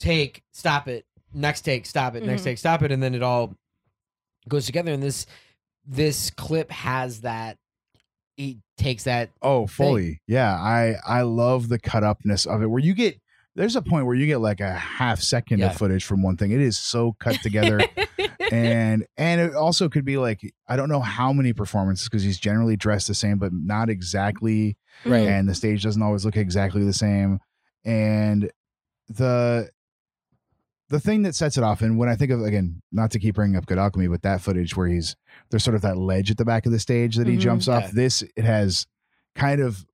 take, 0.00 0.42
stop 0.52 0.88
it, 0.88 1.06
next 1.32 1.62
take, 1.62 1.86
stop 1.86 2.14
it, 2.14 2.24
next 2.24 2.42
Mhm. 2.42 2.44
take, 2.44 2.58
stop 2.58 2.82
it, 2.82 2.92
and 2.92 3.02
then 3.02 3.14
it 3.14 3.22
all 3.22 3.54
goes 4.48 4.66
together. 4.66 4.92
And 4.92 5.02
this 5.02 5.26
this 5.86 6.30
clip 6.30 6.70
has 6.70 7.20
that 7.20 7.58
he 8.36 8.58
takes 8.76 9.04
that 9.04 9.30
Oh, 9.42 9.66
fully. 9.66 10.20
Yeah, 10.26 10.52
I 10.54 10.96
I 11.06 11.22
love 11.22 11.68
the 11.68 11.78
cut 11.78 12.02
upness 12.02 12.46
of 12.46 12.62
it. 12.62 12.66
Where 12.66 12.80
you 12.82 12.94
get 12.94 13.20
there's 13.56 13.76
a 13.76 13.82
point 13.82 14.06
where 14.06 14.16
you 14.16 14.26
get 14.26 14.38
like 14.40 14.60
a 14.60 14.72
half 14.72 15.20
second 15.20 15.60
Yeah. 15.60 15.66
of 15.66 15.76
footage 15.76 16.04
from 16.04 16.22
one 16.22 16.36
thing. 16.36 16.50
It 16.50 16.60
is 16.60 16.76
so 16.76 17.14
cut 17.20 17.36
together, 17.42 17.80
and 18.50 19.06
and 19.16 19.40
it 19.40 19.54
also 19.54 19.88
could 19.88 20.04
be 20.04 20.16
like 20.16 20.40
I 20.68 20.76
don't 20.76 20.88
know 20.88 21.00
how 21.00 21.32
many 21.32 21.52
performances 21.52 22.08
because 22.08 22.22
he's 22.24 22.38
generally 22.38 22.76
dressed 22.76 23.06
the 23.08 23.14
same, 23.14 23.38
but 23.38 23.52
not 23.52 23.88
exactly. 23.88 24.76
Right. 25.04 25.28
And 25.28 25.48
the 25.48 25.54
stage 25.54 25.82
doesn't 25.84 26.02
always 26.02 26.24
look 26.24 26.36
exactly 26.36 26.84
the 26.84 26.92
same. 26.92 27.38
And 27.84 28.50
the 29.08 29.70
the 30.90 31.00
thing 31.00 31.22
that 31.22 31.34
sets 31.34 31.56
it 31.56 31.64
off, 31.64 31.80
and 31.82 31.96
when 31.98 32.08
I 32.08 32.14
think 32.16 32.30
of 32.30 32.42
again, 32.42 32.82
not 32.92 33.10
to 33.12 33.18
keep 33.18 33.34
bringing 33.36 33.56
up 33.56 33.66
Good 33.66 33.78
Alchemy, 33.78 34.08
but 34.08 34.22
that 34.22 34.40
footage 34.40 34.76
where 34.76 34.86
he's 34.88 35.16
there's 35.50 35.64
sort 35.64 35.74
of 35.76 35.82
that 35.82 35.96
ledge 35.96 36.30
at 36.30 36.36
the 36.36 36.44
back 36.44 36.66
of 36.66 36.72
the 36.72 36.78
stage 36.78 37.16
that 37.16 37.26
he 37.26 37.36
Mhm. 37.36 37.40
jumps 37.40 37.68
off. 37.68 37.84
Yeah. 37.84 37.90
This 37.94 38.22
it 38.36 38.44
has 38.44 38.86
kind 39.34 39.60
of 39.60 39.84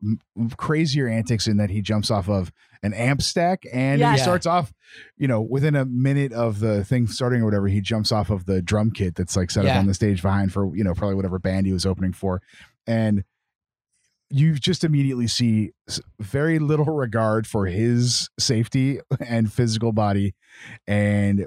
crazier 0.57 1.09
antics 1.09 1.47
in 1.47 1.57
that 1.57 1.71
he 1.71 1.81
jumps 1.81 2.11
off 2.11 2.29
of 2.29 2.53
an 2.83 2.93
amp 2.93 3.23
stack 3.23 3.63
and 3.73 4.01
Yeah. 4.01 4.13
he 4.13 4.19
starts 4.19 4.47
off, 4.47 4.73
you 5.17 5.27
know, 5.29 5.41
within 5.41 5.75
a 5.77 5.85
minute 5.87 6.33
of 6.33 6.61
the 6.61 6.85
thing 6.85 7.07
starting 7.07 7.41
or 7.43 7.45
whatever, 7.47 7.69
he 7.69 7.81
jumps 7.81 8.13
off 8.13 8.29
of 8.31 8.45
the 8.47 8.61
drum 8.61 8.91
kit 8.91 9.15
that's 9.15 9.37
like 9.37 9.51
set 9.51 9.65
Yeah. 9.65 9.73
up 9.75 9.79
on 9.79 9.87
the 9.87 9.95
stage 9.95 10.21
behind 10.23 10.53
for, 10.53 10.75
you 10.77 10.85
know, 10.85 10.93
probably 10.95 11.15
whatever 11.15 11.39
band 11.39 11.67
he 11.67 11.73
was 11.73 11.87
opening 11.87 12.13
for. 12.13 12.43
And 12.87 13.25
you 14.31 14.55
just 14.55 14.85
immediately 14.85 15.27
see 15.27 15.73
very 16.21 16.59
little 16.59 16.87
regard 16.87 17.47
for 17.47 17.67
his 17.67 18.31
safety 18.39 19.01
and 19.21 19.53
physical 19.53 19.93
body 19.93 20.35
and 20.87 21.47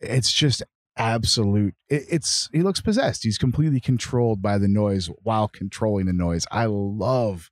it's 0.00 0.32
just 0.32 0.62
absolute 0.96 1.74
it, 1.88 2.04
it's 2.10 2.48
he 2.52 2.62
looks 2.62 2.80
possessed. 2.80 3.24
He's 3.24 3.38
completely 3.38 3.80
controlled 3.80 4.40
by 4.40 4.58
the 4.58 4.68
noise 4.68 5.10
while 5.22 5.48
controlling 5.48 6.06
the 6.06 6.12
noise. 6.12 6.46
I 6.50 6.66
love 6.66 7.50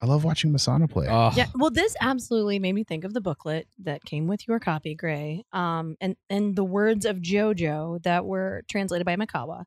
i 0.00 0.06
love 0.06 0.22
watching 0.22 0.52
Masonna 0.52 0.88
play 0.88 1.06
Oh, 1.08 1.32
Yeah, 1.34 1.46
well, 1.56 1.70
this 1.70 1.96
absolutely 2.00 2.60
made 2.60 2.74
me 2.74 2.84
think 2.84 3.04
of 3.04 3.14
the 3.14 3.20
booklet 3.20 3.66
that 3.78 4.04
came 4.04 4.28
with 4.28 4.46
your 4.46 4.60
copy, 4.60 4.94
Gray, 4.94 5.44
um, 5.52 5.96
and 6.00 6.16
and 6.30 6.54
the 6.54 6.64
words 6.64 7.04
of 7.04 7.16
JoJo 7.18 8.02
that 8.02 8.24
were 8.24 8.62
translated 8.68 9.04
by 9.04 9.16
Mikawa. 9.16 9.64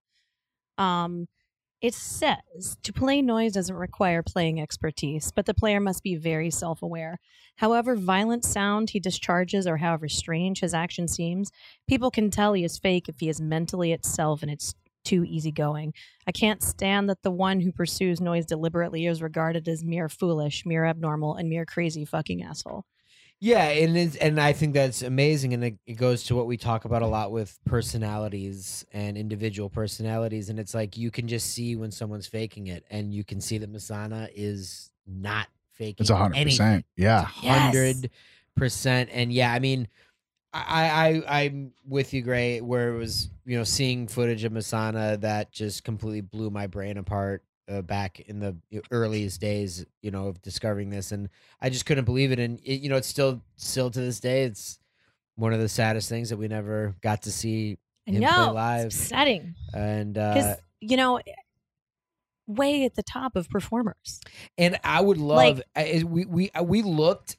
Um, 0.78 1.28
it 1.82 1.94
says 1.96 2.78
to 2.84 2.94
play 2.94 3.22
noise 3.22 3.54
doesn't 3.54 3.76
require 3.76 4.22
playing 4.22 4.62
expertise, 4.62 5.32
but 5.36 5.46
the 5.46 5.54
player 5.54 5.80
must 5.80 6.04
be 6.04 6.16
very 6.16 6.52
self-aware. 6.52 7.20
However 7.58 7.96
violent 7.96 8.46
sound 8.46 8.92
he 8.92 9.00
discharges, 9.00 9.66
or 9.66 9.78
however 9.78 10.08
strange 10.08 10.60
his 10.60 10.74
action 10.74 11.08
seems, 11.08 11.52
people 11.88 12.12
can 12.12 12.30
tell 12.30 12.54
he 12.54 12.64
is 12.64 12.78
fake 12.78 13.10
if 13.10 13.20
he 13.20 13.30
is 13.30 13.42
mentally 13.42 13.92
itself 13.92 14.44
and 14.44 14.52
it's 14.52 14.76
too 15.04 15.24
easygoing. 15.24 15.94
I 16.28 16.32
can't 16.32 16.62
stand 16.62 17.10
that 17.10 17.24
the 17.24 17.32
one 17.32 17.60
who 17.60 17.72
pursues 17.72 18.22
noise 18.22 18.46
deliberately 18.46 19.08
is 19.08 19.22
regarded 19.22 19.68
as 19.68 19.84
mere 19.84 20.08
foolish, 20.08 20.64
mere 20.66 20.86
abnormal, 20.86 21.36
and 21.36 21.50
mere 21.50 21.66
crazy 21.66 22.06
fucking 22.06 22.44
asshole. 22.44 22.86
Yeah, 23.44 23.70
and 23.70 23.98
it's, 23.98 24.16
and 24.18 24.40
I 24.40 24.54
think 24.54 24.76
that's 24.76 25.02
amazing, 25.02 25.56
and 25.56 25.64
it, 25.64 25.80
it 25.88 25.94
goes 25.96 26.24
to 26.26 26.36
what 26.36 26.46
we 26.46 26.58
talk 26.58 26.86
about 26.86 27.02
a 27.02 27.08
lot 27.08 27.32
with 27.32 27.58
personalities 27.66 28.86
and 28.94 29.18
individual 29.18 29.68
personalities, 29.68 30.50
and 30.50 30.60
it's 30.60 30.76
like 30.76 30.96
you 30.96 31.10
can 31.10 31.28
just 31.28 31.52
see 31.52 31.76
when 31.76 31.90
someone's 31.90 32.28
faking 32.28 32.68
it, 32.68 32.86
and 32.92 33.12
you 33.12 33.24
can 33.24 33.42
see 33.42 33.58
that 33.58 33.74
Masonna 33.74 34.30
is 34.36 34.92
not 35.08 35.48
faking. 35.72 36.04
it's 36.04 36.12
a 36.12 36.16
hundred 36.16 36.44
percent. 36.44 36.86
yeah 36.96 37.24
hundred 37.24 38.12
percent. 38.56 39.10
And 39.12 39.34
yeah, 39.34 39.52
I 39.52 39.58
mean, 39.58 39.88
I, 40.54 41.24
I 41.28 41.42
I'm 41.42 41.72
with 41.88 42.14
you, 42.14 42.22
Gray. 42.22 42.62
Where 42.62 42.94
it 42.94 42.98
was, 42.98 43.32
you 43.46 43.58
know, 43.58 43.64
seeing 43.64 44.08
footage 44.08 44.44
of 44.44 44.52
Masonna 44.52 45.20
that 45.22 45.52
just 45.52 45.84
completely 45.84 46.22
blew 46.22 46.52
my 46.52 46.68
brain 46.68 46.98
apart 46.98 47.44
uh, 47.72 47.82
back 47.82 48.20
in 48.22 48.40
the 48.40 48.56
earliest 48.92 49.40
days, 49.40 49.86
you 50.02 50.12
know, 50.12 50.28
of 50.28 50.42
discovering 50.42 50.90
this, 50.90 51.12
and 51.12 51.30
I 51.62 51.70
just 51.70 51.86
couldn't 51.86 52.06
believe 52.06 52.32
it. 52.32 52.40
And 52.40 52.60
it, 52.64 52.82
you 52.82 52.90
know, 52.90 52.98
it's 52.98 53.08
still 53.08 53.42
still 53.56 53.90
to 53.92 54.00
this 54.00 54.20
day, 54.20 54.44
it's 54.44 54.80
one 55.36 55.54
of 55.54 55.60
the 55.60 55.70
saddest 55.70 56.10
things 56.10 56.30
that 56.30 56.38
we 56.38 56.48
never 56.48 56.96
got 57.02 57.22
to 57.24 57.32
see 57.32 57.78
Him 58.06 58.22
play 58.24 58.28
live. 58.50 58.86
it's 58.88 58.96
upsetting 58.96 59.56
and 59.74 60.14
because 60.16 60.46
uh 60.46 60.56
you 60.82 60.98
know, 60.98 61.20
way 62.48 62.84
at 62.86 62.96
the 62.96 63.04
top 63.04 63.36
of 63.36 63.50
performers. 63.50 64.20
and 64.58 64.78
I 64.84 65.02
would 65.02 65.18
Like- 65.18 65.56
love 65.56 65.62
I- 65.76 66.04
we 66.06 66.26
we 66.26 66.52
uh, 66.52 66.64
we 66.64 66.82
looked 66.82 67.38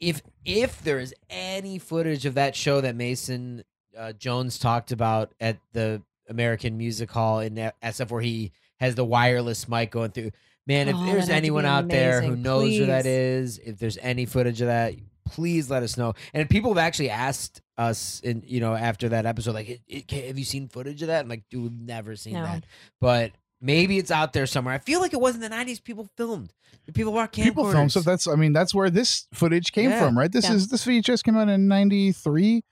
if 0.00 0.22
if 0.44 0.80
there 0.82 1.00
is 1.00 1.12
any 1.28 1.78
footage 1.78 2.24
of 2.24 2.34
that 2.34 2.54
show 2.54 2.80
that 2.80 2.94
Mason 2.94 3.64
uh, 3.96 4.12
Jones 4.12 4.58
talked 4.58 4.92
about 4.92 5.34
at 5.40 5.58
the 5.72 6.02
American 6.28 6.76
Music 6.76 7.10
Hall 7.10 7.40
in 7.40 7.54
SF 7.82 8.10
where 8.10 8.20
he 8.20 8.52
has 8.80 8.94
the 8.94 9.04
wireless 9.04 9.68
mic 9.68 9.90
going 9.90 10.10
through. 10.10 10.30
Man, 10.66 10.88
if 10.88 10.96
Oh, 10.96 10.98
there's 11.06 11.06
that'd 11.06 11.18
have 11.20 11.28
to 11.28 11.34
anyone 11.34 11.64
be 11.64 11.68
out 11.68 11.88
there 11.88 12.20
who 12.22 12.36
knows 12.36 12.76
where 12.78 12.86
that 12.88 13.02
Please. 13.04 13.08
is, 13.08 13.58
if 13.58 13.78
there's 13.78 13.96
any 14.02 14.26
footage 14.26 14.60
of 14.60 14.66
that, 14.66 14.94
please 15.24 15.70
let 15.70 15.82
us 15.82 15.96
know. 15.96 16.14
And 16.34 16.48
people 16.48 16.70
have 16.70 16.78
actually 16.78 17.10
asked 17.10 17.62
us, 17.78 18.20
in 18.20 18.42
you 18.46 18.60
know, 18.60 18.74
after 18.74 19.08
that 19.10 19.24
episode, 19.26 19.54
like, 19.54 19.68
it, 19.68 19.80
it, 19.88 20.10
have 20.26 20.38
you 20.38 20.44
seen 20.44 20.68
footage 20.68 21.00
of 21.02 21.08
that? 21.08 21.20
I'm 21.22 21.28
like, 21.28 21.44
dude, 21.50 21.62
we've 21.62 21.72
never 21.72 22.16
seen 22.16 22.34
No. 22.34 22.42
that. 22.44 22.64
But 23.00 23.32
maybe 23.62 23.98
it's 23.98 24.10
out 24.10 24.32
there 24.32 24.46
somewhere. 24.46 24.74
I 24.74 24.78
feel 24.78 25.00
like 25.00 25.12
it 25.14 25.20
was 25.20 25.34
in 25.34 25.40
the 25.40 25.48
'90s. 25.48 25.82
People 25.82 26.08
filmed. 26.16 26.52
People 26.94 27.12
bought 27.12 27.32
camcorders. 27.32 27.44
people 27.44 27.70
film 27.72 27.88
stuff 27.90 28.04
that's 28.04 28.26
i 28.26 28.34
mean 28.34 28.54
that's 28.54 28.74
where 28.74 28.88
this 28.88 29.26
footage 29.34 29.72
came 29.72 29.90
Yeah. 29.90 30.06
from 30.06 30.16
right 30.16 30.32
this 30.32 30.44
Yeah. 30.48 30.54
is 30.54 30.68
this 30.68 30.86
vhs 30.86 31.22
came 31.22 31.36
out 31.36 31.50
in 31.50 31.68
93 31.68 32.64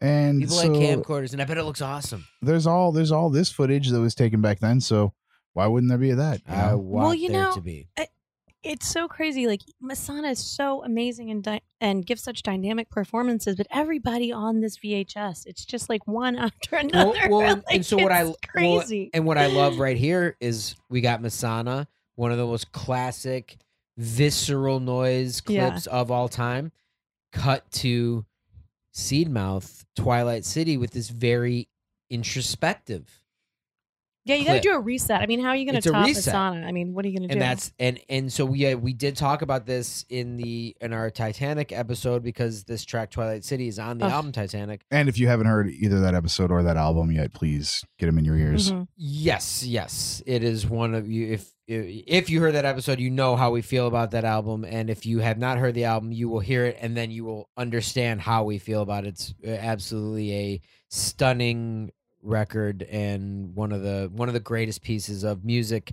and 0.00 0.40
People 0.40 0.56
so 0.56 0.68
like 0.68 0.80
camcorders, 0.80 1.32
and 1.32 1.42
I 1.42 1.44
bet 1.44 1.56
it 1.58 1.64
looks 1.64 1.82
awesome. 1.82 2.24
there's 2.40 2.66
all 2.68 2.92
there's 2.92 3.10
all 3.10 3.30
this 3.30 3.50
footage 3.50 3.88
that 3.90 4.00
was 4.00 4.14
taken 4.14 4.40
back 4.40 4.60
then 4.60 4.80
so 4.80 5.12
why 5.54 5.66
wouldn't 5.66 5.88
there 5.88 5.98
be 5.98 6.12
that 6.12 6.40
you 6.46 6.54
I 6.54 6.70
know? 6.72 6.78
want 6.78 7.18
you 7.18 7.30
there 7.30 7.42
know, 7.44 7.54
to 7.54 7.60
be. 7.60 7.88
It's 8.62 8.86
so 8.88 9.08
crazy. 9.08 9.46
Like 9.46 9.60
Masonna 9.82 10.30
is 10.32 10.38
so 10.38 10.82
amazing 10.84 11.30
and 11.30 11.42
di- 11.42 11.60
and 11.82 12.04
gives 12.06 12.22
such 12.22 12.42
dynamic 12.42 12.88
performances, 12.88 13.56
but 13.56 13.66
everybody 13.70 14.32
on 14.32 14.60
this 14.62 14.78
VHS, 14.78 15.46
it's 15.46 15.64
just 15.66 15.88
like 15.90 16.06
one 16.06 16.34
after 16.38 16.76
another. 16.76 17.18
well, 17.28 17.40
and- 17.42 17.62
Like, 17.66 17.74
and 17.76 17.86
so 17.86 17.96
what 17.98 18.10
I- 18.12 18.20
it's 18.22 18.28
well, 18.30 18.36
crazy. 18.78 19.10
And 19.12 19.26
what 19.26 19.36
I 19.38 19.46
love 19.48 19.78
right 19.86 19.96
here 19.98 20.36
is 20.40 20.76
we 20.88 21.00
got 21.02 21.20
Masonna, 21.20 21.86
one 22.14 22.32
of 22.32 22.38
the 22.38 22.46
most 22.46 22.72
classic 22.72 23.56
visceral 23.98 24.80
noise 24.80 25.42
Yeah. 25.46 25.68
clips 25.70 25.86
of 25.86 26.10
all 26.10 26.28
time, 26.28 26.72
cut 27.32 27.70
to 27.72 28.24
Seedmouth, 28.94 29.84
Twilight 29.94 30.44
City 30.46 30.76
with 30.78 30.92
this 30.92 31.10
very 31.10 31.68
introspective. 32.08 33.23
Yeah, 34.26 34.36
you 34.36 34.46
got 34.46 34.54
to 34.54 34.60
do 34.60 34.72
a 34.72 34.80
reset. 34.80 35.20
I 35.20 35.26
mean, 35.26 35.40
how 35.40 35.48
are 35.48 35.56
you 35.56 35.70
going 35.70 35.80
to 35.80 35.88
a 35.88 35.92
top 35.92 36.06
reset. 36.06 36.34
Masonna? 36.34 36.64
I 36.66 36.72
mean, 36.72 36.94
what 36.94 37.04
are 37.04 37.08
you 37.08 37.18
going 37.18 37.28
to 37.28 37.34
do? 37.34 37.40
and 37.40 37.42
that's 37.42 37.72
and 37.78 38.00
and 38.08 38.32
so 38.32 38.54
yeah 38.54 38.74
we 38.74 38.92
did 38.94 39.16
talk 39.16 39.42
about 39.42 39.66
this 39.66 40.04
in 40.08 40.36
the 40.36 40.74
in 40.80 40.92
our 40.92 41.10
titanic 41.10 41.72
episode 41.72 42.22
because 42.22 42.64
this 42.64 42.84
track 42.84 43.10
twilight 43.10 43.44
city 43.44 43.68
is 43.68 43.78
on 43.78 43.98
the 43.98 44.06
Ugh. 44.06 44.12
album 44.12 44.32
titanic 44.32 44.84
and 44.90 45.08
if 45.08 45.18
you 45.18 45.28
haven't 45.28 45.46
heard 45.46 45.68
either 45.70 46.00
that 46.00 46.14
episode 46.14 46.50
or 46.50 46.62
that 46.62 46.76
album 46.76 47.10
yet 47.10 47.32
please 47.32 47.84
get 47.98 48.06
them 48.06 48.18
in 48.18 48.24
your 48.24 48.36
ears 48.36 48.72
Mhm. 48.72 48.88
yes 48.96 49.64
yes 49.64 50.22
it 50.26 50.42
is 50.42 50.66
one 50.66 50.94
of 50.94 51.10
you 51.10 51.32
if 51.32 51.52
if 51.66 52.28
you 52.30 52.40
heard 52.40 52.54
that 52.54 52.64
episode 52.64 53.00
you 53.00 53.10
know 53.10 53.36
how 53.36 53.50
we 53.50 53.62
feel 53.62 53.86
about 53.86 54.10
that 54.12 54.24
album 54.24 54.64
and 54.64 54.90
if 54.90 55.06
you 55.06 55.18
have 55.20 55.38
not 55.38 55.58
heard 55.58 55.74
the 55.74 55.84
album 55.84 56.12
you 56.12 56.28
will 56.28 56.40
hear 56.40 56.64
it 56.66 56.76
and 56.80 56.96
then 56.96 57.10
you 57.10 57.24
will 57.24 57.48
understand 57.56 58.20
how 58.20 58.44
we 58.44 58.58
feel 58.58 58.82
about 58.82 59.04
it 59.04 59.08
it's 59.08 59.34
uh, 59.46 59.50
absolutely 59.50 60.32
a 60.34 60.60
stunning 60.90 61.90
record 62.24 62.82
and 62.84 63.54
one 63.54 63.72
of 63.72 63.82
the 63.82 64.10
one 64.12 64.28
of 64.28 64.34
the 64.34 64.40
greatest 64.40 64.82
pieces 64.82 65.24
of 65.24 65.44
music 65.44 65.92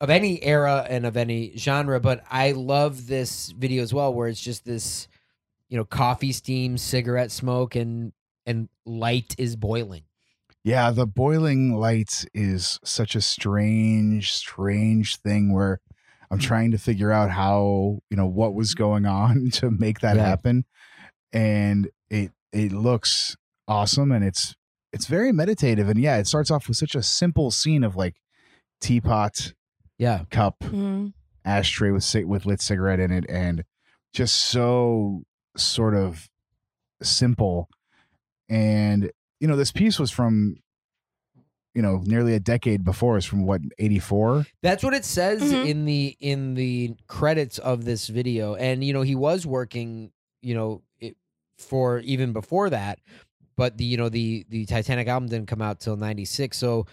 of 0.00 0.10
any 0.10 0.42
era 0.42 0.84
and 0.88 1.06
of 1.06 1.16
any 1.16 1.56
genre 1.56 2.00
but 2.00 2.24
i 2.30 2.52
love 2.52 3.06
this 3.06 3.50
video 3.52 3.82
as 3.82 3.94
well 3.94 4.12
where 4.12 4.28
it's 4.28 4.40
just 4.40 4.64
this 4.64 5.08
you 5.68 5.76
know 5.76 5.84
coffee 5.84 6.32
steam 6.32 6.76
cigarette 6.76 7.30
smoke 7.30 7.76
and 7.76 8.12
and 8.46 8.68
light 8.84 9.34
is 9.38 9.56
boiling 9.56 10.02
Yeah, 10.64 10.90
the 10.92 11.06
boiling 11.06 11.74
light 11.74 12.24
is 12.34 12.78
such 12.84 13.14
a 13.16 13.20
strange, 13.20 14.32
strange 14.32 15.16
thing 15.16 15.52
where 15.52 15.80
I'm 16.30 16.38
mm. 16.38 16.42
trying 16.42 16.70
to 16.72 16.78
figure 16.78 17.10
out 17.12 17.30
how, 17.30 18.00
you 18.10 18.16
know, 18.16 18.26
what 18.26 18.54
was 18.54 18.74
going 18.74 19.04
on 19.06 19.50
to 19.58 19.70
make 19.70 20.00
that 20.00 20.16
Yeah. 20.16 20.24
happen. 20.26 20.64
And 21.32 21.90
it 22.10 22.32
it 22.52 22.72
looks 22.72 23.36
awesome 23.66 24.12
and 24.12 24.24
it's 24.24 24.54
it's 24.92 25.06
very 25.06 25.32
meditative. 25.32 25.88
And 25.88 25.98
yeah, 26.00 26.18
it 26.18 26.26
starts 26.26 26.50
off 26.50 26.68
with 26.68 26.76
such 26.76 26.94
a 26.94 27.02
simple 27.02 27.50
scene 27.50 27.82
of 27.84 27.96
like 27.96 28.16
teapot 28.80 29.54
Yeah. 29.98 30.24
cup 30.30 30.58
Mhm. 30.60 31.12
ashtray 31.44 31.90
with 31.90 32.14
with 32.26 32.46
lit 32.46 32.60
cigarette 32.60 33.00
in 33.00 33.10
it, 33.10 33.24
and 33.28 33.64
just 34.12 34.36
so 34.36 35.22
sort 35.56 35.94
of 35.94 36.28
simple. 37.02 37.68
And 38.48 39.10
you 39.40 39.48
know, 39.48 39.56
this 39.56 39.72
piece 39.72 39.98
was 39.98 40.10
from 40.10 40.56
you 41.74 41.80
know 41.82 42.02
nearly 42.04 42.34
a 42.34 42.40
decade 42.40 42.84
before. 42.84 43.16
It's 43.16 43.26
from 43.26 43.44
what 43.46 43.62
eighty 43.78 43.98
four. 43.98 44.46
That's 44.62 44.84
what 44.84 44.94
it 44.94 45.04
says 45.04 45.40
Mhm. 45.42 45.66
in 45.66 45.84
the 45.86 46.16
in 46.20 46.54
the 46.54 46.94
credits 47.06 47.58
of 47.58 47.84
this 47.84 48.08
video. 48.08 48.54
And 48.54 48.84
you 48.84 48.92
know, 48.92 49.02
he 49.02 49.14
was 49.14 49.46
working, 49.46 50.12
you 50.42 50.54
know, 50.54 50.82
it, 51.00 51.16
for 51.56 52.00
even 52.00 52.32
before 52.32 52.68
that, 52.70 52.98
but 53.56 53.78
the 53.78 53.84
you 53.84 53.96
know 53.96 54.08
the 54.08 54.44
the 54.48 54.66
Titanic 54.66 55.08
album 55.08 55.28
didn't 55.28 55.48
come 55.48 55.62
out 55.62 55.80
till 55.80 55.96
96. 55.96 56.56
So, 56.56 56.86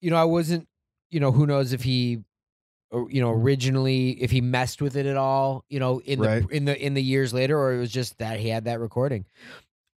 you 0.00 0.10
know, 0.10 0.16
I 0.16 0.24
wasn't, 0.24 0.68
you 1.10 1.20
know, 1.20 1.32
who 1.32 1.46
knows 1.46 1.72
if 1.72 1.82
he 1.82 2.22
you 3.08 3.20
know 3.20 3.32
originally 3.32 4.10
if 4.22 4.30
he 4.30 4.40
messed 4.40 4.80
with 4.80 4.96
it 4.96 5.06
at 5.06 5.16
all, 5.16 5.64
you 5.68 5.80
know, 5.80 6.00
in 6.00 6.20
the 6.20 6.46
in 6.50 6.64
the 6.64 6.80
in 6.80 6.94
the 6.94 7.02
years 7.02 7.34
later 7.34 7.58
or 7.58 7.74
it 7.74 7.78
was 7.78 7.90
just 7.90 8.18
that 8.18 8.38
he 8.38 8.48
had 8.48 8.64
that 8.66 8.80
recording. 8.80 9.24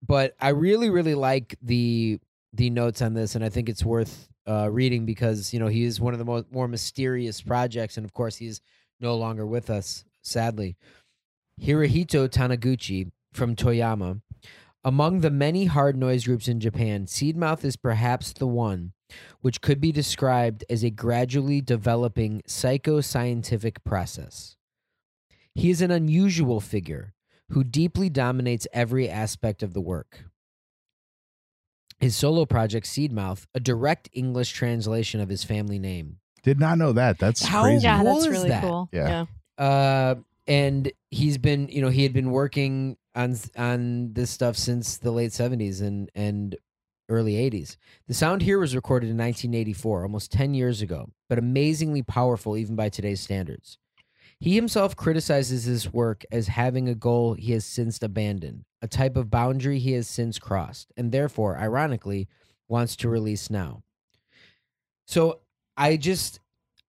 But 0.06 0.36
I 0.40 0.50
really 0.50 0.90
really 0.90 1.16
like 1.16 1.56
the 1.62 2.20
the 2.54 2.70
notes 2.70 3.02
on 3.02 3.14
this 3.14 3.36
and 3.36 3.44
I 3.44 3.50
think 3.50 3.70
it's 3.70 3.84
worth 3.84 4.30
uh, 4.48 4.70
reading 4.72 5.06
because 5.06 5.54
you 5.54 5.60
know 5.60 5.68
he 5.68 5.84
is 5.84 6.00
one 6.00 6.14
of 6.14 6.20
the 6.20 6.26
most 6.26 6.52
more 6.52 6.68
mysterious 6.68 7.42
projects, 7.42 7.98
and 7.98 8.06
of 8.06 8.14
course 8.14 8.38
he's 8.38 8.62
no 9.00 9.16
longer 9.16 9.46
with 9.46 9.70
us, 9.70 10.06
sadly. 10.22 10.78
Hirohito 11.62 12.30
Taniguchi 12.30 13.12
from 13.34 13.56
Toyama. 13.56 14.22
Among 14.84 15.22
the 15.22 15.32
many 15.32 15.66
hard 15.66 15.98
noise 15.98 16.26
groups 16.26 16.48
in 16.48 16.60
Japan, 16.60 17.06
Seedmouth 17.06 17.66
is 17.66 17.76
perhaps 17.76 18.32
the 18.34 18.48
one 18.48 18.94
which 19.42 19.62
could 19.62 19.80
be 19.80 19.92
described 19.92 20.64
as 20.70 20.84
a 20.84 20.90
gradually 20.90 21.62
developing 21.62 22.42
psychoscientific 22.48 23.84
process. 23.86 24.56
He 25.56 25.70
is 25.70 25.82
an 25.82 25.92
unusual 25.92 26.60
figure 26.60 27.14
who 27.52 27.64
deeply 27.64 28.10
dominates 28.10 28.68
every 28.74 29.10
aspect 29.10 29.64
of 29.64 29.74
the 29.74 29.82
work. 29.82 30.26
His 32.00 32.16
solo 32.16 32.46
project, 32.46 32.86
Seedmouth, 32.86 33.46
a 33.56 33.60
direct 33.60 34.10
English 34.14 34.52
translation 34.52 35.20
of 35.20 35.30
his 35.30 35.44
family 35.44 35.80
name. 35.80 36.18
Did 36.44 36.60
not 36.60 36.78
know 36.78 36.94
that. 36.94 37.18
That's 37.18 37.44
How- 37.44 37.64
crazy. 37.64 37.84
Yeah, 37.86 38.02
cool 38.04 38.14
that's 38.16 38.26
is 38.26 38.32
really 38.32 38.50
that? 38.50 38.62
cool. 38.64 38.90
Yeah. 38.92 39.26
Uh, 39.58 40.16
and 40.48 40.92
he's 41.10 41.38
been, 41.38 41.68
you 41.70 41.82
know, 41.82 41.90
he 41.90 42.04
had 42.04 42.14
been 42.14 42.30
working 42.32 42.98
on 43.18 43.36
on 43.58 44.14
this 44.14 44.30
stuff 44.30 44.56
since 44.56 44.98
the 44.98 45.12
late 45.12 45.34
seventies 45.34 45.82
and 45.82 46.10
and 46.16 46.56
early 47.10 47.36
eighties. 47.36 47.78
The 48.08 48.14
sound 48.14 48.44
here 48.44 48.60
was 48.60 48.76
recorded 48.76 49.10
in 49.10 49.18
1984, 49.18 50.04
almost 50.04 50.32
10 50.32 50.54
years 50.54 50.82
ago, 50.82 51.10
but 51.30 51.40
amazingly 51.40 52.04
powerful 52.04 52.58
even 52.58 52.76
by 52.76 52.90
today's 52.90 53.22
standards. 53.22 53.78
He 54.40 54.56
himself 54.56 54.96
criticizes 54.96 55.64
his 55.64 55.92
work 55.92 56.24
as 56.32 56.48
having 56.48 56.88
a 56.88 56.96
goal 56.96 57.34
he 57.34 57.54
has 57.54 57.66
since 57.66 58.02
abandoned, 58.04 58.66
a 58.82 58.88
type 58.88 59.18
of 59.18 59.32
boundary 59.32 59.80
he 59.80 59.94
has 59.94 60.08
since 60.08 60.38
crossed, 60.38 60.92
and 60.96 61.12
therefore, 61.12 61.58
ironically, 61.58 62.28
wants 62.68 62.96
to 62.98 63.10
release 63.10 63.50
now. 63.50 63.82
So 65.08 65.40
I 65.76 65.98
just 65.98 66.40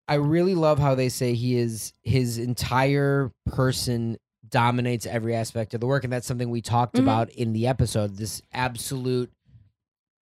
I 0.09 0.15
really 0.15 0.55
love 0.55 0.79
how 0.79 0.95
they 0.95 1.09
say 1.09 1.35
he 1.35 1.57
is 1.57 1.93
his 2.03 2.39
entire 2.39 3.33
person 3.47 4.17
dominates 4.57 5.05
every 5.05 5.35
aspect 5.37 5.75
of 5.75 5.81
the 5.81 5.87
work, 5.87 6.03
and 6.03 6.11
that's 6.11 6.27
something 6.27 6.49
we 6.49 6.63
talked 6.63 6.97
Mhm. 6.97 7.01
about 7.03 7.29
in 7.29 7.53
the 7.53 7.67
episode. 7.67 8.17
This 8.17 8.41
absolute 8.55 9.31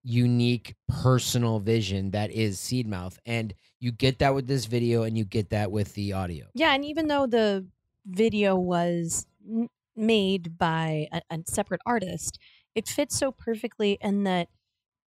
unique 0.03 0.75
personal 0.87 1.59
vision 1.59 2.11
that 2.11 2.29
is 2.29 2.59
Seedmouth, 2.59 3.17
and 3.25 3.55
you 3.79 3.91
get 3.91 4.19
that 4.19 4.35
with 4.35 4.45
this 4.45 4.65
video, 4.65 5.01
and 5.01 5.17
you 5.17 5.25
get 5.25 5.49
that 5.49 5.71
with 5.71 5.95
the 5.95 6.13
audio. 6.13 6.45
Yeah, 6.53 6.75
and 6.75 6.85
even 6.85 7.07
though 7.07 7.25
the 7.25 7.65
video 8.05 8.55
was 8.55 9.25
n- 9.49 9.67
made 9.95 10.59
by 10.59 11.07
a, 11.11 11.21
a 11.31 11.39
separate 11.47 11.81
artist, 11.87 12.37
it 12.75 12.87
fits 12.87 13.17
so 13.17 13.31
perfectly 13.31 13.97
in 13.99 14.25
that 14.25 14.47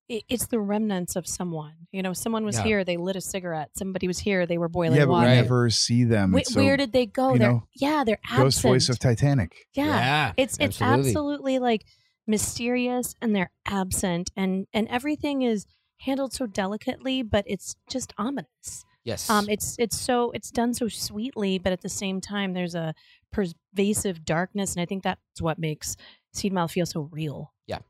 it's 0.08 0.46
the 0.46 0.60
remnants 0.60 1.16
of 1.16 1.26
someone. 1.26 1.72
You 1.90 2.02
know, 2.02 2.12
someone 2.12 2.44
was 2.44 2.56
Yeah. 2.58 2.64
here, 2.64 2.84
they 2.84 2.96
lit 2.96 3.16
a 3.16 3.20
cigarette. 3.20 3.70
Somebody 3.76 4.06
was 4.06 4.18
here, 4.18 4.46
they 4.46 4.58
were 4.58 4.68
boiling 4.68 4.98
yeah, 4.98 5.04
but 5.06 5.10
water. 5.12 5.28
we 5.30 5.34
never 5.36 5.70
see 5.70 6.04
them. 6.04 6.32
Wh- 6.36 6.44
so 6.44 6.60
where 6.60 6.76
did 6.76 6.92
they 6.92 7.06
go? 7.06 7.32
you 7.32 7.38
They're 7.38 7.52
know, 7.52 7.62
yeah, 7.74 8.04
they're 8.04 8.18
absent. 8.24 8.42
ghost 8.42 8.62
voice 8.62 8.88
of 8.88 8.98
Titanic. 8.98 9.52
yeah. 9.74 10.32
it's 10.36 10.54
it's 10.58 10.80
absolutely. 10.82 11.08
absolutely 11.10 11.58
like 11.58 11.84
mysterious 12.26 13.14
and 13.20 13.34
they're 13.34 13.50
absent 13.66 14.30
and 14.36 14.66
and 14.72 14.86
everything 14.88 15.42
is 15.42 15.66
handled 16.00 16.32
so 16.32 16.46
delicately 16.46 17.20
but 17.22 17.44
it's 17.48 17.74
just 17.90 18.12
ominous 18.16 18.84
Yes. 19.04 19.28
um 19.28 19.48
it's 19.48 19.74
it's 19.78 19.98
so 20.00 20.30
it's 20.30 20.50
done 20.52 20.72
so 20.72 20.86
sweetly 20.88 21.58
but 21.58 21.72
at 21.72 21.80
the 21.82 21.88
same 21.88 22.20
time 22.20 22.52
there's 22.54 22.76
a 22.76 22.94
pervasive 23.32 24.24
darkness 24.24 24.72
and 24.74 24.80
i 24.80 24.86
think 24.86 25.02
that's 25.02 25.40
what 25.40 25.58
makes 25.58 25.96
seedmouth 26.34 26.70
feel 26.70 26.86
so 26.86 27.08
real 27.10 27.52
Yeah. 27.66 27.80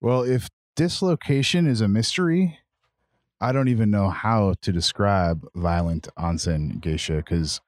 Well, 0.00 0.22
if 0.24 0.48
dislocation 0.76 1.66
is 1.66 1.80
a 1.80 1.88
mystery, 1.88 2.58
I 3.40 3.52
don't 3.52 3.68
even 3.68 3.90
know 3.90 4.10
how 4.10 4.54
to 4.62 4.72
describe 4.72 5.46
violent 5.54 6.08
onsen 6.18 6.80
geisha 6.80 7.16
because 7.16 7.60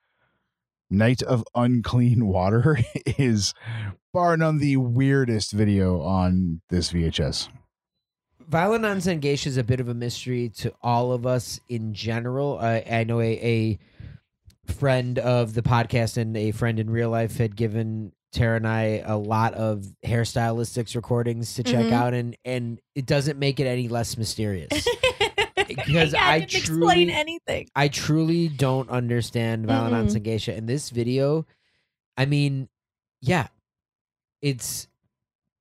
Night 0.90 1.22
of 1.22 1.44
Unclean 1.54 2.26
Water 2.28 2.78
is 3.18 3.54
bar 4.12 4.36
none 4.36 4.58
the 4.58 4.76
weirdest 4.76 5.52
video 5.52 6.00
on 6.00 6.60
this 6.70 6.92
VHS. 6.92 7.48
Violent 8.48 8.84
Onsen 8.84 9.20
Geisha 9.20 9.48
is 9.48 9.56
a 9.56 9.64
bit 9.64 9.80
of 9.80 9.88
a 9.88 9.94
mystery 9.94 10.48
to 10.48 10.72
all 10.80 11.12
of 11.12 11.26
us 11.26 11.58
in 11.68 11.92
general. 11.92 12.58
I, 12.60 12.84
I 12.88 13.04
know 13.04 13.20
a, 13.20 13.32
a 14.68 14.72
friend 14.72 15.18
of 15.18 15.54
the 15.54 15.62
podcast 15.62 16.16
and 16.16 16.36
a 16.36 16.52
friend 16.52 16.78
in 16.78 16.88
real 16.88 17.10
life 17.10 17.38
had 17.38 17.56
given 17.56 18.12
Tara 18.36 18.56
and 18.56 18.66
I 18.68 19.02
a 19.04 19.16
lot 19.16 19.54
of 19.54 19.84
Hair 20.04 20.22
Stylistics 20.22 20.94
recordings 20.94 21.54
to 21.54 21.62
check 21.64 21.86
Mhm. 21.86 21.92
out, 21.92 22.14
and 22.14 22.36
and 22.44 22.80
it 22.94 23.06
doesn't 23.06 23.38
make 23.38 23.58
it 23.60 23.66
any 23.66 23.88
less 23.88 24.16
mysterious. 24.16 24.68
Because 25.68 26.12
Yeah, 26.12 26.28
I 26.30 26.40
truly- 26.42 26.60
explain 26.60 27.10
anything 27.10 27.68
I 27.74 27.88
truly 27.88 28.46
don't 28.46 28.88
understand 28.88 29.66
Mm-mm. 29.66 29.90
Onsen 29.90 30.22
Geisha. 30.22 30.54
And 30.54 30.68
this 30.68 30.90
video, 30.90 31.44
I 32.16 32.24
mean, 32.24 32.68
yeah, 33.20 33.48
it's 34.40 34.86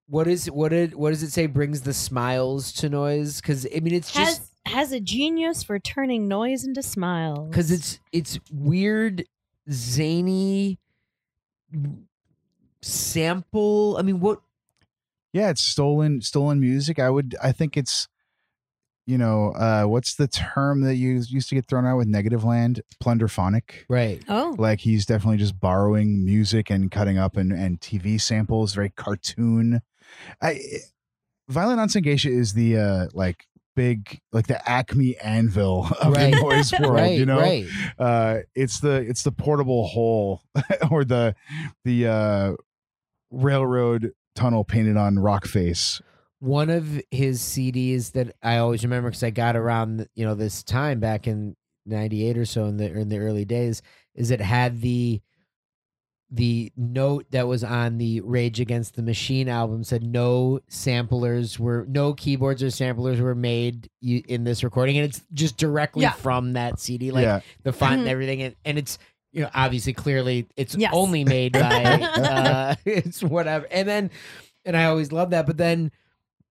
what 0.07 0.27
is 0.27 0.45
what 0.51 0.69
did 0.69 0.93
what 0.93 1.09
does 1.09 1.23
it 1.23 1.31
say 1.31 1.47
brings 1.47 1.81
the 1.81 1.93
smiles 1.93 2.71
to 2.73 2.89
noise? 2.89 3.41
Because 3.41 3.65
I 3.75 3.79
mean, 3.79 3.95
it's 3.95 4.11
just 4.11 4.51
has 4.65 4.73
has 4.73 4.91
a 4.91 4.99
genius 4.99 5.63
for 5.63 5.79
turning 5.79 6.27
noise 6.27 6.65
into 6.65 6.83
smiles 6.83 7.49
because 7.49 7.71
it's 7.71 7.99
it's 8.11 8.37
weird, 8.51 9.25
zany 9.71 10.77
sample. 12.85 13.97
I 13.97 14.01
mean, 14.01 14.19
what? 14.19 14.39
Yeah, 15.33 15.49
it's 15.49 15.63
stolen 15.63 16.21
stolen 16.21 16.59
music. 16.59 16.99
I 16.99 17.09
would 17.09 17.35
I 17.43 17.51
think 17.51 17.75
it's 17.77 18.07
you 19.07 19.17
know, 19.19 19.51
uh 19.51 19.83
what's 19.83 20.15
the 20.15 20.27
term 20.27 20.81
that 20.81 20.95
you 20.95 21.21
used 21.27 21.49
to 21.49 21.55
get 21.55 21.67
thrown 21.67 21.85
out 21.85 21.97
with 21.97 22.07
Negativland? 22.07 22.79
Plunderphonic. 23.03 23.85
Right. 23.89 24.23
oh 24.29 24.55
Like 24.57 24.79
he's 24.79 25.05
definitely 25.05 25.37
just 25.37 25.59
borrowing 25.59 26.25
music 26.25 26.69
and 26.71 26.89
cutting 26.89 27.17
up 27.17 27.37
and, 27.37 27.51
and 27.51 27.79
TV 27.79 28.19
samples, 28.19 28.73
very 28.73 28.89
cartoon. 28.89 29.81
I 30.41 30.59
Violent 31.49 31.79
Onsen 31.79 32.01
Geisha 32.03 32.29
is 32.29 32.53
the 32.53 32.77
uh 32.77 33.07
like 33.13 33.45
big 33.75 34.21
like 34.31 34.47
the 34.47 34.67
Acme 34.67 35.17
anvil 35.17 35.85
of 36.01 36.13
Right. 36.13 36.33
the 36.33 36.39
noise 36.41 36.71
world, 36.79 36.93
right. 36.93 37.17
you 37.19 37.25
know? 37.25 37.39
Right. 37.39 37.67
uh 37.99 38.37
it's 38.55 38.79
the 38.79 38.95
it's 39.01 39.21
the 39.23 39.31
portable 39.33 39.85
hole 39.87 40.41
or 40.89 41.03
the 41.03 41.35
the 41.83 42.07
uh 42.07 42.53
railroad 43.35 44.11
tunnel 44.35 44.63
painted 44.63 44.97
on 44.97 45.19
rock 45.19 45.45
face 45.45 46.01
One 46.39 46.69
of 46.69 47.01
his 47.11 47.39
CDs 47.41 48.11
that 48.13 48.35
I 48.43 48.57
always 48.57 48.83
remember 48.83 49.09
because 49.09 49.23
I 49.23 49.29
got 49.29 49.55
around 49.55 50.07
you 50.15 50.25
know 50.25 50.35
this 50.35 50.63
time 50.63 50.99
back 50.99 51.27
in 51.27 51.55
'98 51.85 52.37
or 52.37 52.45
so 52.45 52.65
in 52.65 52.77
the 52.77 52.91
in 52.91 53.09
the 53.09 53.19
early 53.19 53.45
days 53.45 53.81
is 54.15 54.31
it 54.31 54.41
had 54.41 54.81
the 54.81 55.21
the 56.31 56.71
note 56.75 57.25
that 57.31 57.47
was 57.47 57.63
on 57.63 57.99
the 57.99 58.19
Rage 58.21 58.59
Against 58.59 58.95
the 58.95 59.03
Machine 59.03 59.47
album 59.47 59.83
said 59.83 60.03
no 60.03 60.59
samplers 60.67 61.59
were 61.59 61.85
no 61.87 62.13
keyboards 62.15 62.63
or 62.63 62.71
samplers 62.71 63.21
were 63.21 63.35
made 63.35 63.89
in 64.01 64.43
this 64.43 64.63
recording 64.63 64.97
and 64.97 65.05
it's 65.07 65.21
just 65.33 65.55
directly 65.57 66.01
Yeah. 66.01 66.13
from 66.13 66.53
that 66.53 66.79
CD 66.79 67.11
like 67.11 67.23
yeah 67.23 67.41
the 67.63 67.71
font 67.71 67.99
and 67.99 68.05
Mhm. 68.07 68.09
everything 68.09 68.41
and, 68.41 68.55
and 68.65 68.77
it's 68.79 68.97
you 69.35 69.41
know 69.41 69.49
obviously 69.53 69.93
clearly 69.93 70.47
it's 70.55 70.75
Yes. 70.75 70.91
only 70.93 71.23
made 71.25 71.51
by 71.53 71.83
uh 72.01 72.75
it's 72.85 73.21
whatever 73.21 73.67
and 73.69 73.87
then 73.87 74.09
and 74.65 74.75
i 74.77 74.85
always 74.85 75.11
love 75.11 75.29
that 75.31 75.45
but 75.45 75.57
then 75.57 75.91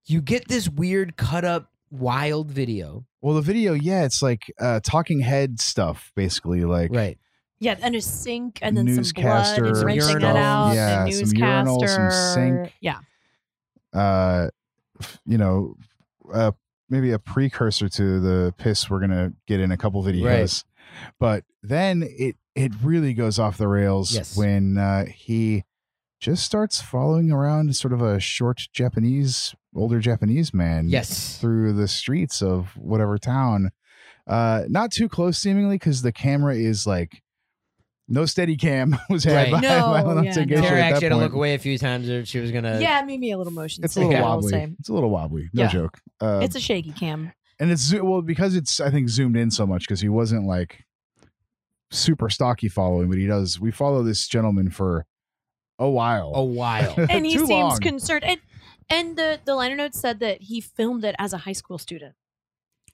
you 0.07 0.21
get 0.21 0.47
this 0.49 0.69
weird 0.69 1.17
cut 1.17 1.45
up 1.45 1.71
wild 1.91 2.51
video 2.51 3.05
well 3.23 3.35
the 3.35 3.41
video 3.41 3.73
yeah 3.73 4.05
it's 4.05 4.21
like 4.23 4.53
uh 4.61 4.81
talking 4.85 5.21
head 5.21 5.59
stuff 5.61 6.13
basically 6.15 6.65
like 6.65 6.91
right 6.93 7.19
Yeah, 7.61 7.77
and 7.81 7.95
a 7.97 8.01
sink, 8.03 8.59
and 8.61 8.77
then 8.77 8.87
some 9.03 9.23
blood, 9.23 9.39
Newscaster. 9.39 9.65
and 9.65 9.85
rinsing 9.85 10.19
that 10.19 10.37
out. 10.37 10.75
Yeah, 10.75 11.05
the 11.07 11.13
some 11.13 11.39
urinal, 11.39 11.81
some 11.81 12.03
newscaster. 12.05 12.35
sink. 12.67 12.75
Yeah, 12.81 12.99
uh 13.93 14.49
you 15.25 15.39
know 15.39 15.77
uh 16.33 16.53
maybe 16.91 17.13
a 17.13 17.19
precursor 17.19 17.89
to 17.89 18.21
the 18.21 18.55
piss 18.59 18.91
we're 18.91 19.01
gonna 19.01 19.33
get 19.47 19.61
in 19.61 19.71
a 19.73 19.77
couple 19.77 20.03
videos 20.03 20.65
But 21.19 21.45
then 21.63 22.05
it 22.07 22.37
it 22.55 22.73
really 22.83 23.15
goes 23.15 23.39
off 23.39 23.57
the 23.59 23.69
rails 23.69 24.15
Yes. 24.15 24.37
when 24.37 24.79
uh, 24.79 25.07
he 25.07 25.65
just 26.21 26.45
starts 26.45 26.81
following 26.81 27.31
around 27.33 27.75
sort 27.77 27.93
of 27.93 28.01
a 28.01 28.19
short 28.21 28.69
Japanese, 28.73 29.55
older 29.75 29.99
Japanese 30.01 30.55
man 30.55 30.89
Yes. 30.89 31.37
through 31.39 31.73
the 31.75 31.89
streets 31.89 32.41
of 32.43 32.77
whatever 32.77 33.19
town. 33.19 33.71
Uh, 34.27 34.63
not 34.69 34.91
too 34.91 35.09
close, 35.09 35.37
seemingly, 35.39 35.75
because 35.77 36.01
the 36.03 36.13
camera 36.13 36.55
is 36.55 36.87
like 36.87 37.23
no 38.09 38.25
steady 38.27 38.57
cam 38.57 38.97
was 39.11 39.25
had 39.25 39.35
Right. 39.35 39.53
by, 39.53 39.61
No, 39.61 39.81
by 39.81 40.03
Lana 40.03 40.25
yeah, 40.25 40.33
Sangeisha 40.33 40.49
no. 40.57 40.61
Tara 40.63 40.81
actually 40.83 41.05
had 41.05 41.09
to 41.11 41.17
look 41.17 41.33
away 41.33 41.55
a 41.55 41.59
few 41.59 41.77
times, 41.79 42.09
or 42.09 42.25
she 42.25 42.39
was 42.39 42.51
gonna. 42.53 42.79
yeah, 42.81 43.01
it 43.03 43.07
made 43.07 43.21
me 43.21 43.33
a 43.33 43.39
little 43.39 43.53
motion 43.53 43.85
It's 43.85 43.97
a 43.97 44.01
little 44.01 44.23
wobbly. 44.23 44.75
It's 44.79 44.89
a 44.89 44.93
little 44.95 45.11
wobbly. 45.11 45.51
No 45.53 45.63
Yeah. 45.65 45.69
joke. 45.69 45.99
Uh, 46.21 46.41
It's 46.43 46.55
a 46.57 46.61
shaky 46.61 46.93
cam. 46.93 47.33
and 47.59 47.71
it's 47.71 47.93
well 47.95 48.23
because 48.23 48.55
it's 48.57 48.81
I 48.81 48.91
think 48.91 49.09
zoomed 49.09 49.37
in 49.37 49.51
so 49.51 49.67
much 49.67 49.83
because 49.83 50.01
he 50.01 50.09
wasn't 50.09 50.47
like 50.47 50.85
super 51.95 52.29
stocky 52.31 52.69
following, 52.69 53.09
but 53.09 53.19
he 53.19 53.27
does. 53.27 53.59
We 53.61 53.71
follow 53.71 54.03
this 54.03 54.27
gentleman 54.29 54.71
for 54.71 55.07
a 55.79 55.89
while. 55.89 56.33
A 56.35 56.45
while. 56.45 56.95
and 57.11 57.25
he 57.25 57.35
Too 57.35 57.47
seems 57.47 57.51
long. 57.51 57.81
concerned. 57.81 58.25
And 58.25 58.41
and 58.91 59.17
the 59.17 59.41
the 59.45 59.55
liner 59.55 59.77
notes 59.77 59.99
said 59.99 60.21
that 60.21 60.43
he 60.43 60.61
filmed 60.61 61.05
it 61.05 61.15
as 61.19 61.33
a 61.33 61.39
high 61.39 61.53
school 61.53 61.79
student. 61.79 62.15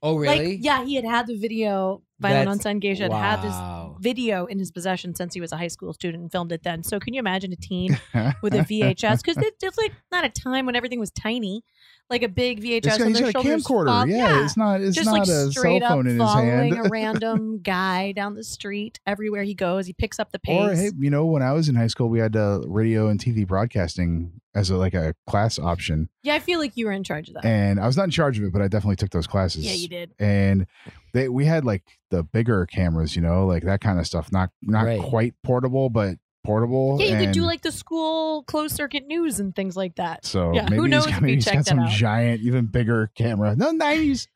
Oh 0.03 0.17
really? 0.17 0.57
Like, 0.57 0.65
yeah, 0.65 0.85
he 0.85 0.95
had 0.95 1.05
had 1.05 1.27
the 1.27 1.37
video. 1.37 2.03
Violent 2.21 2.49
on 2.49 2.59
That's- 2.59 2.63
Sun 2.65 2.81
Geisha 2.81 3.05
had 3.05 3.13
had 3.13 3.43
this 3.43 3.97
video 4.03 4.45
in 4.45 4.59
his 4.59 4.71
possession 4.71 5.15
since 5.15 5.33
he 5.33 5.41
was 5.41 5.53
a 5.53 5.57
high 5.57 5.69
school 5.69 5.95
student 5.95 6.23
and 6.23 6.31
filmed 6.31 6.53
it 6.53 6.63
then. 6.63 6.83
So 6.83 7.01
can 7.01 7.15
you 7.15 7.19
imagine 7.19 7.51
a 7.53 7.57
teen 7.57 7.99
with 8.43 8.55
a 8.55 8.59
VHS? 8.59 9.23
Because 9.25 9.43
it's 9.43 9.79
like 9.79 9.93
not 10.13 10.25
a 10.25 10.29
time 10.29 10.67
when 10.67 10.77
everything 10.77 11.01
was 11.01 11.11
tiny, 11.11 11.63
like 12.11 12.23
a 12.23 12.29
big 12.29 12.61
VHS 12.63 12.77
It's 12.79 12.87
got, 12.89 13.01
on 13.03 13.07
he's 13.09 13.21
their 13.21 13.33
got 13.33 13.45
a 13.45 13.49
shoulders. 13.49 13.65
camcorder. 13.65 13.87
fol- 13.87 14.07
yeah, 14.09 14.45
it's 14.45 14.57
not. 14.57 14.81
It's 14.81 14.97
just 14.97 15.07
not 15.07 15.13
like 15.13 15.23
a 15.23 15.27
cell 15.27 15.51
straight 15.53 15.83
up 15.83 15.91
phone 15.91 16.07
in 16.07 16.19
his 16.19 16.19
following 16.19 16.73
hand. 16.75 16.87
a 16.87 16.89
random 16.91 17.59
guy 17.63 18.13
down 18.13 18.35
the 18.35 18.45
street 18.45 18.99
everywhere 19.07 19.43
he 19.45 19.55
goes. 19.55 19.87
He 19.87 19.93
picks 19.93 20.19
up 20.19 20.33
the 20.33 20.39
pace. 20.39 20.61
Or 20.73 20.75
hey, 20.75 20.91
you 20.99 21.11
know, 21.11 21.25
when 21.27 21.43
I 21.43 21.53
was 21.53 21.69
in 21.69 21.75
high 21.77 21.87
school, 21.87 22.09
we 22.09 22.19
had 22.19 22.35
uh, 22.37 22.61
radio 22.67 23.09
and 23.09 23.19
TV 23.21 23.47
broadcasting 23.47 24.33
as 24.55 24.69
a, 24.69 24.77
like 24.77 24.95
a 24.95 25.15
class 25.29 25.61
option, 25.61 26.09
yeah, 26.25 26.35
I 26.35 26.41
feel 26.41 26.59
like 26.59 26.77
you 26.77 26.87
were 26.87 26.93
in 26.93 27.05
charge 27.05 27.29
of 27.29 27.35
that. 27.35 27.45
and 27.45 27.79
I 27.79 27.87
was 27.87 27.97
not 27.97 28.05
in 28.05 28.11
charge 28.11 28.37
of 28.37 28.43
it, 28.45 28.53
but 28.53 28.61
I 28.61 28.67
definitely 28.67 28.97
took 28.97 29.11
those 29.11 29.29
classes. 29.29 29.65
yeah, 29.65 29.75
you 29.75 29.87
did. 29.87 30.11
and 30.19 30.67
they 31.13 31.29
we 31.29 31.45
had 31.45 31.65
like 31.65 31.85
the 32.11 32.25
bigger 32.25 32.67
cameras, 32.67 33.15
you 33.15 33.23
know, 33.23 33.47
like 33.47 33.63
that 33.63 33.81
kind 33.81 34.01
of 34.01 34.07
stuff. 34.09 34.33
Not 34.33 34.51
not 34.61 34.87
Right. 34.87 35.01
quite 35.01 35.35
portable, 35.45 35.89
but 35.89 36.17
portable. 36.45 36.97
Yeah, 37.01 37.19
you 37.21 37.27
could 37.27 37.35
do 37.35 37.43
like 37.43 37.63
the 37.63 37.73
school 37.73 38.43
closed 38.45 38.75
circuit 38.77 39.07
news 39.07 39.41
and 39.41 39.55
things 39.55 39.77
like 39.77 39.97
that. 39.97 40.25
So 40.25 40.53
Yeah, 40.55 40.63
maybe 40.65 40.77
who 40.77 40.83
he's 40.85 40.91
knows 40.91 41.07
got, 41.07 41.15
if 41.17 41.21
maybe 41.23 41.33
he 41.33 41.35
he's 41.37 41.45
got 41.45 41.53
checked 41.55 41.67
some 41.69 41.81
out. 41.81 41.91
giant, 41.91 42.43
even 42.43 42.67
bigger 42.67 43.11
camera. 43.15 43.55
No, 43.57 43.71
nineties, 43.71 44.29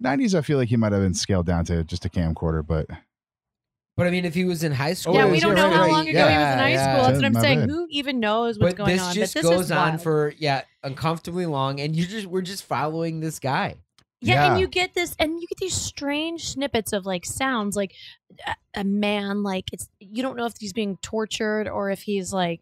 nineties. 0.00 0.34
I 0.34 0.40
feel 0.42 0.58
like 0.58 0.68
he 0.68 0.76
might 0.76 0.92
have 0.92 1.02
been 1.02 1.14
scaled 1.14 1.46
down 1.46 1.64
to 1.66 1.84
just 1.84 2.04
a 2.04 2.08
camcorder, 2.08 2.66
but 2.66 2.86
But 3.96 4.06
I 4.06 4.10
mean, 4.10 4.24
if 4.24 4.34
he 4.34 4.44
was 4.44 4.62
in 4.62 4.70
high 4.72 4.94
school, 4.94 5.14
yeah, 5.14 5.28
we 5.28 5.40
don't 5.40 5.56
know 5.56 5.64
Right, 5.64 5.72
how 5.74 5.82
right. 5.82 5.90
long 5.92 6.08
ago 6.08 6.18
he 6.28 6.34
was 6.36 6.52
in 6.52 6.58
high 6.58 6.70
yeah. 6.70 6.94
school. 6.94 7.04
That's 7.06 7.16
what 7.16 7.24
I'm 7.24 7.32
My 7.32 7.40
saying. 7.40 7.60
bad. 7.60 7.70
Who 7.70 7.86
even 7.90 8.20
knows 8.20 8.58
what's 8.58 8.74
but 8.74 8.76
going 8.78 8.90
this 8.96 9.02
on? 9.02 9.14
just 9.14 9.34
but 9.34 9.40
this 9.40 9.50
just 9.50 9.56
goes 9.56 9.64
is 9.66 9.72
on 9.72 9.88
wild. 9.90 10.02
for 10.02 10.34
yeah, 10.38 10.62
uncomfortably 10.84 11.46
long, 11.46 11.80
and 11.80 11.96
you 11.96 12.06
just 12.06 12.26
we're 12.26 12.42
just 12.42 12.64
following 12.64 13.18
this 13.20 13.38
guy. 13.40 13.76
Yeah, 14.20 14.34
Yeah. 14.34 14.50
and 14.52 14.60
you 14.60 14.66
get 14.68 14.94
this, 14.94 15.14
and 15.18 15.40
you 15.40 15.46
get 15.48 15.58
these 15.58 15.74
strange 15.74 16.48
snippets 16.48 16.92
of 16.92 17.06
like 17.06 17.24
sounds, 17.24 17.76
like 17.76 17.92
a, 18.46 18.54
a 18.80 18.84
man, 18.84 19.42
like 19.42 19.66
it's 19.72 19.88
you 20.00 20.22
don't 20.22 20.36
know 20.36 20.46
if 20.46 20.54
he's 20.58 20.72
being 20.72 20.96
tortured 21.02 21.68
or 21.68 21.90
if 21.90 22.02
he's 22.02 22.32
like 22.32 22.60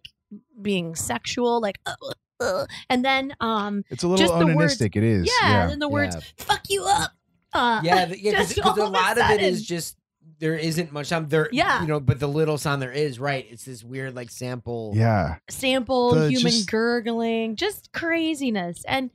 being 0.60 0.94
sexual, 0.94 1.60
like, 1.60 1.78
uh, 1.86 1.94
uh, 2.40 2.66
and 2.90 3.04
then 3.04 3.34
um, 3.40 3.84
it's 3.90 4.02
a 4.02 4.08
little 4.08 4.26
Just 4.26 4.38
the 4.38 4.54
words- 4.54 4.78
onanistic. 4.78 4.96
It 4.96 5.02
is. 5.04 5.26
yeah, 5.26 5.50
Yeah. 5.50 5.62
and 5.62 5.70
then 5.72 5.78
the 5.78 5.88
words 5.88 6.14
Yeah. 6.16 6.20
"fuck 6.36 6.60
you 6.68 6.84
up." 6.84 7.12
Uh, 7.54 7.80
Yeah, 7.82 8.04
th- 8.06 8.20
yeah, 8.20 8.30
because 8.42 8.58
a 8.58 8.62
all 8.62 8.72
of 8.72 8.78
a 8.78 8.84
lot 8.84 9.16
of 9.18 9.30
it 9.30 9.40
is 9.40 9.64
just 9.66 9.96
there 10.38 10.54
isn't 10.56 10.92
much 10.92 11.06
sound 11.06 11.30
there. 11.30 11.48
Yeah. 11.52 11.80
you 11.80 11.86
know, 11.86 11.98
but 12.00 12.20
the 12.20 12.26
little 12.26 12.58
sound 12.58 12.82
there 12.82 12.92
is 12.92 13.18
right. 13.18 13.46
It's 13.50 13.64
this 13.64 13.82
weird 13.82 14.14
like 14.14 14.30
sample. 14.30 14.92
Yeah. 14.94 15.36
sample 15.48 16.14
The 16.14 16.28
human 16.28 16.52
just- 16.52 16.70
gurgling, 16.70 17.56
just 17.56 17.90
craziness. 17.92 18.84
And 18.86 19.08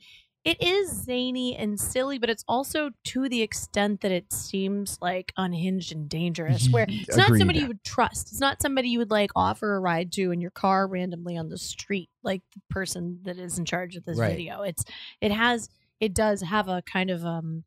it 0.43 0.61
is 0.61 1.03
zany 1.03 1.55
and 1.55 1.79
silly, 1.79 2.17
but 2.17 2.29
it's 2.29 2.43
also 2.47 2.89
to 3.05 3.29
the 3.29 3.41
extent 3.41 4.01
that 4.01 4.11
it 4.11 4.33
seems 4.33 4.97
like 5.01 5.31
unhinged 5.37 5.91
and 5.91 6.09
dangerous. 6.09 6.67
Where 6.69 6.85
it's 6.89 7.15
not 7.15 7.35
somebody 7.37 7.59
you 7.59 7.67
would 7.67 7.83
trust. 7.83 8.31
It's 8.31 8.39
not 8.39 8.61
somebody 8.61 8.89
you 8.89 8.97
would 8.99 9.11
like 9.11 9.29
offer 9.35 9.75
a 9.75 9.79
ride 9.79 10.11
to 10.13 10.31
in 10.31 10.41
your 10.41 10.51
car 10.51 10.87
randomly 10.87 11.37
on 11.37 11.49
the 11.49 11.57
street, 11.59 12.09
like 12.23 12.41
the 12.53 12.61
person 12.69 13.19
that 13.23 13.37
is 13.37 13.59
in 13.59 13.65
charge 13.65 13.95
of 13.95 14.03
this 14.05 14.17
Right. 14.17 14.31
video. 14.31 14.61
It's 14.63 14.83
it 15.21 15.31
has 15.31 15.69
it 15.99 16.13
does 16.15 16.41
have 16.41 16.67
a 16.67 16.81
kind 16.81 17.11
of 17.11 17.23
um 17.23 17.63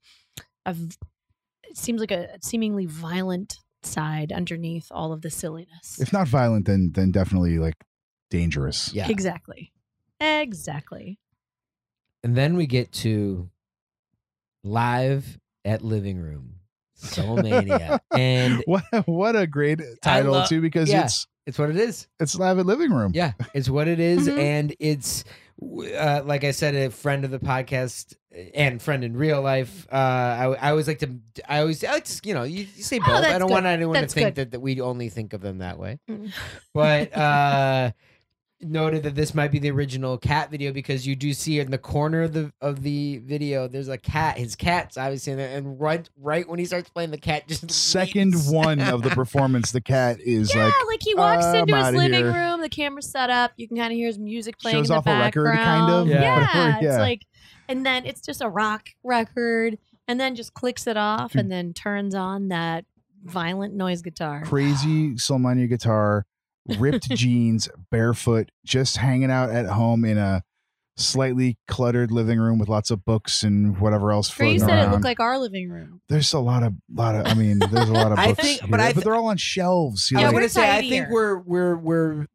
a 0.67 0.73
v- 0.75 0.97
it 1.71 1.77
seems 1.77 2.01
like 2.01 2.11
a 2.11 2.39
seemingly 2.43 2.87
violent 2.87 3.61
side 3.85 4.33
underneath 4.33 4.89
all 4.91 5.13
of 5.13 5.23
the 5.23 5.31
silliness. 5.31 6.01
If 6.01 6.13
not 6.13 6.27
violent, 6.27 6.67
then 6.67 6.91
then 6.93 7.13
definitely 7.13 7.59
like 7.59 7.75
dangerous. 8.31 8.93
yeah. 8.93 9.09
Exactly. 9.09 9.73
Exactly. 10.21 11.19
And 12.25 12.35
then 12.37 12.57
we 12.57 12.67
get 12.67 12.91
to 12.93 13.49
live 14.63 15.39
at 15.65 15.83
living 15.83 16.19
room, 16.19 16.55
Solmania, 16.99 18.01
and 18.17 18.63
What 18.67 18.85
what 19.07 19.37
a 19.37 19.47
great 19.47 19.81
title 20.03 20.33
love- 20.33 20.49
too, 20.49 20.61
because 20.61 20.89
yeah. 20.91 21.05
it's 21.05 21.27
it's 21.47 21.59
what 21.59 21.69
it 21.71 21.77
is. 21.77 22.09
it's 22.19 22.35
live 22.37 22.59
at 22.59 22.65
living 22.67 22.91
room. 22.93 23.13
Yeah, 23.15 23.33
it's 23.53 23.69
what 23.69 23.87
it 23.89 24.01
is, 24.01 24.29
Mhm. 24.29 24.39
and 24.39 24.75
it's 24.81 25.25
uh, 25.63 26.23
like 26.25 26.43
I 26.45 26.51
said, 26.51 26.75
a 26.75 26.91
friend 26.91 27.25
of 27.25 27.31
the 27.31 27.39
podcast 27.39 28.15
and 28.55 28.81
friend 28.83 29.05
in 29.05 29.17
real 29.17 29.41
life. 29.43 29.87
Uh, 29.93 29.97
I, 29.97 30.45
I 30.61 30.71
always 30.71 30.89
like 30.89 30.99
to, 31.01 31.11
I 31.49 31.61
always 31.61 31.85
I 31.85 31.93
like 31.93 32.05
to, 32.05 32.21
you 32.25 32.35
know, 32.35 32.43
you, 32.43 32.67
you 32.75 32.83
say 32.83 32.99
Oh, 33.03 33.07
both. 33.07 33.25
I 33.25 33.39
don't 33.39 33.49
good. 33.49 33.51
want 33.55 33.67
anyone 33.67 33.93
That's 33.95 34.13
to 34.15 34.21
think 34.21 34.35
good. 34.35 34.47
that, 34.47 34.51
that 34.53 34.61
we 34.61 34.81
only 34.81 35.11
think 35.11 35.33
of 35.33 35.43
them 35.43 35.59
that 35.59 35.79
way. 35.79 36.01
Mm. 36.11 36.33
But 36.73 37.17
uh, 37.17 37.93
noted 38.61 39.03
that 39.03 39.15
this 39.15 39.35
might 39.35 39.51
be 39.53 39.59
the 39.59 39.71
original 39.71 40.17
cat 40.17 40.51
video 40.51 40.73
because 40.73 41.07
you 41.07 41.15
do 41.17 41.33
see 41.35 41.59
in 41.61 41.71
the 41.71 41.79
corner 41.79 42.23
of 42.23 42.33
the 42.33 42.53
of 42.61 42.83
the 42.83 43.19
video, 43.19 43.69
there's 43.69 43.89
a 43.89 43.99
cat. 43.99 44.39
His 44.39 44.57
cat's 44.57 44.97
obviously 44.97 45.33
in 45.33 45.39
there, 45.39 45.57
and 45.57 45.79
right 45.81 46.09
right 46.17 46.49
when 46.49 46.59
he 46.59 46.65
starts 46.65 46.89
playing, 46.91 47.11
the 47.11 47.19
cat 47.19 47.47
just 47.49 47.71
Second 47.71 48.33
leaps. 48.35 48.51
one 48.51 48.81
of 48.81 49.03
the 49.03 49.11
performance, 49.11 49.71
the 49.73 49.81
cat 49.81 50.19
is 50.21 50.55
yeah, 50.55 50.65
like 50.67 50.75
like, 50.87 51.03
he 51.03 51.15
walks 51.15 51.45
"I'm 51.45 51.57
into 51.57 51.77
his 51.77 51.95
living 51.95 52.13
here." 52.19 52.33
room, 52.33 52.61
the 52.61 52.69
camera's 52.69 53.11
set 53.11 53.29
up, 53.31 53.53
you 53.57 53.69
can 53.69 53.77
kind 53.77 53.93
of 53.93 53.97
hear 53.97 54.07
his 54.07 54.19
music 54.19 54.59
playing 54.59 54.77
Shows 54.79 54.91
in 54.91 54.95
the 54.95 54.99
off 54.99 55.07
a 55.07 55.19
record, 55.19 55.45
background. 55.53 55.89
kind 55.89 55.93
of, 55.93 56.09
Yeah. 56.09 56.35
whatever, 56.39 56.77
it's 56.79 56.83
yeah. 56.85 57.01
like, 57.01 57.23
and 57.69 57.85
then 57.85 58.07
it's 58.07 58.21
just 58.21 58.41
a 58.41 58.49
rock 58.49 58.89
record, 59.03 59.79
and 60.09 60.19
then 60.21 60.35
just 60.37 60.55
clicks 60.55 60.87
it 60.87 60.97
off, 60.97 61.35
and 61.35 61.51
then 61.51 61.73
turns 61.75 62.15
on 62.15 62.49
that 62.49 62.85
violent 63.25 63.75
noise 63.75 64.03
guitar. 64.03 64.43
crazy 64.45 65.15
Solmania 65.15 65.69
guitar, 65.69 66.27
ripped 66.79 67.09
jeans, 67.15 67.69
barefoot, 67.91 68.51
just 68.65 68.97
hanging 68.99 69.31
out 69.31 69.51
at 69.51 69.67
home 69.67 70.05
in 70.05 70.19
a 70.19 70.43
slightly 70.97 71.59
cluttered 71.67 72.13
living 72.13 72.39
room 72.39 72.57
with 72.59 72.69
lots 72.69 72.89
of 72.91 73.05
books 73.05 73.43
and 73.43 73.79
whatever 73.81 74.13
else 74.13 74.31
For 74.31 74.45
you 74.45 74.61
said 74.61 74.69
around. 74.71 74.89
it 74.89 74.91
looked 74.93 75.05
like 75.05 75.19
our 75.19 75.39
living 75.39 75.69
room. 75.69 76.01
there's 76.09 76.33
a 76.33 76.39
lot 76.39 76.63
of 76.63 76.73
lot 76.93 77.17
of 77.17 77.27
I 77.27 77.35
mean, 77.35 77.59
there's 77.59 77.89
a 77.89 77.93
lot 77.93 78.13
of 78.13 78.19
I 78.21 78.29
books, 78.29 78.41
think- 78.43 78.61
here, 78.61 78.71
but 78.71 78.79
I 78.81 78.93
but 78.93 79.03
they're 79.03 79.17
all 79.17 79.27
on 79.27 79.37
shelves. 79.37 80.11
I 80.15 80.21
You're 80.21 80.21
was 80.21 80.23
Yeah, 80.23 80.27
like, 80.29 80.35
gonna 80.37 80.49
say, 80.49 80.77
I 80.77 80.89
think 80.89 81.09
we're 81.11 81.39
we're 81.39 81.77
we're 81.77 82.27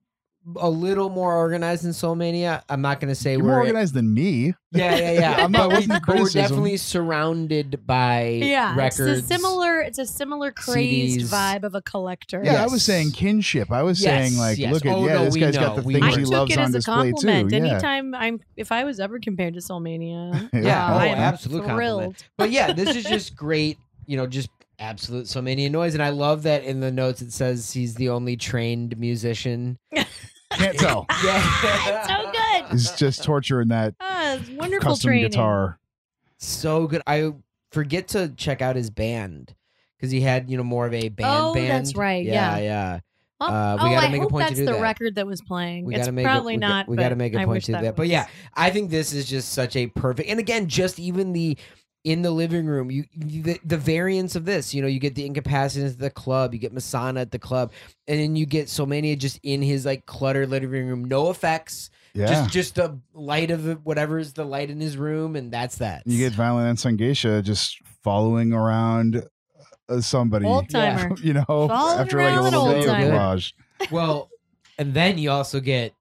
a 0.58 0.70
little 0.70 1.10
more 1.10 1.36
organized 1.36 1.84
than 1.84 1.92
Solmania. 1.92 2.62
I'm 2.70 2.82
not 2.82 3.00
gonna 3.00 3.16
say 3.16 3.34
you're 3.34 3.42
we're 3.44 3.50
more 3.50 3.60
organized 3.60 3.94
than 3.94 4.14
me. 4.14 4.54
Yeah, 4.72 4.96
yeah, 4.98 5.12
yeah. 5.12 5.36
I'm 5.44 5.52
not 5.52 5.64
but, 5.64 5.70
we, 5.70 5.76
listening 5.78 6.00
to 6.00 6.06
but 6.08 6.16
we're 6.20 6.30
definitely 6.30 6.78
surrounded 6.78 7.86
by 7.88 8.40
Yeah, 8.42 8.76
records. 8.76 9.00
it's 9.20 9.32
a 9.32 9.34
similar, 9.36 9.82
it's 9.82 9.98
a 9.98 10.06
similar 10.06 10.52
crazed 10.52 11.20
CDs. 11.22 11.30
vibe 11.30 11.64
of 11.64 11.76
a 11.76 11.82
collector. 11.82 12.42
Yeah, 12.44 12.64
I 12.64 12.68
was 12.68 12.84
saying 12.84 13.12
kinship. 13.12 13.72
I 13.72 13.84
was 13.84 14.02
Yes, 14.02 14.30
saying 14.30 14.40
like, 14.40 14.58
yes. 14.58 14.72
look 14.74 14.86
at 14.86 14.96
Oh, 14.96 15.06
yeah, 15.06 15.14
no, 15.14 15.26
this 15.26 15.34
we 15.34 15.40
guy's 15.40 15.56
know, 15.56 15.62
got 15.62 15.76
the 15.78 15.82
we 15.84 15.94
things 15.94 16.06
know. 16.06 16.16
He 16.18 16.24
took 16.24 16.32
loves 16.32 16.52
it 16.52 16.58
on 16.60 16.64
as 16.66 16.70
a 16.70 16.78
display 16.78 16.94
too. 17.10 17.12
compliment. 17.14 17.52
Yeah. 17.52 17.58
Anytime 17.72 18.16
I'm, 18.16 18.40
if 18.58 18.72
I 18.72 18.84
was 18.84 19.00
ever 19.00 19.20
compared 19.20 19.54
to 19.56 19.60
Solmania, 19.60 20.50
Yeah, 20.54 20.86
uh, 20.88 20.94
oh, 20.94 20.98
I 20.98 21.06
am 21.08 21.18
absolute 21.18 21.66
compliment. 21.66 21.78
thrilled. 22.18 22.24
But 22.38 22.52
yeah, 22.52 22.72
this 22.74 22.96
is 22.96 23.04
just 23.04 23.36
great. 23.38 23.78
You 24.06 24.18
know, 24.18 24.26
just 24.28 24.50
absolute 24.80 25.26
Solmania 25.26 25.70
noise, 25.70 25.94
and 25.94 26.02
I 26.02 26.10
love 26.10 26.44
that 26.44 26.64
in 26.64 26.80
the 26.80 26.92
notes 26.92 27.22
it 27.22 27.32
says 27.34 27.72
he's 27.74 27.96
the 27.96 28.10
only 28.10 28.38
trained 28.38 28.98
musician. 28.98 29.78
Can't 30.52 30.78
tell. 30.80 31.06
Yeah, 31.24 32.08
so 32.08 32.32
good. 32.32 32.74
It's 32.76 32.92
just 32.98 33.24
torture 33.24 33.62
in 33.62 33.70
that 33.70 33.96
Ah, 34.00 34.34
it's 34.36 34.50
wonderful 34.50 34.92
custom 34.92 35.10
training. 35.10 35.30
guitar. 35.30 35.80
so 36.38 36.88
good. 36.88 37.02
I 37.08 37.32
forget 37.72 38.08
to 38.10 38.30
check 38.30 38.62
out 38.62 38.76
his 38.76 38.90
band 38.90 39.54
because 39.98 40.12
he 40.12 40.22
had 40.22 40.50
you 40.50 40.58
know 40.58 40.64
more 40.64 40.86
of 40.88 40.94
a 40.94 41.10
band. 41.10 41.30
Oh, 41.32 41.54
band. 41.54 41.70
that's 41.70 41.96
right, 41.96 42.26
Yeah, 42.26 42.58
yeah. 42.58 42.62
yeah. 42.62 43.00
Oh, 43.42 43.46
Uh, 43.46 43.78
we 43.82 43.90
oh, 43.90 43.94
gotta 43.94 44.08
I 44.08 44.12
make 44.12 44.20
a 44.20 44.24
hope 44.24 44.32
point 44.32 44.44
to 44.48 44.50
that's 44.50 44.60
do 44.60 44.66
the 44.66 44.74
that. 44.74 44.82
record 44.82 45.16
that 45.16 45.26
was 45.28 45.42
playing. 45.42 45.86
We 45.86 45.96
it's 45.96 46.02
gotta 46.02 46.12
make 46.12 46.26
probably 46.26 46.56
it, 46.56 46.58
we 46.58 46.62
got- 46.62 46.68
not. 46.68 46.88
We 46.90 46.98
got 46.98 47.10
to 47.10 47.16
make 47.16 47.34
a 47.34 47.38
I 47.40 47.46
point 47.46 47.56
wish 47.58 47.66
to 47.68 47.72
that. 47.74 47.82
that. 47.84 47.96
But 47.96 48.04
was. 48.04 48.10
yeah, 48.10 48.28
I 48.54 48.70
think 48.70 48.90
this 48.90 49.14
is 49.14 49.26
just 49.30 49.54
such 49.54 49.76
a 49.78 49.88
perfect. 49.88 50.30
And 50.30 50.40
again, 50.40 50.68
just 50.68 51.00
even 51.00 51.32
the 51.32 51.58
in 52.06 52.22
the 52.22 52.32
living 52.32 52.66
room, 52.66 52.90
you, 52.90 53.04
you 53.14 53.44
the, 53.44 53.60
the 53.66 53.78
variance 53.78 54.36
of 54.36 54.46
this. 54.46 54.74
You 54.74 54.82
know, 54.82 54.88
you 54.88 55.00
get 55.00 55.16
the 55.16 55.30
incapacitants 55.30 55.92
at 55.94 56.00
the 56.00 56.10
club, 56.10 56.54
you 56.54 56.60
get 56.60 56.74
Masonna 56.74 57.20
at 57.22 57.32
the 57.32 57.40
club, 57.40 57.72
and 58.08 58.20
then 58.20 58.36
you 58.36 58.46
get 58.46 58.68
Solmania 58.68 59.18
just 59.18 59.40
in 59.44 59.62
his 59.62 59.86
like 59.86 60.06
cluttered 60.06 60.50
living 60.50 60.70
room, 60.88 61.04
no 61.04 61.30
effects, 61.30 61.90
Yeah. 62.14 62.28
just 62.28 62.50
just 62.52 62.76
the 62.76 63.00
light 63.14 63.52
of 63.52 63.86
whatever 63.86 64.18
is 64.18 64.32
the 64.34 64.46
light 64.46 64.70
in 64.70 64.80
his 64.80 64.96
room, 64.96 65.36
and 65.36 65.52
that's 65.52 65.78
that. 65.80 66.04
you 66.06 66.18
get 66.18 66.32
Violent 66.34 66.80
Onsen 66.80 66.98
Geisha 66.98 67.42
just 67.42 67.78
following 68.02 68.54
around 68.54 69.22
uh, 69.90 70.00
somebody. 70.00 70.46
Old 70.46 70.70
timer. 70.72 71.18
You 71.22 71.34
know, 71.34 71.44
Following 71.48 72.00
after 72.00 72.24
like 72.24 72.38
a 72.38 72.42
little 72.42 72.66
video 72.68 72.94
timer. 72.94 73.12
collage. 73.12 73.54
well, 73.92 74.30
and 74.78 74.94
then 74.94 75.18
you 75.18 75.32
also 75.32 75.60
get 75.60 75.94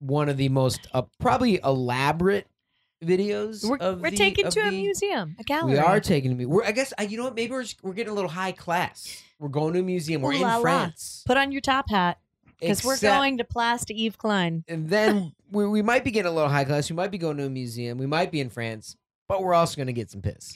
one 0.00 0.28
of 0.28 0.36
the 0.36 0.48
most 0.48 0.88
uh, 0.94 1.02
probably 1.20 1.60
elaborate 1.62 2.47
videos. 3.04 3.68
We're, 3.68 3.76
of 3.78 4.00
we're 4.00 4.10
the- 4.10 4.16
taken 4.16 4.46
of 4.46 4.54
to 4.54 4.60
a 4.60 4.70
museum, 4.70 5.36
a 5.38 5.44
gallery. 5.44 5.72
We 5.72 5.78
are 5.78 6.00
taking 6.00 6.30
to 6.30 6.36
me. 6.36 6.46
We're, 6.46 6.64
I 6.64 6.72
guess 6.72 6.92
I, 6.98 7.02
you 7.02 7.16
know 7.16 7.24
what? 7.24 7.34
Maybe 7.34 7.52
we're 7.52 7.62
just, 7.62 7.82
we're 7.82 7.92
getting 7.92 8.10
a 8.12 8.14
little 8.14 8.30
high 8.30 8.52
class. 8.52 9.22
We're 9.38 9.48
going 9.48 9.74
to 9.74 9.80
a 9.80 9.82
museum. 9.82 10.22
We're 10.22 10.32
Ooh 10.32 10.36
in 10.36 10.42
la. 10.42 10.60
France 10.60 11.22
Put 11.26 11.36
on 11.36 11.52
your 11.52 11.60
top 11.60 11.90
hat 11.90 12.18
because 12.60 12.84
we're 12.84 12.98
going 12.98 13.38
to 13.38 13.44
Place 13.44 13.84
to 13.86 13.94
Yves 13.94 14.16
Klein. 14.16 14.64
And 14.68 14.88
then 14.88 15.32
we, 15.52 15.66
we 15.68 15.82
might 15.82 16.02
be 16.04 16.10
getting 16.10 16.30
a 16.30 16.34
little 16.34 16.50
high 16.50 16.64
class. 16.64 16.90
We 16.90 16.96
might 16.96 17.10
be 17.12 17.18
going 17.18 17.36
to 17.36 17.44
a 17.46 17.50
museum. 17.50 17.98
We 17.98 18.06
might 18.06 18.32
be 18.32 18.40
in 18.40 18.50
France, 18.50 18.96
but 19.28 19.42
we're 19.42 19.54
also 19.54 19.76
going 19.76 19.86
to 19.86 19.92
get 19.92 20.10
some 20.10 20.22
piss. 20.22 20.54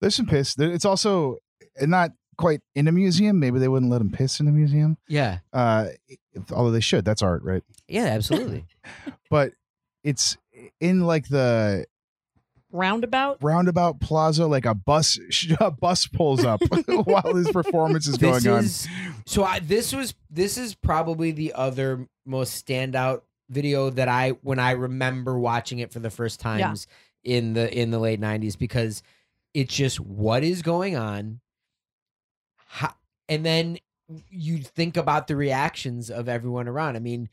There's 0.00 0.14
some 0.16 0.26
piss. 0.26 0.56
It's 0.58 0.84
also 0.84 1.38
not 1.80 2.10
quite 2.36 2.60
in 2.74 2.88
a 2.88 2.92
museum. 2.92 3.38
Maybe 3.38 3.58
they 3.60 3.68
wouldn't 3.68 3.90
let 3.90 4.00
him 4.00 4.10
piss 4.10 4.40
in 4.40 4.48
a 4.48 4.52
museum. 4.52 4.96
Yeah. 5.08 5.38
Uh, 5.52 5.86
if- 6.08 6.52
although 6.52 6.70
they 6.72 6.80
should. 6.80 7.04
That's 7.04 7.22
art, 7.22 7.42
right? 7.44 7.62
Yeah, 7.88 8.04
absolutely. 8.06 8.64
But 9.30 9.52
it's 10.02 10.36
in 10.80 11.06
like 11.06 11.28
the 11.28 11.86
Roundabout. 12.70 13.38
roundabout 13.42 13.98
plaza. 14.00 14.46
Like 14.46 14.66
a 14.66 14.74
bus, 14.74 15.18
a 15.60 15.70
bus 15.70 16.06
pulls 16.06 16.44
up 16.44 16.60
while 16.86 17.34
his 17.34 17.50
performance 17.50 18.06
is 18.06 18.18
going 18.18 18.42
this 18.42 18.86
on. 18.86 19.22
so 19.26 19.44
I 19.44 19.60
this 19.60 19.94
was 19.94 20.14
this 20.30 20.58
is 20.58 20.74
probably 20.74 21.30
the 21.30 21.54
other 21.54 22.06
most 22.26 22.66
standout 22.66 23.22
video 23.48 23.88
that 23.90 24.08
I 24.08 24.30
when 24.42 24.58
I 24.58 24.72
remember 24.72 25.38
watching 25.38 25.78
it 25.78 25.92
for 25.92 25.98
the 25.98 26.10
first 26.10 26.40
times 26.40 26.86
in 27.24 27.54
the 27.54 27.72
in 27.74 27.90
the 27.90 27.98
late 27.98 28.20
90s 28.20 28.56
because 28.58 29.02
it's 29.54 29.74
just 29.74 29.98
what 29.98 30.44
is 30.44 30.60
going 30.62 30.94
on 30.94 31.40
how, 32.66 32.92
and 33.30 33.46
then 33.46 33.78
you 34.28 34.58
think 34.58 34.98
about 34.98 35.26
the 35.26 35.36
reactions 35.36 36.10
of 36.10 36.28
everyone 36.28 36.68
around. 36.68 36.96
I 36.96 36.98
mean 37.00 37.30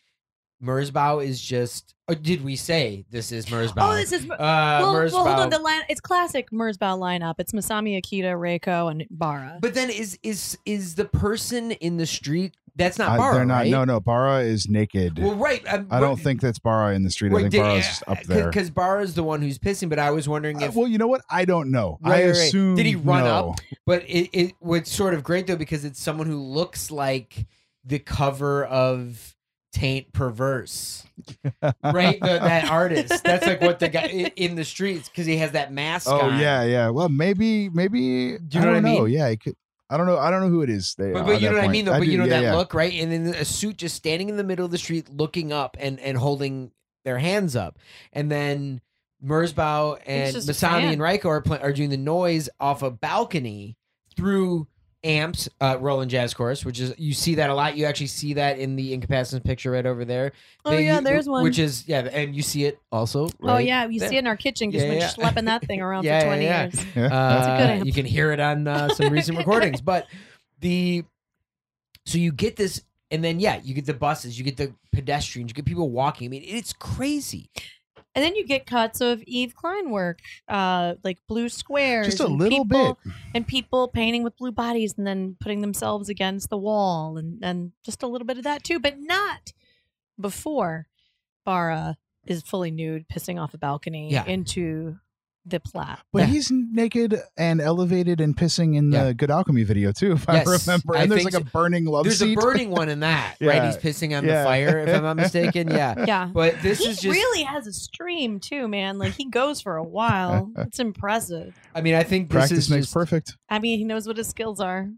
Merzbow 0.64 1.24
is 1.26 1.42
just 1.42 1.94
or 2.08 2.16
did 2.16 2.44
we 2.44 2.56
say 2.56 3.04
this 3.10 3.32
is 3.32 3.48
Merzbow? 3.48 3.74
Oh, 3.78 3.96
this 3.96 4.12
is. 4.12 4.24
uh 4.30 4.36
well, 4.40 4.94
Merzbow. 4.94 5.12
well, 5.14 5.26
hold 5.26 5.40
on. 5.40 5.50
The 5.50 5.60
line. 5.60 5.82
It's 5.90 6.00
classic 6.02 6.50
Merzbow 6.52 6.98
lineup. 7.00 7.36
It's 7.40 7.52
Masami 7.52 8.00
Akita, 8.02 8.34
Reiko, 8.36 8.90
and 8.92 9.06
Bara. 9.10 9.58
but 9.62 9.74
then 9.74 9.90
is 9.90 10.18
is 10.24 10.58
is 10.66 10.96
the 10.96 11.06
person 11.06 11.72
in 11.72 11.98
the 11.98 12.06
street 12.06 12.56
that's 12.78 12.98
not 13.00 13.14
Uh, 13.14 13.18
Bara, 13.18 13.36
they're 13.36 13.46
not. 13.46 13.56
right? 13.60 13.72
No, 13.72 13.86
no. 13.86 14.00
Bara 14.02 14.42
is 14.42 14.68
naked. 14.68 15.18
Well, 15.18 15.36
right. 15.36 15.64
um, 15.74 15.88
I 15.90 16.00
don't 16.02 16.20
think 16.20 16.42
that's 16.42 16.60
Bara 16.60 16.94
in 16.94 17.04
the 17.04 17.10
street. 17.10 17.32
I 17.32 17.36
Wait, 17.36 17.42
think 17.44 17.52
did- 17.54 17.62
Bara's 17.62 17.86
just 17.88 18.04
up 18.08 18.22
there. 18.24 18.48
Because 18.48 18.70
Bara's 18.70 19.14
the 19.14 19.24
one 19.24 19.42
who's 19.42 19.58
pissing, 19.58 19.88
but 19.90 19.98
I 19.98 20.12
was 20.12 20.28
wondering 20.28 20.62
Uh, 20.62 20.68
if. 20.68 20.76
well, 20.76 20.88
you 20.88 20.98
know 20.98 21.08
what? 21.08 21.22
I 21.30 21.46
don't 21.46 21.72
know. 21.72 21.98
Right, 22.02 22.12
I 22.12 22.16
right, 22.18 22.26
right. 22.26 22.38
assume. 22.48 22.76
Did 22.76 22.86
he 22.86 22.96
run 22.96 23.24
no. 23.24 23.52
up? 23.52 23.60
but 23.86 24.04
it, 24.10 24.30
it 24.34 24.54
was 24.60 24.90
sort 24.90 25.14
of 25.14 25.24
great 25.24 25.48
though 25.48 25.56
because 25.56 25.86
it's 25.86 26.02
someone 26.02 26.28
who 26.28 26.38
looks 26.38 26.92
like 26.92 27.46
the 27.86 28.00
cover 28.00 28.66
of 28.66 29.35
Taint 29.76 30.14
Perverse, 30.14 31.06
right? 31.84 32.18
The, 32.22 32.40
that 32.40 32.70
artist. 32.70 33.22
That's 33.26 33.46
like 33.46 33.60
what 33.60 33.80
the 33.80 33.90
guy 33.90 34.32
in 34.38 34.56
the 34.56 34.64
streets 34.64 35.10
because 35.10 35.26
he 35.26 35.36
has 35.36 35.52
that 35.52 35.74
mask. 35.74 36.08
Oh 36.10 36.22
on. 36.22 36.40
yeah, 36.40 36.64
yeah. 36.64 36.90
Well, 36.92 37.10
maybe, 37.10 37.68
maybe. 37.68 38.38
Do 38.38 38.58
you 38.58 38.64
know 38.64 38.70
I 38.70 38.72
what 38.72 38.78
I 38.78 38.80
mean? 38.80 38.96
know. 38.96 39.04
Yeah, 39.06 39.28
it 39.28 39.42
could. 39.42 39.58
I 39.90 39.98
don't 39.98 40.06
know. 40.06 40.18
I 40.18 40.32
don't 40.32 40.40
know 40.40 40.48
who 40.48 40.62
it 40.62 40.70
is. 40.70 40.96
They, 40.96 41.12
But, 41.12 41.20
on 41.20 41.26
but 41.26 41.42
you 41.42 41.50
know 41.50 41.58
what 41.58 41.66
I 41.66 41.68
mean, 41.68 41.84
though. 41.84 41.92
But 41.92 42.06
do, 42.06 42.10
you 42.12 42.18
know 42.18 42.24
yeah, 42.24 42.30
that 42.30 42.44
yeah. 42.44 42.56
look, 42.56 42.74
right? 42.74 42.94
And 42.94 43.12
then 43.12 43.36
a 43.36 43.44
suit 43.44 43.76
just 43.76 43.96
standing 43.96 44.30
in 44.30 44.38
the 44.38 44.46
middle 44.46 44.64
of 44.64 44.72
the 44.72 44.78
street, 44.78 45.10
looking 45.10 45.52
up 45.52 45.76
and 45.78 46.00
and 46.00 46.18
holding 46.18 46.72
their 47.04 47.18
hands 47.20 47.58
up, 47.58 47.78
and 48.14 48.32
then 48.32 48.80
Merzbow 49.22 50.00
and 50.06 50.34
just 50.34 50.48
Masami 50.48 50.94
and 50.94 51.02
Reiko 51.02 51.26
are 51.26 51.42
pla- 51.42 51.58
are 51.58 51.74
doing 51.74 51.90
the 51.90 51.98
noise 51.98 52.48
off 52.62 52.82
a 52.82 52.92
balcony 52.92 53.76
through 54.16 54.68
amps, 55.06 55.48
uh, 55.62 55.78
Roland 55.80 56.10
Jazz 56.12 56.34
Chorus, 56.34 56.66
which 56.66 56.80
is 56.80 56.94
you 56.98 57.14
see 57.14 57.36
that 57.36 57.50
a 57.50 57.54
lot. 57.54 57.78
You 57.78 57.86
actually 57.86 58.08
see 58.08 58.34
that 58.34 58.58
in 58.60 58.76
the 58.76 58.98
Incapacitants 58.98 59.44
picture 59.44 59.72
right 59.72 59.86
over 59.86 60.04
there. 60.04 60.32
oh 60.66 60.72
They- 60.72 60.86
yeah, 60.86 61.00
there's 61.00 61.30
one. 61.30 61.44
Which 61.44 61.60
is 61.60 61.88
yeah, 61.88 62.00
and 62.12 62.36
you 62.36 62.42
see 62.42 62.66
it 62.66 62.80
also. 62.92 63.30
oh 63.44 63.58
yeah, 63.58 63.86
you 63.88 64.00
there. 64.00 64.10
see 64.10 64.16
it 64.16 64.20
in 64.20 64.28
our 64.28 64.36
kitchen 64.36 64.70
because 64.70 64.84
Yeah, 64.84 64.90
we've 64.90 65.00
yeah. 65.00 65.10
schlepping 65.12 65.46
that 65.46 65.64
thing 65.66 65.82
around 65.82 66.04
Yeah, 66.06 66.22
for 66.22 66.26
20 66.28 66.44
yeah. 66.44 66.64
years. 66.64 66.86
Yeah. 66.96 67.04
Uh, 67.06 67.08
a 67.08 67.58
good 67.58 67.70
amp. 67.70 67.86
you 67.86 67.94
can 67.94 68.06
hear 68.06 68.32
it 68.32 68.40
on 68.40 68.68
uh, 68.68 68.90
some 68.90 69.14
recent 69.14 69.38
recordings, 69.38 69.80
but 69.82 70.08
the 70.60 71.04
so 72.06 72.18
you 72.18 72.32
get 72.32 72.56
this, 72.56 72.82
and 73.12 73.24
then 73.24 73.40
yeah, 73.40 73.60
you 73.64 73.74
get 73.74 73.86
the 73.86 73.94
buses, 73.94 74.38
you 74.38 74.44
get 74.44 74.58
the 74.58 74.74
pedestrians, 74.92 75.50
you 75.50 75.54
get 75.54 75.66
people 75.66 75.90
walking. 75.90 76.28
I 76.28 76.30
mean, 76.30 76.44
it's 76.46 76.74
crazy. 76.74 77.50
And 78.16 78.24
then 78.24 78.36
you 78.36 78.46
get 78.48 78.66
cuts 78.66 79.02
of 79.02 79.22
Yves 79.28 79.54
Klein 79.54 79.90
work, 79.90 80.20
uh, 80.48 80.96
like 81.04 81.20
blue 81.28 81.50
squares, 81.50 82.08
Just 82.08 82.20
a 82.22 82.28
little 82.28 82.64
people, 82.64 82.98
bit. 83.04 83.14
and 83.34 83.46
people 83.46 83.90
painting 83.90 84.24
with 84.24 84.38
blue 84.38 84.54
bodies 84.54 84.96
and 84.98 85.06
then 85.06 85.36
putting 85.42 85.60
themselves 85.60 86.08
against 86.08 86.50
the 86.50 86.58
wall, 86.58 87.18
and 87.18 87.44
and 87.44 87.74
just 87.84 88.02
a 88.04 88.08
little 88.08 88.26
bit 88.26 88.38
of 88.38 88.46
that 88.46 88.64
too, 88.64 88.80
but 88.80 88.96
not 89.00 89.52
before 90.20 90.88
Bara 91.44 91.98
is 92.26 92.42
fully 92.42 92.72
nude, 92.72 93.08
pissing 93.08 93.40
off 93.40 93.54
a 93.54 93.58
balcony 93.58 94.12
Yeah. 94.12 94.26
into 94.26 94.98
the 95.46 95.60
plot. 95.60 96.00
But 96.12 96.20
Yeah. 96.24 96.26
he's 96.26 96.52
naked 96.52 97.20
and 97.38 97.62
elevated 97.62 98.20
and 98.20 98.36
pissing 98.36 98.76
in 98.76 98.90
the 98.90 98.98
Yeah. 98.98 99.14
Good 99.14 99.30
Alchemy 99.30 99.64
video 99.64 99.92
too, 99.92 100.14
if 100.14 100.26
Yes, 100.28 100.48
I 100.48 100.52
remember. 100.72 100.96
I 100.98 101.02
And 101.04 101.12
there's 101.12 101.24
think 101.24 101.34
like 101.34 101.42
a 101.42 101.46
burning 101.46 101.86
love 101.86 102.06
There's 102.06 102.20
seat. 102.20 102.38
a 102.38 102.42
burning 102.42 102.72
one 102.72 102.90
in 102.90 103.02
that, 103.02 103.36
right? 103.42 103.64
He's 103.66 103.78
pissing 103.78 104.18
on 104.18 104.26
Yeah. 104.26 104.40
the 104.40 104.44
fire, 104.46 104.80
if 104.80 104.90
I'm 104.96 105.04
not 105.04 105.16
mistaken. 105.18 105.70
Yeah, 105.70 106.04
Yeah. 106.08 106.30
but 106.34 106.62
this 106.62 106.80
he 106.80 106.86
is 106.90 107.00
just. 107.00 107.16
really 107.16 107.44
has 107.44 107.68
a 107.68 107.74
stream 107.74 108.40
too, 108.40 108.68
man. 108.68 108.98
Like 108.98 109.14
he 109.14 109.26
goes 109.30 109.62
for 109.62 109.76
a 109.78 109.84
while. 109.84 110.52
it's 110.58 110.80
impressive. 110.80 111.56
I 111.76 111.82
mean, 111.82 111.94
I 111.96 112.04
think 112.04 112.30
this 112.30 112.36
Practice 112.36 112.58
is 112.58 112.70
makes 112.70 112.86
just, 112.86 112.94
perfect. 112.94 113.38
I 113.50 113.60
mean, 113.60 113.78
he 113.78 113.86
knows 113.86 114.08
what 114.08 114.18
his 114.18 114.28
skills 114.28 114.60
are. 114.60 114.90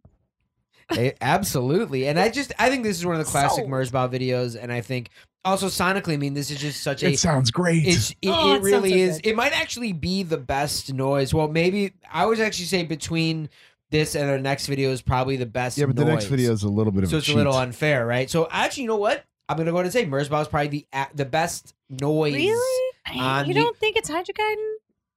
Eh, 0.92 1.12
absolutely, 1.22 2.08
and 2.08 2.18
I 2.20 2.30
just 2.30 2.54
I 2.60 2.70
think 2.70 2.84
this 2.84 2.98
is 2.98 3.06
one 3.06 3.16
of 3.20 3.26
the 3.26 3.30
classic 3.30 3.66
Sold. 3.66 3.70
Merzbow 3.70 4.10
videos, 4.10 4.58
and 4.62 4.72
I 4.72 4.82
think 4.82 5.10
also 5.44 5.68
sonically, 5.68 6.14
I 6.14 6.18
mean, 6.18 6.34
this 6.34 6.50
is 6.52 6.60
just 6.60 6.82
such 6.82 7.04
a 7.04 7.10
It 7.12 7.20
sounds 7.20 7.52
great. 7.52 7.86
It's 7.86 8.12
it, 8.22 8.30
Oh, 8.30 8.54
it 8.54 8.58
it 8.58 8.62
really 8.64 8.90
so 8.92 8.96
is. 8.96 9.16
good. 9.22 9.28
It 9.28 9.36
might 9.36 9.52
actually 9.54 9.92
be 9.94 10.24
the 10.24 10.38
best 10.38 10.94
noise. 10.94 11.34
Well, 11.34 11.48
maybe 11.50 11.94
I 12.12 12.26
would 12.26 12.40
actually 12.40 12.66
say 12.66 12.84
between 12.84 13.50
this 13.90 14.16
and 14.16 14.30
our 14.30 14.40
next 14.40 14.68
video 14.68 14.92
is 14.92 15.02
probably 15.02 15.36
the 15.38 15.46
best. 15.46 15.78
yeah, 15.78 15.86
but 15.88 15.96
the 15.98 16.06
next 16.06 16.26
video 16.26 16.52
is 16.54 16.64
a 16.64 16.70
little 16.70 16.92
bit 16.94 17.04
of 17.04 17.10
so 17.10 17.16
a 17.16 17.18
it's 17.20 17.28
cheat. 17.28 17.36
a 17.36 17.38
little 17.38 17.56
unfair, 17.56 18.06
right? 18.06 18.30
So 18.30 18.48
actually, 18.52 18.84
you 18.84 18.90
know 18.90 18.98
what? 18.98 19.26
I'm 19.50 19.58
gonna 19.58 19.72
go 19.72 19.78
ahead 19.78 19.86
and 19.86 19.94
say 19.94 20.06
Merzbow 20.06 20.42
is 20.42 20.48
probably 20.48 20.68
the 20.70 20.88
the 21.16 21.26
best 21.26 21.74
noise. 21.90 22.34
Really? 22.34 22.94
you 23.14 23.46
the- 23.46 23.54
don't 23.54 23.78
think 23.78 23.96
it's 23.98 24.10
Hijokaidan? 24.10 24.56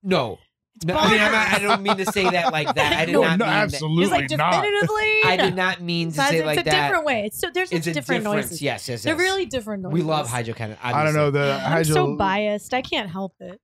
No, 0.03 0.39
no 0.85 0.95
I 0.97 1.09
mean 1.11 1.18
not, 1.18 1.35
I 1.55 1.59
don't 1.59 1.83
mean 1.83 1.97
to 1.99 2.07
say 2.07 2.25
that 2.31 2.53
like 2.53 2.75
that. 2.75 2.93
I 2.95 3.05
did 3.05 3.12
no, 3.12 3.21
not 3.23 3.39
no, 3.39 3.45
mean 3.45 3.53
that- 3.55 3.57
No, 3.57 3.62
absolutely 3.75 4.03
He's 4.05 4.11
like 4.11 4.31
not. 4.31 4.53
definitively. 4.62 5.21
I 5.25 5.37
did 5.37 5.55
not 5.57 5.81
mean 5.83 6.09
to 6.12 6.14
say 6.16 6.39
it's 6.39 6.47
like 6.47 6.57
that. 6.57 6.66
It's 6.66 6.75
a 6.77 6.81
different 6.83 7.05
way. 7.05 7.25
It's 7.27 7.39
so 7.39 7.51
there's 7.53 7.71
It's 7.73 7.85
just 7.85 7.97
a 7.97 8.01
different 8.01 8.25
difference. 8.25 8.47
noises. 8.47 8.62
Yes, 8.62 8.89
yes, 8.89 8.89
yes. 8.89 9.03
They're 9.05 9.16
really 9.16 9.47
different 9.47 9.83
noises. 9.83 9.95
We 9.95 10.03
love 10.03 10.29
Hijokaidan. 10.29 10.79
I 10.83 11.05
don't 11.05 11.14
know 11.14 11.31
the 11.31 11.59
Hydro. 11.59 11.77
I'm 11.77 11.85
so 11.85 12.16
biased. 12.16 12.73
I 12.75 12.83
can't 12.83 13.11
help 13.11 13.35
it. 13.41 13.61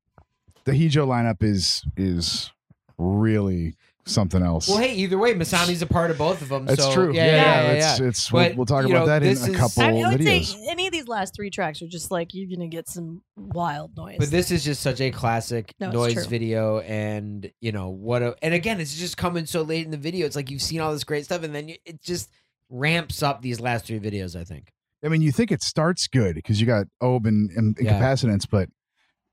the 0.64 0.72
Hijo 0.76 1.06
lineup 1.06 1.42
is 1.42 1.84
is 1.96 2.50
really 2.98 3.76
something 4.06 4.42
else. 4.42 4.68
Well, 4.68 4.78
hey, 4.78 4.94
either 4.94 5.18
way, 5.18 5.34
Masami's 5.34 5.82
a 5.82 5.86
part 5.86 6.10
of 6.10 6.18
both 6.18 6.40
of 6.40 6.48
them. 6.48 6.64
That's 6.64 6.82
so, 6.82 6.94
true. 6.94 7.12
Yeah, 7.14 7.26
yeah, 7.26 7.34
yeah. 7.34 7.72
it's 7.72 8.00
yeah. 8.00 8.06
it's 8.06 8.32
we'll, 8.32 8.44
But, 8.48 8.56
we'll 8.56 8.66
talk 8.66 8.84
about 8.84 8.92
know, 9.00 9.06
that 9.06 9.22
in 9.22 9.30
this 9.30 9.46
a 9.46 9.50
is- 9.50 9.56
couple 9.56 9.82
I, 9.82 9.88
I 9.88 10.10
would 10.12 10.20
videos. 10.20 10.44
say 10.54 10.66
any 10.70 10.86
of 10.86 10.92
these 10.92 11.08
last 11.08 11.34
three 11.34 11.50
tracks 11.50 11.82
are 11.82 11.88
just 11.88 12.10
like 12.10 12.32
you're 12.32 12.48
gonna 12.56 12.68
get 12.68 12.88
some 12.88 13.22
wild 13.36 13.96
noise. 13.96 14.16
But 14.18 14.30
this 14.30 14.50
is 14.50 14.64
just 14.64 14.80
such 14.82 15.00
a 15.00 15.10
classic 15.10 15.74
No, 15.80 15.90
noise 15.90 16.14
true. 16.14 16.24
video, 16.24 16.78
and 16.80 17.50
you 17.60 17.72
know 17.72 17.90
what? 17.90 18.22
A, 18.22 18.36
and 18.42 18.54
again, 18.54 18.80
it's 18.80 18.96
just 18.96 19.16
coming 19.16 19.44
so 19.46 19.62
late 19.62 19.84
in 19.84 19.90
the 19.90 19.96
video. 19.96 20.24
It's 20.26 20.36
like 20.36 20.50
you've 20.50 20.62
seen 20.62 20.80
all 20.80 20.92
this 20.92 21.04
great 21.04 21.24
stuff, 21.24 21.42
and 21.42 21.54
then 21.54 21.68
you, 21.68 21.76
it 21.84 22.00
just 22.02 22.30
ramps 22.70 23.22
up 23.22 23.42
these 23.42 23.60
last 23.60 23.86
three 23.86 24.00
videos. 24.00 24.34
I 24.38 24.44
think. 24.44 24.68
I 25.04 25.08
mean, 25.08 25.20
you 25.22 25.30
think 25.32 25.52
it 25.52 25.62
starts 25.62 26.06
good 26.08 26.34
because 26.36 26.60
you 26.60 26.66
got 26.66 26.86
Aube 27.02 27.26
and, 27.26 27.50
and 27.50 27.76
Yeah. 27.80 28.00
incapacitants, 28.00 28.46
but 28.50 28.68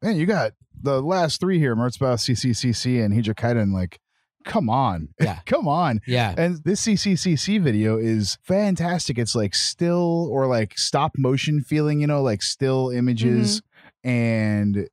man, 0.01 0.17
you 0.17 0.25
got 0.25 0.51
the 0.81 1.01
last 1.01 1.39
three 1.39 1.57
here: 1.59 1.75
Merzbow, 1.75 2.15
CCCC, 2.19 3.03
and 3.03 3.13
Hijokaidan. 3.13 3.73
Like, 3.73 3.97
come 4.43 4.69
on, 4.69 5.09
Yeah. 5.19 5.39
come 5.45 5.67
on. 5.67 6.01
Yeah, 6.07 6.33
And 6.37 6.63
this 6.63 6.81
CCCC 6.85 7.61
video 7.61 7.97
is 7.97 8.37
fantastic. 8.43 9.17
It's 9.17 9.35
like 9.35 9.55
still 9.55 10.27
or 10.31 10.47
like 10.47 10.77
stop 10.77 11.11
motion 11.17 11.61
feeling, 11.61 12.01
you 12.01 12.07
know, 12.07 12.21
like 12.21 12.41
still 12.41 12.89
images 12.89 13.61
Mm-hmm. 14.05 14.09
and 14.09 14.87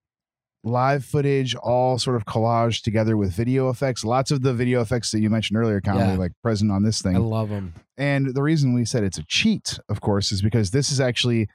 live 0.63 1.05
footage 1.05 1.55
all 1.55 1.99
sort 1.99 2.17
of 2.17 2.27
collaged 2.27 2.83
together 2.83 3.17
with 3.17 3.33
video 3.33 3.71
effects. 3.71 4.05
Lots 4.05 4.31
of 4.31 4.43
the 4.43 4.53
video 4.53 4.83
effects 4.83 5.11
that 5.11 5.21
you 5.21 5.31
mentioned 5.31 5.57
earlier, 5.59 5.81
Connolly, 5.81 6.13
Yeah. 6.13 6.17
like 6.19 6.33
present 6.43 6.71
on 6.71 6.83
this 6.83 7.01
thing. 7.01 7.17
I 7.17 7.19
love 7.19 7.49
them. 7.49 7.73
And 7.97 8.35
the 8.35 8.43
reason 8.43 8.75
we 8.75 8.85
said 8.85 9.03
it's 9.03 9.17
a 9.19 9.23
cheat, 9.25 9.79
of 9.89 10.01
course, 10.03 10.33
is 10.33 10.43
because 10.43 10.71
this 10.71 10.93
is 10.93 11.01
actually 11.01 11.49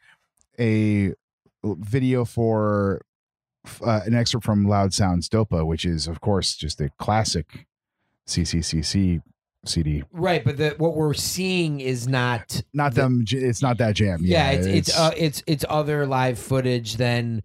a 0.60 1.14
video 1.64 2.26
for 2.26 3.02
uh, 3.86 4.02
an 4.06 4.16
excerpt 4.16 4.44
from 4.46 4.66
Loud 4.68 4.94
Sounds 4.94 5.30
Dopa, 5.30 5.66
which 5.66 5.86
is, 5.86 6.08
of 6.08 6.20
course, 6.22 6.56
just 6.56 6.82
a 6.82 6.90
classic 7.00 7.66
CCCC 8.28 9.22
CD. 9.66 10.04
Right, 10.12 10.44
but 10.44 10.58
the, 10.58 10.76
what 10.78 10.96
we're 10.96 11.14
seeing 11.14 11.80
is 11.80 12.08
not. 12.08 12.62
Not 12.74 12.94
the- 12.94 13.02
them. 13.02 13.26
It's 13.28 13.62
not 13.62 13.78
that 13.80 13.96
jam. 13.96 14.20
Yeah, 14.22 14.52
it's 14.52 14.68
it's 14.68 14.98
uh, 14.98 15.12
it's 15.18 15.44
it's 15.48 15.66
other 15.68 16.06
live 16.06 16.40
footage 16.40 16.98
than 16.98 17.44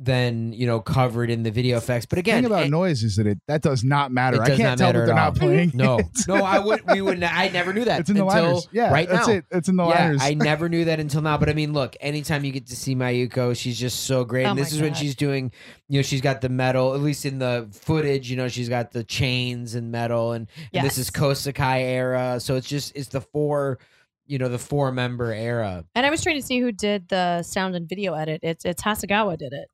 than 0.00 0.52
you 0.52 0.66
know 0.66 0.80
covered 0.80 1.30
in 1.30 1.44
the 1.44 1.50
video 1.52 1.76
effects. 1.76 2.04
But 2.04 2.16
The 2.16 2.20
again, 2.20 2.38
thing 2.42 2.46
about 2.46 2.66
it- 2.66 2.70
noise 2.70 3.04
is 3.04 3.14
that 3.16 3.26
it 3.28 3.38
that 3.46 3.62
does 3.62 3.84
not 3.84 4.10
matter. 4.10 4.38
It 4.38 4.42
I 4.42 4.46
can't 4.48 4.58
not 4.60 4.78
tell 4.78 4.88
matter 4.88 5.00
that 5.00 5.06
they're 5.06 5.14
not 5.14 5.26
all. 5.26 5.32
playing. 5.38 5.70
no, 5.74 5.98
it. 5.98 6.06
no, 6.28 6.34
I 6.36 6.58
would 6.58 6.82
we 6.90 7.00
would 7.00 7.20
not, 7.20 7.32
I 7.32 7.48
never 7.48 7.72
knew 7.72 7.84
that. 7.84 8.00
It's 8.00 8.10
in 8.10 8.16
the 8.16 8.26
until 8.26 8.42
liners. 8.44 8.68
Yeah, 8.72 8.92
right 8.92 9.08
that's 9.08 9.28
now. 9.28 9.34
it. 9.34 9.44
It's 9.52 9.68
in 9.68 9.76
the 9.76 9.84
yeah, 9.86 9.90
liners. 10.06 10.20
I 10.22 10.34
never 10.34 10.68
knew 10.68 10.84
that 10.86 10.98
until 10.98 11.22
now. 11.22 11.38
But 11.38 11.48
I 11.48 11.52
mean, 11.52 11.72
look, 11.72 11.96
anytime 12.00 12.44
you 12.44 12.50
get 12.50 12.66
to 12.66 12.76
see 12.76 12.96
Mayuko, 12.96 13.56
she's 13.56 13.78
just 13.78 14.00
so 14.04 14.24
great. 14.24 14.46
Oh 14.46 14.50
and 14.50 14.58
this 14.58 14.72
is 14.72 14.80
when 14.82 14.94
she's 14.94 15.14
doing, 15.14 15.52
you 15.88 15.98
know, 16.00 16.02
she's 16.02 16.20
got 16.20 16.40
the 16.40 16.48
metal, 16.48 16.94
at 16.94 17.00
least 17.00 17.24
in 17.24 17.38
the 17.38 17.68
footage, 17.72 18.28
you 18.28 18.36
know, 18.36 18.48
she's 18.48 18.68
got 18.68 18.90
the 18.90 19.04
chains 19.04 19.76
and 19.76 19.92
metal. 19.92 20.32
And, 20.32 20.48
and 20.72 20.84
this 20.84 20.98
is 20.98 21.10
Yes. 21.14 21.22
Kosakai 21.22 21.82
era. 21.82 22.40
So 22.40 22.56
it's 22.56 22.68
just, 22.68 22.96
it's 22.96 23.08
the 23.08 23.20
four, 23.20 23.78
you 24.26 24.38
know, 24.38 24.48
the 24.48 24.58
four 24.58 24.92
member 24.92 25.32
era. 25.32 25.84
And 25.94 26.06
I 26.06 26.10
was 26.10 26.22
trying 26.22 26.40
to 26.40 26.46
see 26.46 26.60
who 26.60 26.72
did 26.72 27.08
the 27.08 27.42
sound 27.42 27.74
and 27.74 27.88
video 27.88 28.14
edit. 28.14 28.40
It's 28.42 28.64
it's 28.64 28.82
Hasegawa 28.82 29.38
did 29.38 29.52
it. 29.52 29.70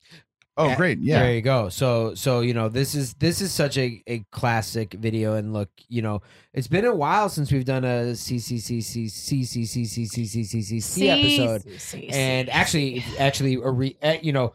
oh, 0.56 0.68
Yeah, 0.68 0.76
great. 0.76 0.98
Yeah. 1.00 1.22
There 1.22 1.34
you 1.34 1.42
go. 1.42 1.68
So 1.68 2.14
so 2.14 2.40
you 2.40 2.54
know 2.54 2.68
this 2.68 2.94
is 2.94 3.14
this 3.14 3.40
is 3.40 3.52
such 3.52 3.76
a, 3.78 4.02
a 4.06 4.24
classic 4.30 4.94
video 4.94 5.34
and 5.34 5.52
look 5.52 5.70
you 5.88 6.02
know 6.02 6.22
it's 6.52 6.68
been 6.68 6.84
a 6.84 6.94
while 6.94 7.28
since 7.28 7.50
we've 7.52 7.64
done 7.64 7.84
a 7.84 8.12
CCCCCCCCCCCCC 8.12 11.08
episode 11.08 11.64
and 12.12 12.48
actually 12.50 13.04
actually 13.18 13.54
a 13.54 13.70
re, 13.70 13.96
uh, 14.02 14.16
you 14.20 14.32
know 14.32 14.52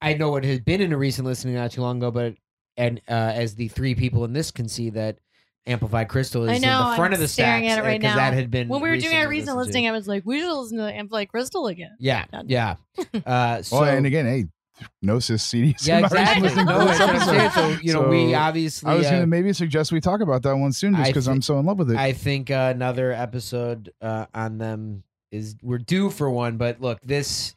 I 0.00 0.14
know 0.14 0.36
it 0.36 0.44
had 0.44 0.64
been 0.64 0.80
in 0.80 0.92
a 0.92 0.98
recent 0.98 1.26
listening 1.26 1.54
not 1.54 1.72
too 1.72 1.80
long 1.80 1.98
ago 1.98 2.10
but 2.10 2.34
and 2.76 3.00
uh, 3.08 3.32
as 3.34 3.54
the 3.54 3.68
three 3.68 3.94
people 3.94 4.24
in 4.24 4.32
this 4.32 4.50
can 4.50 4.68
see 4.68 4.90
that 4.90 5.18
amplified 5.66 6.08
crystal 6.08 6.44
is 6.44 6.50
I 6.50 6.58
know, 6.58 6.84
in 6.84 6.90
the 6.90 6.96
front 6.96 7.12
I'm 7.12 7.14
of 7.14 7.20
the 7.20 7.28
staring 7.28 7.64
stacks 7.64 7.78
at 7.78 7.84
it 7.84 7.88
right 7.88 8.00
because 8.00 8.16
now. 8.16 8.30
that 8.30 8.34
had 8.34 8.50
been 8.50 8.68
when 8.68 8.82
we 8.82 8.88
were 8.90 8.96
doing 8.98 9.14
our 9.16 9.28
recently 9.28 9.38
recent 9.38 9.56
listened 9.56 9.72
to. 9.72 9.78
listening, 9.78 9.88
I 9.88 9.92
was 9.92 10.08
like, 10.08 10.22
we 10.26 10.40
should 10.40 10.52
listen 10.52 10.78
to 10.78 10.92
Amplify 10.92 11.24
Crystal 11.24 11.66
again. 11.68 11.96
yeah 11.98 12.24
yeah 12.46 12.76
uh, 13.26 13.62
so 13.62 13.80
well, 13.80 13.96
and 13.96 14.06
again, 14.06 14.26
hey, 14.26 14.44
Gnosis 15.02 15.46
CDs. 15.46 15.86
yeah 15.86 15.98
exactly 16.04 16.42
no, 16.64 16.86
this 16.86 16.98
that's 16.98 17.00
what 17.00 17.08
I'm 17.10 17.20
saying. 17.20 17.40
episode. 17.40 17.74
so 17.76 17.80
you 17.80 17.92
know 17.92 18.08
we 18.08 18.34
obviously 18.34 18.90
I 18.90 18.94
was 18.94 19.06
uh, 19.06 19.10
going 19.10 19.22
to 19.22 19.26
maybe 19.26 19.52
suggest 19.52 19.92
we 19.92 20.00
talk 20.00 20.20
about 20.20 20.42
that 20.42 20.56
one 20.56 20.72
soon, 20.72 20.94
just 20.96 21.10
because 21.10 21.28
I'm 21.28 21.42
so 21.42 21.58
in 21.58 21.66
love 21.66 21.78
with 21.78 21.90
it. 21.90 21.96
I 21.96 22.12
think 22.12 22.50
uh, 22.50 22.72
another 22.74 23.12
episode 23.12 23.92
uh, 24.02 24.26
on 24.34 24.58
them 24.58 25.04
is 25.30 25.56
we're 25.62 25.78
due 25.78 26.10
for 26.10 26.28
one. 26.30 26.56
But 26.56 26.80
look, 26.80 27.00
this 27.02 27.54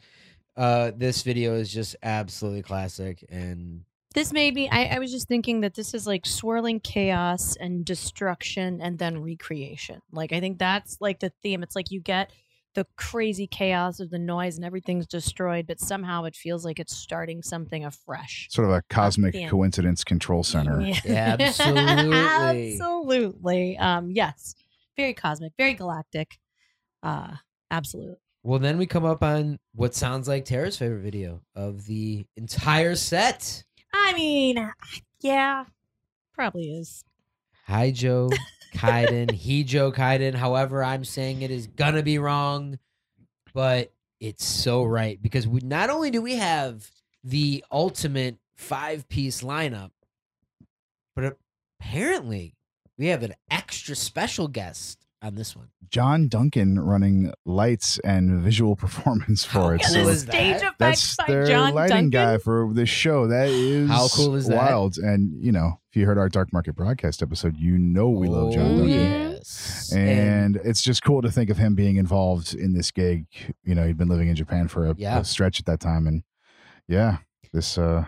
uh, 0.55 0.91
this 0.95 1.23
video 1.23 1.55
is 1.55 1.71
just 1.71 1.95
absolutely 2.03 2.61
classic, 2.63 3.23
and 3.29 3.83
This 4.13 4.31
made 4.33 4.55
me. 4.55 4.67
I, 4.69 4.95
I 4.95 4.99
was 4.99 5.11
just 5.11 5.27
thinking 5.27 5.61
that 5.61 5.75
this 5.75 5.93
is 5.93 6.07
like 6.07 6.25
swirling 6.25 6.79
chaos 6.79 7.55
and 7.57 7.85
destruction, 7.85 8.81
and 8.81 8.97
then 8.97 9.21
recreation. 9.21 10.01
Like 10.11 10.31
I 10.33 10.39
think 10.39 10.57
that's 10.59 10.97
like 11.01 11.19
the 11.19 11.31
theme. 11.43 11.61
It's 11.61 11.75
like 11.75 11.91
you 11.91 11.99
get 12.01 12.31
the 12.73 12.85
crazy 12.95 13.47
chaos 13.47 13.99
of 13.99 14.09
the 14.11 14.19
noise 14.19 14.55
and 14.55 14.63
everything's 14.65 15.07
destroyed, 15.07 15.65
but 15.67 15.79
somehow 15.79 16.25
it 16.25 16.35
feels 16.35 16.63
like 16.63 16.79
it's 16.79 16.95
starting 16.95 17.41
something 17.41 17.83
afresh. 17.85 18.47
sort 18.51 18.67
of 18.69 18.73
a 18.75 18.83
cosmic 18.89 19.33
Yeah. 19.33 19.49
coincidence 19.49 20.03
control 20.03 20.43
center. 20.43 20.81
Yeah. 20.81 20.99
Absolutely. 21.39 22.73
absolutely. 22.79 23.77
Um, 23.79 24.11
yes, 24.11 24.53
very 24.95 25.15
cosmic, 25.15 25.53
very 25.57 25.73
galactic. 25.73 26.37
Uh, 27.01 27.31
absolutely. 27.71 28.17
well, 28.43 28.59
then 28.59 28.77
we 28.77 28.85
come 28.85 29.05
up 29.05 29.23
on 29.23 29.57
what 29.73 29.95
sounds 29.95 30.27
like 30.27 30.45
Tara's 30.45 30.77
favorite 30.77 31.01
video 31.01 31.41
of 31.55 31.83
the 31.85 32.25
entire 32.35 32.93
set. 32.95 33.63
I 33.93 34.13
mean, 34.13 34.71
yeah, 35.21 35.65
probably 36.33 36.77
is. 36.77 37.03
Hijo 37.67 38.29
Kaiden, 38.75 39.31
Hijokaidan, 39.31 40.35
however 40.35 40.83
I'm 40.83 41.03
saying 41.03 41.41
it 41.41 41.51
is 41.51 41.67
gonna 41.67 42.03
be 42.03 42.19
wrong, 42.19 42.79
but 43.53 43.91
it's 44.19 44.45
so 44.45 44.83
right 44.83 45.21
because 45.21 45.47
we 45.47 45.61
not 45.61 45.89
only 45.89 46.11
do 46.11 46.21
we 46.21 46.35
have 46.35 46.89
the 47.23 47.63
ultimate 47.71 48.38
five 48.55 49.07
piece 49.09 49.41
lineup, 49.41 49.91
but 51.15 51.38
apparently 51.79 52.55
we 52.97 53.07
have 53.07 53.23
an 53.23 53.33
extra 53.49 53.95
special 53.95 54.47
guest 54.47 55.06
on 55.22 55.36
this 55.36 55.55
one. 55.55 55.70
John 55.89 56.28
Duncan 56.28 56.80
running 56.80 57.32
lights 57.45 57.97
and 58.03 58.39
visual 58.41 58.76
performance 58.84 59.43
for 59.45 59.74
it. 59.76 59.82
And 59.84 59.91
So 59.93 60.07
is 60.09 60.26
that? 60.26 60.32
stage 60.34 60.55
effects 60.57 60.76
that's 60.78 61.15
by 61.18 61.26
their 61.28 61.45
John 61.47 61.74
lighting 61.74 61.95
Duncan. 61.95 62.09
guy 62.09 62.38
for 62.38 62.72
this 62.74 62.89
show. 62.89 63.28
That 63.28 63.47
is 63.49 63.89
How 63.89 64.07
cool 64.09 64.36
is 64.36 64.47
that? 64.47 64.55
wild. 64.57 64.97
And 64.97 65.34
you 65.43 65.51
know, 65.51 65.80
if 65.89 65.95
you 65.95 66.05
heard 66.05 66.18
our 66.18 66.30
Dark 66.30 66.51
Market 66.53 66.76
broadcast 66.76 67.22
episode, 67.24 67.55
you 67.57 67.78
know 67.78 68.09
we 68.09 68.28
love 68.28 68.53
John 68.53 68.65
Oh, 68.65 68.78
Duncan. 68.78 68.89
Yes. 69.32 69.91
And 69.95 70.57
it's 70.63 70.82
just 70.82 71.03
cool 71.03 71.22
to 71.22 71.32
think 71.32 71.49
of 71.49 71.57
him 71.57 71.74
being 71.76 71.95
involved 71.95 72.53
in 72.53 72.74
this 72.74 72.91
gig. 72.91 73.26
You 73.63 73.74
know, 73.76 73.86
he'd 73.88 73.97
been 73.97 74.09
living 74.09 74.28
in 74.28 74.36
Japan 74.36 74.68
for 74.68 74.88
a, 74.88 74.95
Yeah. 74.97 75.20
a 75.20 75.24
stretch 75.24 75.59
at 75.59 75.65
that 75.65 75.80
time, 75.80 76.05
and 76.07 76.24
yeah, 76.88 77.18
this 77.53 77.78
uh, 77.78 78.05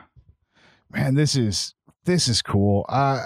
man, 0.92 1.16
this 1.16 1.36
is 1.36 1.74
this 2.06 2.28
is 2.28 2.42
cool. 2.42 2.86
Uh 2.90 3.26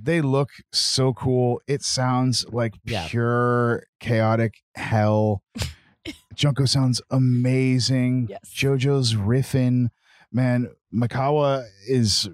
they 0.00 0.20
look 0.20 0.50
so 0.72 1.12
cool. 1.12 1.60
It 1.66 1.82
sounds 1.82 2.46
like 2.50 2.74
Yeah. 2.84 3.06
pure 3.08 3.84
chaotic 4.00 4.54
hell. 4.74 5.42
Junko 6.34 6.64
sounds 6.64 7.00
amazing. 7.10 8.28
Yes. 8.30 8.40
JoJo's 8.54 9.14
riffing. 9.14 9.88
Man, 10.32 10.68
Mikawa 10.94 11.64
is 11.86 12.28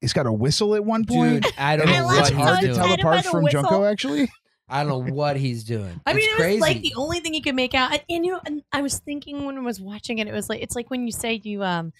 he's 0.00 0.12
got 0.12 0.26
a 0.26 0.32
whistle 0.32 0.74
at 0.74 0.84
one 0.84 1.04
point. 1.04 1.42
Dude, 1.44 1.52
I 1.58 1.76
don't 1.76 1.88
and 1.88 1.98
know 1.98 2.08
I 2.08 2.20
it's 2.20 2.30
hard 2.30 2.60
to 2.60 2.66
doing. 2.66 2.76
tell 2.76 2.84
Excited 2.86 3.04
by 3.04 3.10
apart 3.18 3.24
from 3.26 3.44
whistle. 3.44 3.62
Junko 3.62 3.84
actually. 3.84 4.30
I 4.68 4.82
don't 4.82 5.06
know 5.06 5.12
what 5.14 5.36
he's 5.36 5.62
doing. 5.62 6.00
I 6.06 6.12
mean, 6.12 6.24
it's 6.24 6.32
it 6.32 6.36
crazy. 6.36 6.54
was 6.54 6.60
like 6.62 6.80
the 6.82 6.94
only 6.96 7.20
thing 7.20 7.34
you 7.34 7.42
could 7.42 7.54
make 7.54 7.72
out. 7.74 7.92
And, 7.92 8.02
and 8.10 8.26
you 8.26 8.32
know, 8.32 8.40
and 8.46 8.62
I 8.72 8.82
was 8.82 8.98
thinking 8.98 9.44
when 9.44 9.56
I 9.56 9.60
was 9.60 9.80
watching 9.80 10.18
it, 10.18 10.26
it 10.26 10.32
was 10.32 10.48
like 10.48 10.60
it's 10.60 10.74
like 10.74 10.90
when 10.90 11.06
you 11.06 11.12
say 11.12 11.40
you 11.44 11.62
um 11.62 11.92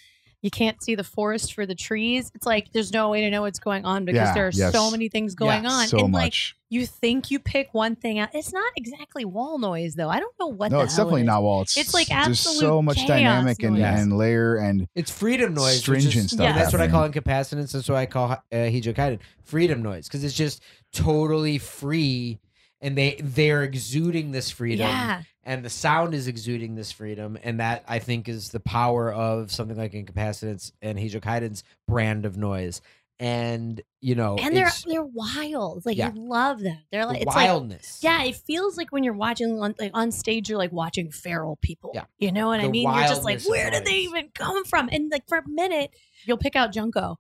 you 0.47 0.51
can't 0.51 0.81
see 0.81 0.95
the 0.95 1.03
forest 1.05 1.55
for 1.55 1.67
the 1.67 1.75
trees. 1.75 2.31
It's 2.37 2.47
like 2.47 2.71
there's 2.73 2.93
no 2.93 3.11
way 3.11 3.21
to 3.23 3.31
know 3.31 3.43
what's 3.43 3.59
going 3.59 3.85
on 3.85 4.05
because 4.05 4.29
Yeah, 4.29 4.35
there 4.35 4.47
are 4.47 4.51
yes. 4.55 4.73
so 4.73 4.93
many 4.93 5.09
things 5.09 5.35
going 5.35 5.65
Yeah, 5.65 5.71
on. 5.71 5.89
So 5.89 5.99
and 5.99 6.15
like 6.15 6.27
much. 6.27 6.57
you 6.71 6.87
think 6.87 7.33
you 7.33 7.41
pick 7.41 7.69
one 7.75 7.97
thing 7.97 8.21
out. 8.21 8.29
It's 8.33 8.53
not 8.53 8.73
exactly 8.77 9.25
wall 9.25 9.59
noise 9.59 9.97
though. 9.97 10.09
I 10.09 10.21
don't 10.21 10.33
know 10.39 10.47
what. 10.47 10.71
no, 10.71 10.79
the 10.79 10.85
it's 10.85 10.95
hell 10.95 11.07
definitely 11.07 11.23
it 11.23 11.25
is. 11.25 11.27
not 11.27 11.43
wall. 11.43 11.63
It's 11.63 11.77
It's 11.77 11.93
like 11.93 12.07
there's 12.07 12.39
so 12.39 12.81
much 12.81 12.99
chaos 12.99 13.09
dynamic 13.09 13.63
and, 13.65 13.77
and 13.77 14.17
layer 14.17 14.55
and 14.57 14.87
It's 14.95 15.11
freedom 15.11 15.53
noise. 15.53 15.81
Stringent 15.81 16.15
which 16.15 16.25
is, 16.27 16.31
stuff 16.31 16.55
That's 16.55 16.73
what 16.73 16.81
I 16.81 16.87
call 16.87 17.09
Incapacitants. 17.09 17.73
That's 17.73 17.89
what 17.89 17.99
I 17.99 18.07
call 18.07 18.31
uh, 18.31 18.41
Hijokaidan. 18.53 19.19
Freedom 19.43 19.83
noise. 19.83 20.07
Because 20.07 20.23
it's 20.23 20.33
just 20.35 20.63
totally 20.93 21.59
free 21.59 22.39
and 22.87 22.97
they 22.97 23.17
they're 23.21 23.65
exuding 23.65 24.31
this 24.31 24.49
freedom. 24.49 24.87
Yeah, 24.87 25.23
And 25.43 25.65
the 25.65 25.71
sound 25.71 26.15
is 26.15 26.29
exuding 26.29 26.77
this 26.77 26.93
freedom. 26.93 27.37
And 27.43 27.59
that 27.59 27.85
I 27.89 27.99
think 27.99 28.29
is 28.29 28.51
the 28.51 28.61
power 28.61 29.13
of 29.13 29.51
something 29.51 29.77
like 29.77 29.93
Incapacitants 29.93 30.71
and 30.81 30.97
Hijokaidan's 30.97 31.65
brand 31.89 32.25
of 32.25 32.37
noise. 32.37 32.81
And 33.19 33.81
you 34.01 34.15
know 34.15 34.37
and 34.37 34.55
they're 34.55 34.71
they're 34.87 35.03
wild. 35.03 35.85
Like 35.85 35.97
Yeah. 35.97 36.09
I 36.09 36.13
love 36.15 36.61
them. 36.61 36.79
They're 36.93 37.07
the 37.07 37.09
like 37.09 37.23
it's 37.23 37.27
like 37.27 37.49
wildness. 37.49 37.99
Yeah, 38.03 38.23
it 38.23 38.37
feels 38.37 38.77
like 38.77 38.93
when 38.93 39.03
you're 39.03 39.15
watching 39.15 39.59
on, 39.59 39.75
like 39.81 39.91
on 39.93 40.13
stage, 40.13 40.49
you're 40.49 40.59
like 40.59 40.71
watching 40.71 41.11
feral 41.11 41.59
people. 41.63 41.91
Yeah. 41.93 42.05
You 42.19 42.31
know 42.31 42.47
what 42.47 42.61
I 42.61 42.69
mean? 42.69 42.89
You're 42.89 43.09
just 43.09 43.25
like, 43.25 43.43
where 43.47 43.71
did 43.71 43.85
they 43.85 43.97
even 44.01 44.29
come 44.33 44.65
from? 44.65 44.89
And 44.93 45.11
like 45.11 45.27
for 45.27 45.39
a 45.39 45.49
minute, 45.49 45.91
you'll 46.25 46.39
pick 46.39 46.55
out 46.55 46.73
Junko, 46.73 47.19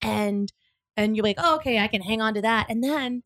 and 0.00 0.52
and 0.96 1.16
you're 1.16 1.24
like, 1.24 1.38
oh, 1.38 1.56
okay, 1.56 1.78
I 1.80 1.88
can 1.88 2.02
hang 2.02 2.20
on 2.20 2.34
to 2.34 2.42
that, 2.42 2.66
and 2.68 2.84
then 2.84 3.22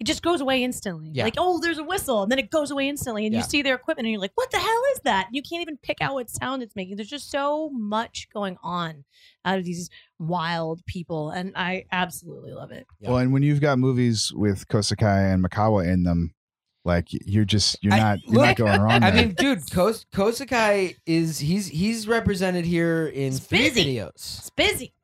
it 0.00 0.04
just 0.06 0.22
goes 0.22 0.40
away 0.40 0.64
instantly. 0.64 1.10
Yeah. 1.12 1.24
Like, 1.24 1.34
oh, 1.36 1.60
there's 1.60 1.76
a 1.78 1.84
whistle, 1.84 2.22
and 2.22 2.32
then 2.32 2.38
it 2.38 2.50
goes 2.50 2.70
away 2.70 2.88
instantly, 2.88 3.26
and 3.26 3.34
Yeah. 3.34 3.40
you 3.40 3.44
see 3.44 3.60
their 3.62 3.74
equipment, 3.74 4.06
and 4.06 4.12
you're 4.12 4.20
like, 4.20 4.32
what 4.34 4.50
the 4.50 4.58
hell 4.58 4.82
is 4.94 5.00
that? 5.04 5.28
You 5.30 5.42
can't 5.42 5.60
even 5.62 5.76
pick 5.76 5.98
out 6.00 6.14
what 6.14 6.30
sound 6.30 6.62
it's 6.62 6.74
making. 6.74 6.96
There's 6.96 7.08
just 7.10 7.30
so 7.30 7.68
much 7.70 8.28
going 8.32 8.56
on 8.62 9.04
out 9.44 9.58
of 9.58 9.64
these 9.64 9.90
wild 10.18 10.84
people, 10.86 11.30
and 11.30 11.52
I 11.54 11.84
absolutely 11.92 12.52
love 12.52 12.72
it. 12.72 12.86
Yeah. 13.00 13.10
well, 13.10 13.18
and 13.18 13.32
when 13.32 13.42
you've 13.42 13.60
got 13.60 13.78
movies 13.78 14.32
with 14.34 14.66
Kosakai 14.68 15.32
and 15.34 15.44
Mikawa 15.44 15.86
in 15.86 16.02
them, 16.04 16.34
like 16.82 17.08
you're 17.10 17.44
just 17.44 17.76
you're 17.82 17.92
I- 17.92 17.98
not 17.98 18.18
you're 18.24 18.34
look, 18.36 18.46
not 18.46 18.56
going 18.56 18.80
wrong. 18.80 19.02
I 19.02 19.10
there. 19.10 19.26
mean, 19.26 19.34
dude, 19.34 19.70
Kos- 19.70 20.06
Kosakai 20.14 20.96
is 21.04 21.38
he's 21.38 21.66
he's 21.68 22.08
represented 22.08 22.64
here 22.64 23.06
in 23.08 23.32
He's 23.32 23.40
three 23.40 23.68
busy. 23.68 23.96
videos. 23.96 24.38
It's 24.38 24.50
busy. 24.50 24.94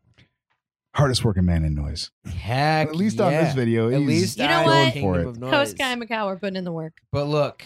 Hardest 0.96 1.24
working 1.24 1.44
man 1.44 1.64
in 1.64 1.74
noise. 1.74 2.10
Heck, 2.24 2.88
At 2.88 2.96
least 2.96 3.20
on 3.20 3.32
this 3.32 3.54
video, 3.54 3.90
At 3.90 4.00
he's 4.00 4.08
least 4.08 4.38
You 4.38 4.48
know 4.48 4.64
what? 4.64 4.92
Kingdom 4.94 5.34
For 5.34 5.46
it. 5.46 5.50
Kosakai 5.52 5.80
and 5.80 6.02
Mikawa 6.02 6.26
are 6.26 6.36
putting 6.36 6.56
in 6.56 6.64
the 6.64 6.72
work. 6.72 6.94
But 7.12 7.24
look, 7.24 7.64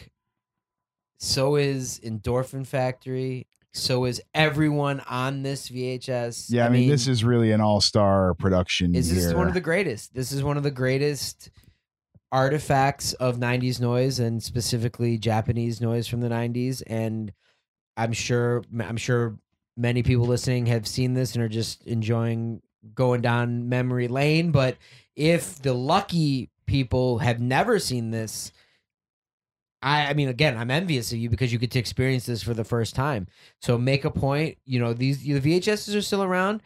so 1.18 1.56
is 1.56 2.00
Endorphin 2.00 2.66
Factory. 2.66 3.46
So 3.72 4.04
is 4.04 4.20
everyone 4.34 5.00
on 5.08 5.42
this 5.42 5.70
VHS. 5.70 6.46
Yeah, 6.48 6.66
I, 6.66 6.70
mean, 6.70 6.88
this 6.88 7.06
is 7.06 7.22
really 7.22 7.52
an 7.52 7.60
all 7.60 7.80
star 7.80 8.34
production. 8.34 8.90
This 8.90 9.12
is 9.12 9.32
one 9.32 9.46
of 9.46 9.54
the 9.54 9.60
greatest. 9.60 10.12
This 10.12 10.32
is 10.32 10.42
one 10.42 10.56
of 10.56 10.64
the 10.64 10.72
greatest 10.72 11.50
artifacts 12.32 13.12
of 13.14 13.38
90s 13.38 13.80
noise 13.80 14.18
and 14.18 14.42
specifically 14.42 15.18
Japanese 15.18 15.80
noise 15.80 16.06
from 16.06 16.20
the 16.20 16.28
90s 16.28 16.80
and 16.86 17.32
I'm 17.96 18.12
sure 18.12 18.62
I'm 18.78 18.96
sure 18.96 19.36
many 19.76 20.04
people 20.04 20.26
listening 20.26 20.66
have 20.66 20.86
seen 20.86 21.14
this 21.14 21.34
and 21.34 21.42
are 21.42 21.48
just 21.48 21.84
enjoying 21.88 22.62
going 22.94 23.20
down 23.20 23.68
memory 23.68 24.08
lane 24.08 24.50
but 24.50 24.76
if 25.16 25.60
the 25.62 25.72
lucky 25.74 26.48
people 26.66 27.18
have 27.18 27.40
never 27.40 27.78
seen 27.78 28.10
this 28.10 28.52
I, 29.82 30.08
I 30.08 30.12
mean, 30.12 30.28
again, 30.28 30.58
I'm 30.58 30.70
envious 30.70 31.10
of 31.10 31.16
you 31.16 31.30
because 31.30 31.54
you 31.54 31.58
get 31.58 31.70
to 31.70 31.78
experience 31.78 32.26
this 32.26 32.42
for 32.42 32.52
the 32.52 32.64
first 32.64 32.94
time. 32.94 33.26
So 33.62 33.78
make 33.78 34.04
a 34.04 34.10
point. 34.10 34.58
You 34.66 34.78
know, 34.78 34.92
these 34.92 35.22
the 35.22 35.40
VHSs 35.40 35.96
are 35.96 36.02
still 36.02 36.22
around. 36.22 36.60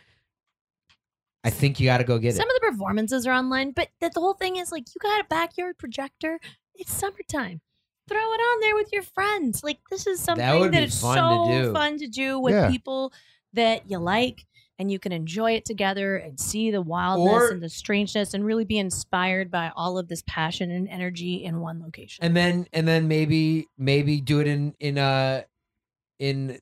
I 1.45 1.51
think 1.51 1.79
you 1.79 1.87
got 1.87 1.99
to 1.99 2.05
go 2.05 2.19
get 2.19 2.35
Some 2.35 2.49
it. 2.49 2.57
of 2.57 2.61
the 2.61 2.73
performances 2.73 3.27
are 3.27 3.33
online, 3.35 3.71
but 3.71 3.89
the, 4.01 4.11
the 4.13 4.21
whole 4.21 4.35
thing 4.35 4.57
is 4.57 4.73
like 4.73 4.85
you 4.95 4.99
got 5.01 5.21
a 5.21 5.25
backyard 5.29 5.79
projector. 5.79 6.41
It's 6.75 6.93
summertime. 6.93 7.61
Throw 8.09 8.19
it 8.19 8.21
on 8.41 8.61
there 8.61 8.75
with 8.75 8.89
your 8.93 9.03
friends. 9.03 9.63
Like 9.63 9.79
this 9.91 10.07
is 10.07 10.19
something 10.21 10.59
would 10.61 10.73
be 10.73 10.79
is 10.79 11.01
fun 11.01 11.17
to 11.47 11.65
so 11.67 11.73
fun 11.73 11.99
to 11.99 12.09
do 12.09 12.41
with 12.41 12.55
Yeah. 12.55 12.69
people 12.69 13.13
that 13.53 13.89
you 13.89 13.99
like, 13.99 14.45
and 14.79 14.91
you 14.91 14.99
can 14.99 15.13
enjoy 15.13 15.53
it 15.53 15.65
together 15.65 16.17
and 16.17 16.39
see 16.41 16.71
the 16.71 16.83
wildness 16.83 17.33
Or- 17.33 17.51
and 17.53 17.63
the 17.63 17.69
strangeness, 17.69 18.35
and 18.35 18.45
really 18.45 18.65
be 18.65 18.79
inspired 18.79 19.51
by 19.51 19.71
all 19.77 19.99
of 19.99 20.09
this 20.09 20.23
passion 20.27 20.71
and 20.71 20.89
energy 20.89 21.45
in 21.45 21.61
one 21.61 21.81
location. 21.83 22.25
and 22.25 22.37
then 22.37 22.67
and 22.73 22.87
then 22.89 23.07
maybe 23.09 23.67
maybe 23.79 24.21
do 24.21 24.41
it 24.41 24.47
in 24.49 24.75
in 24.81 24.99
uh 24.99 25.43
in 26.19 26.59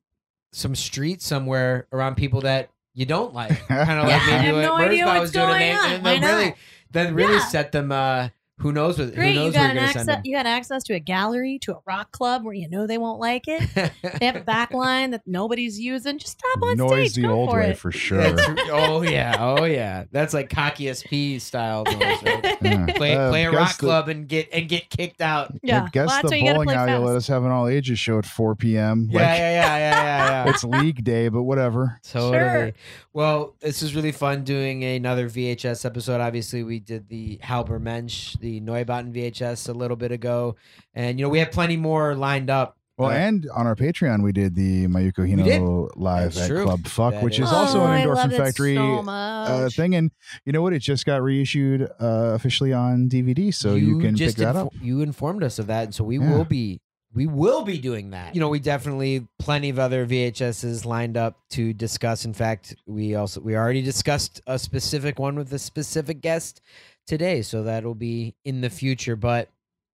some 0.52 0.74
street 0.74 1.22
somewhere 1.22 1.86
around 1.92 2.16
people 2.16 2.42
that 2.42 2.68
you 2.94 3.06
don't 3.06 3.32
like. 3.32 3.48
Kind 3.68 3.98
of 4.00 4.06
Yeah, 4.08 4.16
like 4.18 4.22
I 4.22 4.26
maybe 4.26 4.44
have 4.46 4.54
what 4.56 4.62
no 4.62 4.76
Murph 4.78 4.88
idea 4.88 5.06
what's 5.06 5.20
was 5.20 5.32
doing, 5.32 5.46
going 5.48 5.62
and, 5.62 5.78
on. 5.78 5.92
and 5.92 6.06
I 6.08 6.12
then 6.12 6.20
know. 6.20 6.36
really 6.38 6.54
then 6.90 7.14
really 7.14 7.34
Yeah. 7.34 7.46
set 7.48 7.72
them. 7.72 7.90
uh 7.92 8.28
Who 8.58 8.70
knows 8.70 8.96
what? 8.98 9.14
Great, 9.14 9.30
who 9.30 9.34
knows 9.40 9.46
you 9.46 9.52
got 9.54 9.60
where 9.60 9.70
an 9.70 9.76
you're 9.76 9.86
gonna 9.86 9.98
access. 10.12 10.20
You 10.24 10.36
got 10.36 10.46
access 10.46 10.84
to 10.84 10.94
a 10.94 11.00
gallery, 11.00 11.58
to 11.62 11.72
a 11.74 11.78
rock 11.84 12.12
club 12.12 12.44
where 12.44 12.54
you 12.54 12.68
know 12.68 12.86
they 12.86 12.98
won't 12.98 13.18
like 13.18 13.44
it. 13.48 13.62
They 14.20 14.26
have 14.26 14.36
a 14.36 14.40
back 14.40 14.72
line 14.72 15.10
that 15.12 15.22
nobody's 15.26 15.80
using. 15.80 16.18
Just 16.18 16.38
stop 16.38 16.62
on 16.62 16.76
Noise 16.76 17.12
stage. 17.12 17.14
the 17.14 17.22
Go 17.22 17.32
old 17.34 17.50
for 17.50 17.56
way 17.58 17.70
it. 17.70 17.78
for 17.78 17.90
sure. 17.92 18.18
That's- 18.18 18.68
oh 18.70 19.02
yeah, 19.02 19.36
oh 19.40 19.64
yeah. 19.64 20.04
That's 20.12 20.32
like 20.34 20.48
cocky 20.50 20.92
SP 20.94 21.40
style 21.42 21.82
noise, 21.86 21.98
right? 22.22 22.56
Yeah. 22.62 22.86
Play 22.94 23.16
Uh, 23.16 23.30
play 23.30 23.44
a 23.46 23.50
rock 23.50 23.76
the- 23.76 23.80
club 23.86 24.08
and 24.08 24.28
get 24.28 24.48
and 24.52 24.68
get 24.68 24.88
kicked 24.90 25.20
out. 25.22 25.52
Yeah, 25.62 25.84
I 25.84 25.88
guess 25.88 26.08
well, 26.08 26.22
the 26.22 26.28
why 26.28 26.36
you 26.36 26.52
bowling 26.54 26.70
alley 26.70 26.98
let 27.04 27.16
us 27.16 27.26
have 27.28 27.42
an 27.44 27.50
all 27.50 27.66
ages 27.66 27.98
show 27.98 28.18
at 28.18 28.26
4 28.26 28.54
p.m. 28.54 29.08
Yeah, 29.10 29.18
Like, 29.18 29.26
yeah, 29.28 29.36
yeah, 29.38 29.76
yeah, 29.76 30.02
yeah, 30.04 30.44
yeah. 30.44 30.50
It's 30.50 30.62
league 30.62 31.02
day, 31.02 31.28
but 31.28 31.42
whatever. 31.42 31.98
Totally. 32.08 32.38
Sure. 32.38 32.72
Well, 33.14 33.54
this 33.60 33.82
is 33.82 33.94
really 33.94 34.12
fun 34.12 34.44
doing 34.44 34.84
another 34.84 35.28
VHS 35.28 35.84
episode. 35.84 36.20
Obviously, 36.20 36.62
we 36.62 36.78
did 36.80 37.08
the 37.08 37.38
Halber 37.42 37.80
Mensch, 37.80 38.36
the 38.42 38.60
Neubauten 38.60 39.14
VHS 39.14 39.68
a 39.68 39.72
little 39.72 39.96
bit 39.96 40.12
ago. 40.12 40.56
And, 40.94 41.18
you 41.18 41.24
know, 41.24 41.30
we 41.30 41.38
have 41.38 41.52
plenty 41.52 41.76
more 41.78 42.14
lined 42.14 42.50
up. 42.50 42.76
Well, 42.98 43.08
Uh, 43.08 43.14
and 43.14 43.48
on 43.54 43.66
our 43.66 43.74
Patreon, 43.74 44.22
we 44.22 44.32
did 44.32 44.54
the 44.54 44.86
Mayuko 44.88 45.26
Hino 45.26 45.88
live 45.96 46.34
That's 46.34 46.44
at 46.44 46.48
true. 46.48 46.64
Club 46.64 46.86
Fuck, 46.86 47.14
That 47.14 47.22
which 47.22 47.38
is- 47.38 47.46
is 47.46 47.52
also 47.52 47.80
oh, 47.80 47.86
an 47.86 48.06
Endorphin 48.06 48.36
Factory 48.36 48.74
so 48.74 48.98
uh, 49.08 49.70
thing. 49.70 49.94
And 49.94 50.10
you 50.44 50.52
know 50.52 50.60
what? 50.60 50.72
It 50.74 50.80
just 50.80 51.06
got 51.06 51.22
reissued 51.22 51.82
uh, 51.82 52.32
officially 52.34 52.72
on 52.74 53.08
DVD, 53.08 53.54
so 53.54 53.76
you, 53.76 53.98
can 53.98 54.10
pick 54.10 54.16
just 54.16 54.36
that 54.38 54.48
info- 54.48 54.66
up. 54.66 54.72
You 54.82 55.00
informed 55.00 55.42
us 55.42 55.58
of 55.58 55.68
that. 55.68 55.84
And 55.84 55.94
so 55.94 56.04
we 56.04 56.18
Yeah. 56.18 56.30
will 56.36 56.44
be. 56.44 56.80
We 57.14 57.26
will 57.26 57.62
be 57.62 57.76
doing 57.76 58.10
that. 58.10 58.34
You 58.34 58.40
know, 58.40 58.48
we 58.48 58.58
definitely 58.58 59.26
plenty 59.38 59.68
of 59.68 59.78
other 59.78 60.06
VHSs 60.06 60.86
lined 60.86 61.18
up 61.18 61.36
to 61.50 61.74
discuss. 61.74 62.24
In 62.24 62.32
fact, 62.32 62.74
we 62.86 63.14
also 63.14 63.40
we 63.42 63.54
already 63.54 63.82
discussed 63.82 64.40
a 64.46 64.58
specific 64.58 65.18
one 65.18 65.34
with 65.36 65.52
a 65.52 65.58
specific 65.58 66.22
guest 66.22 66.62
today, 67.06 67.42
so 67.42 67.62
that'll 67.62 67.94
be 67.94 68.34
in 68.44 68.60
the 68.60 68.70
future. 68.70 69.16
But 69.16 69.50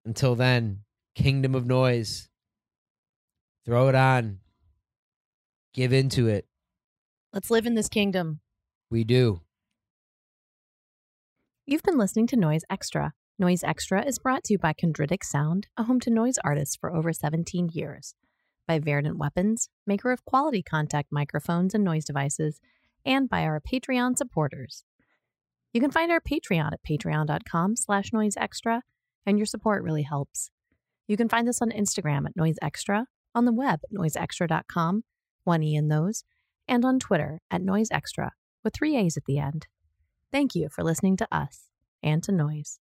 until 0.06 0.36
then, 0.36 0.80
Kingdom 1.16 1.56
of 1.56 1.66
Noise. 1.66 2.30
Throw 3.66 3.88
it 3.88 3.96
on. 3.96 4.40
Give 5.74 5.94
into 5.94 6.28
it. 6.28 6.46
Let's 7.32 7.50
live 7.50 7.66
in 7.66 7.76
this 7.76 7.90
kingdom. 7.90 8.42
We 8.92 9.04
do. 9.04 9.42
You've 11.66 11.84
been 11.84 11.98
listening 11.98 12.28
to 12.28 12.36
Noise 12.36 12.64
Extra. 12.70 13.14
Noise 13.40 13.64
Extra 13.64 14.06
is 14.06 14.20
brought 14.20 14.44
to 14.44 14.54
you 14.54 14.60
by 14.60 14.74
Chondritic 14.74 15.24
Sound, 15.24 15.68
a 15.78 15.84
home 15.84 16.00
to 16.02 16.12
noise 16.12 16.38
artists 16.44 16.76
for 16.76 16.94
over 16.94 17.12
17 17.14 17.70
years, 17.74 18.14
by 18.68 18.80
Verdant 18.80 19.18
Weapons, 19.18 19.70
maker 19.88 20.12
of 20.12 20.26
quality 20.26 20.62
contact 20.62 21.08
microphones 21.12 21.74
and 21.74 21.84
noise 21.84 22.06
devices, 22.06 22.60
and 23.06 23.28
by 23.30 23.44
our 23.44 23.60
Patreon 23.60 24.18
supporters. 24.18 24.84
You 25.74 25.82
can 25.82 25.92
find 25.92 26.12
our 26.12 26.22
Patreon 26.22 26.72
at 26.72 26.84
patreon.com 26.88 27.76
slash 27.76 28.12
noiseextra, 28.12 28.82
and 29.26 29.40
your 29.40 29.48
support 29.48 29.84
really 29.84 30.04
helps. 30.04 30.52
You 31.08 31.18
can 31.18 31.28
find 31.28 31.50
us 31.50 31.62
on 31.62 31.72
Instagram 31.72 32.28
at 32.28 32.36
Noise 32.36 32.58
Extra, 32.62 33.08
on 33.34 33.46
the 33.46 33.54
web 33.54 33.80
at 33.84 33.92
noiseextra.com, 33.92 35.04
one 35.44 35.64
E 35.64 35.76
in 35.76 35.88
those, 35.88 36.24
and 36.68 36.86
on 36.86 37.00
Twitter 37.00 37.42
at 37.50 37.64
Noise 37.64 37.90
Extra, 37.92 38.34
with 38.64 38.74
three 38.76 38.96
A's 38.96 39.18
at 39.18 39.26
the 39.26 39.40
end. 39.40 39.68
Thank 40.32 40.54
you 40.56 40.70
for 40.70 40.84
listening 40.84 41.18
to 41.18 41.28
us 41.32 41.70
and 42.04 42.24
to 42.24 42.32
Noise. 42.32 42.80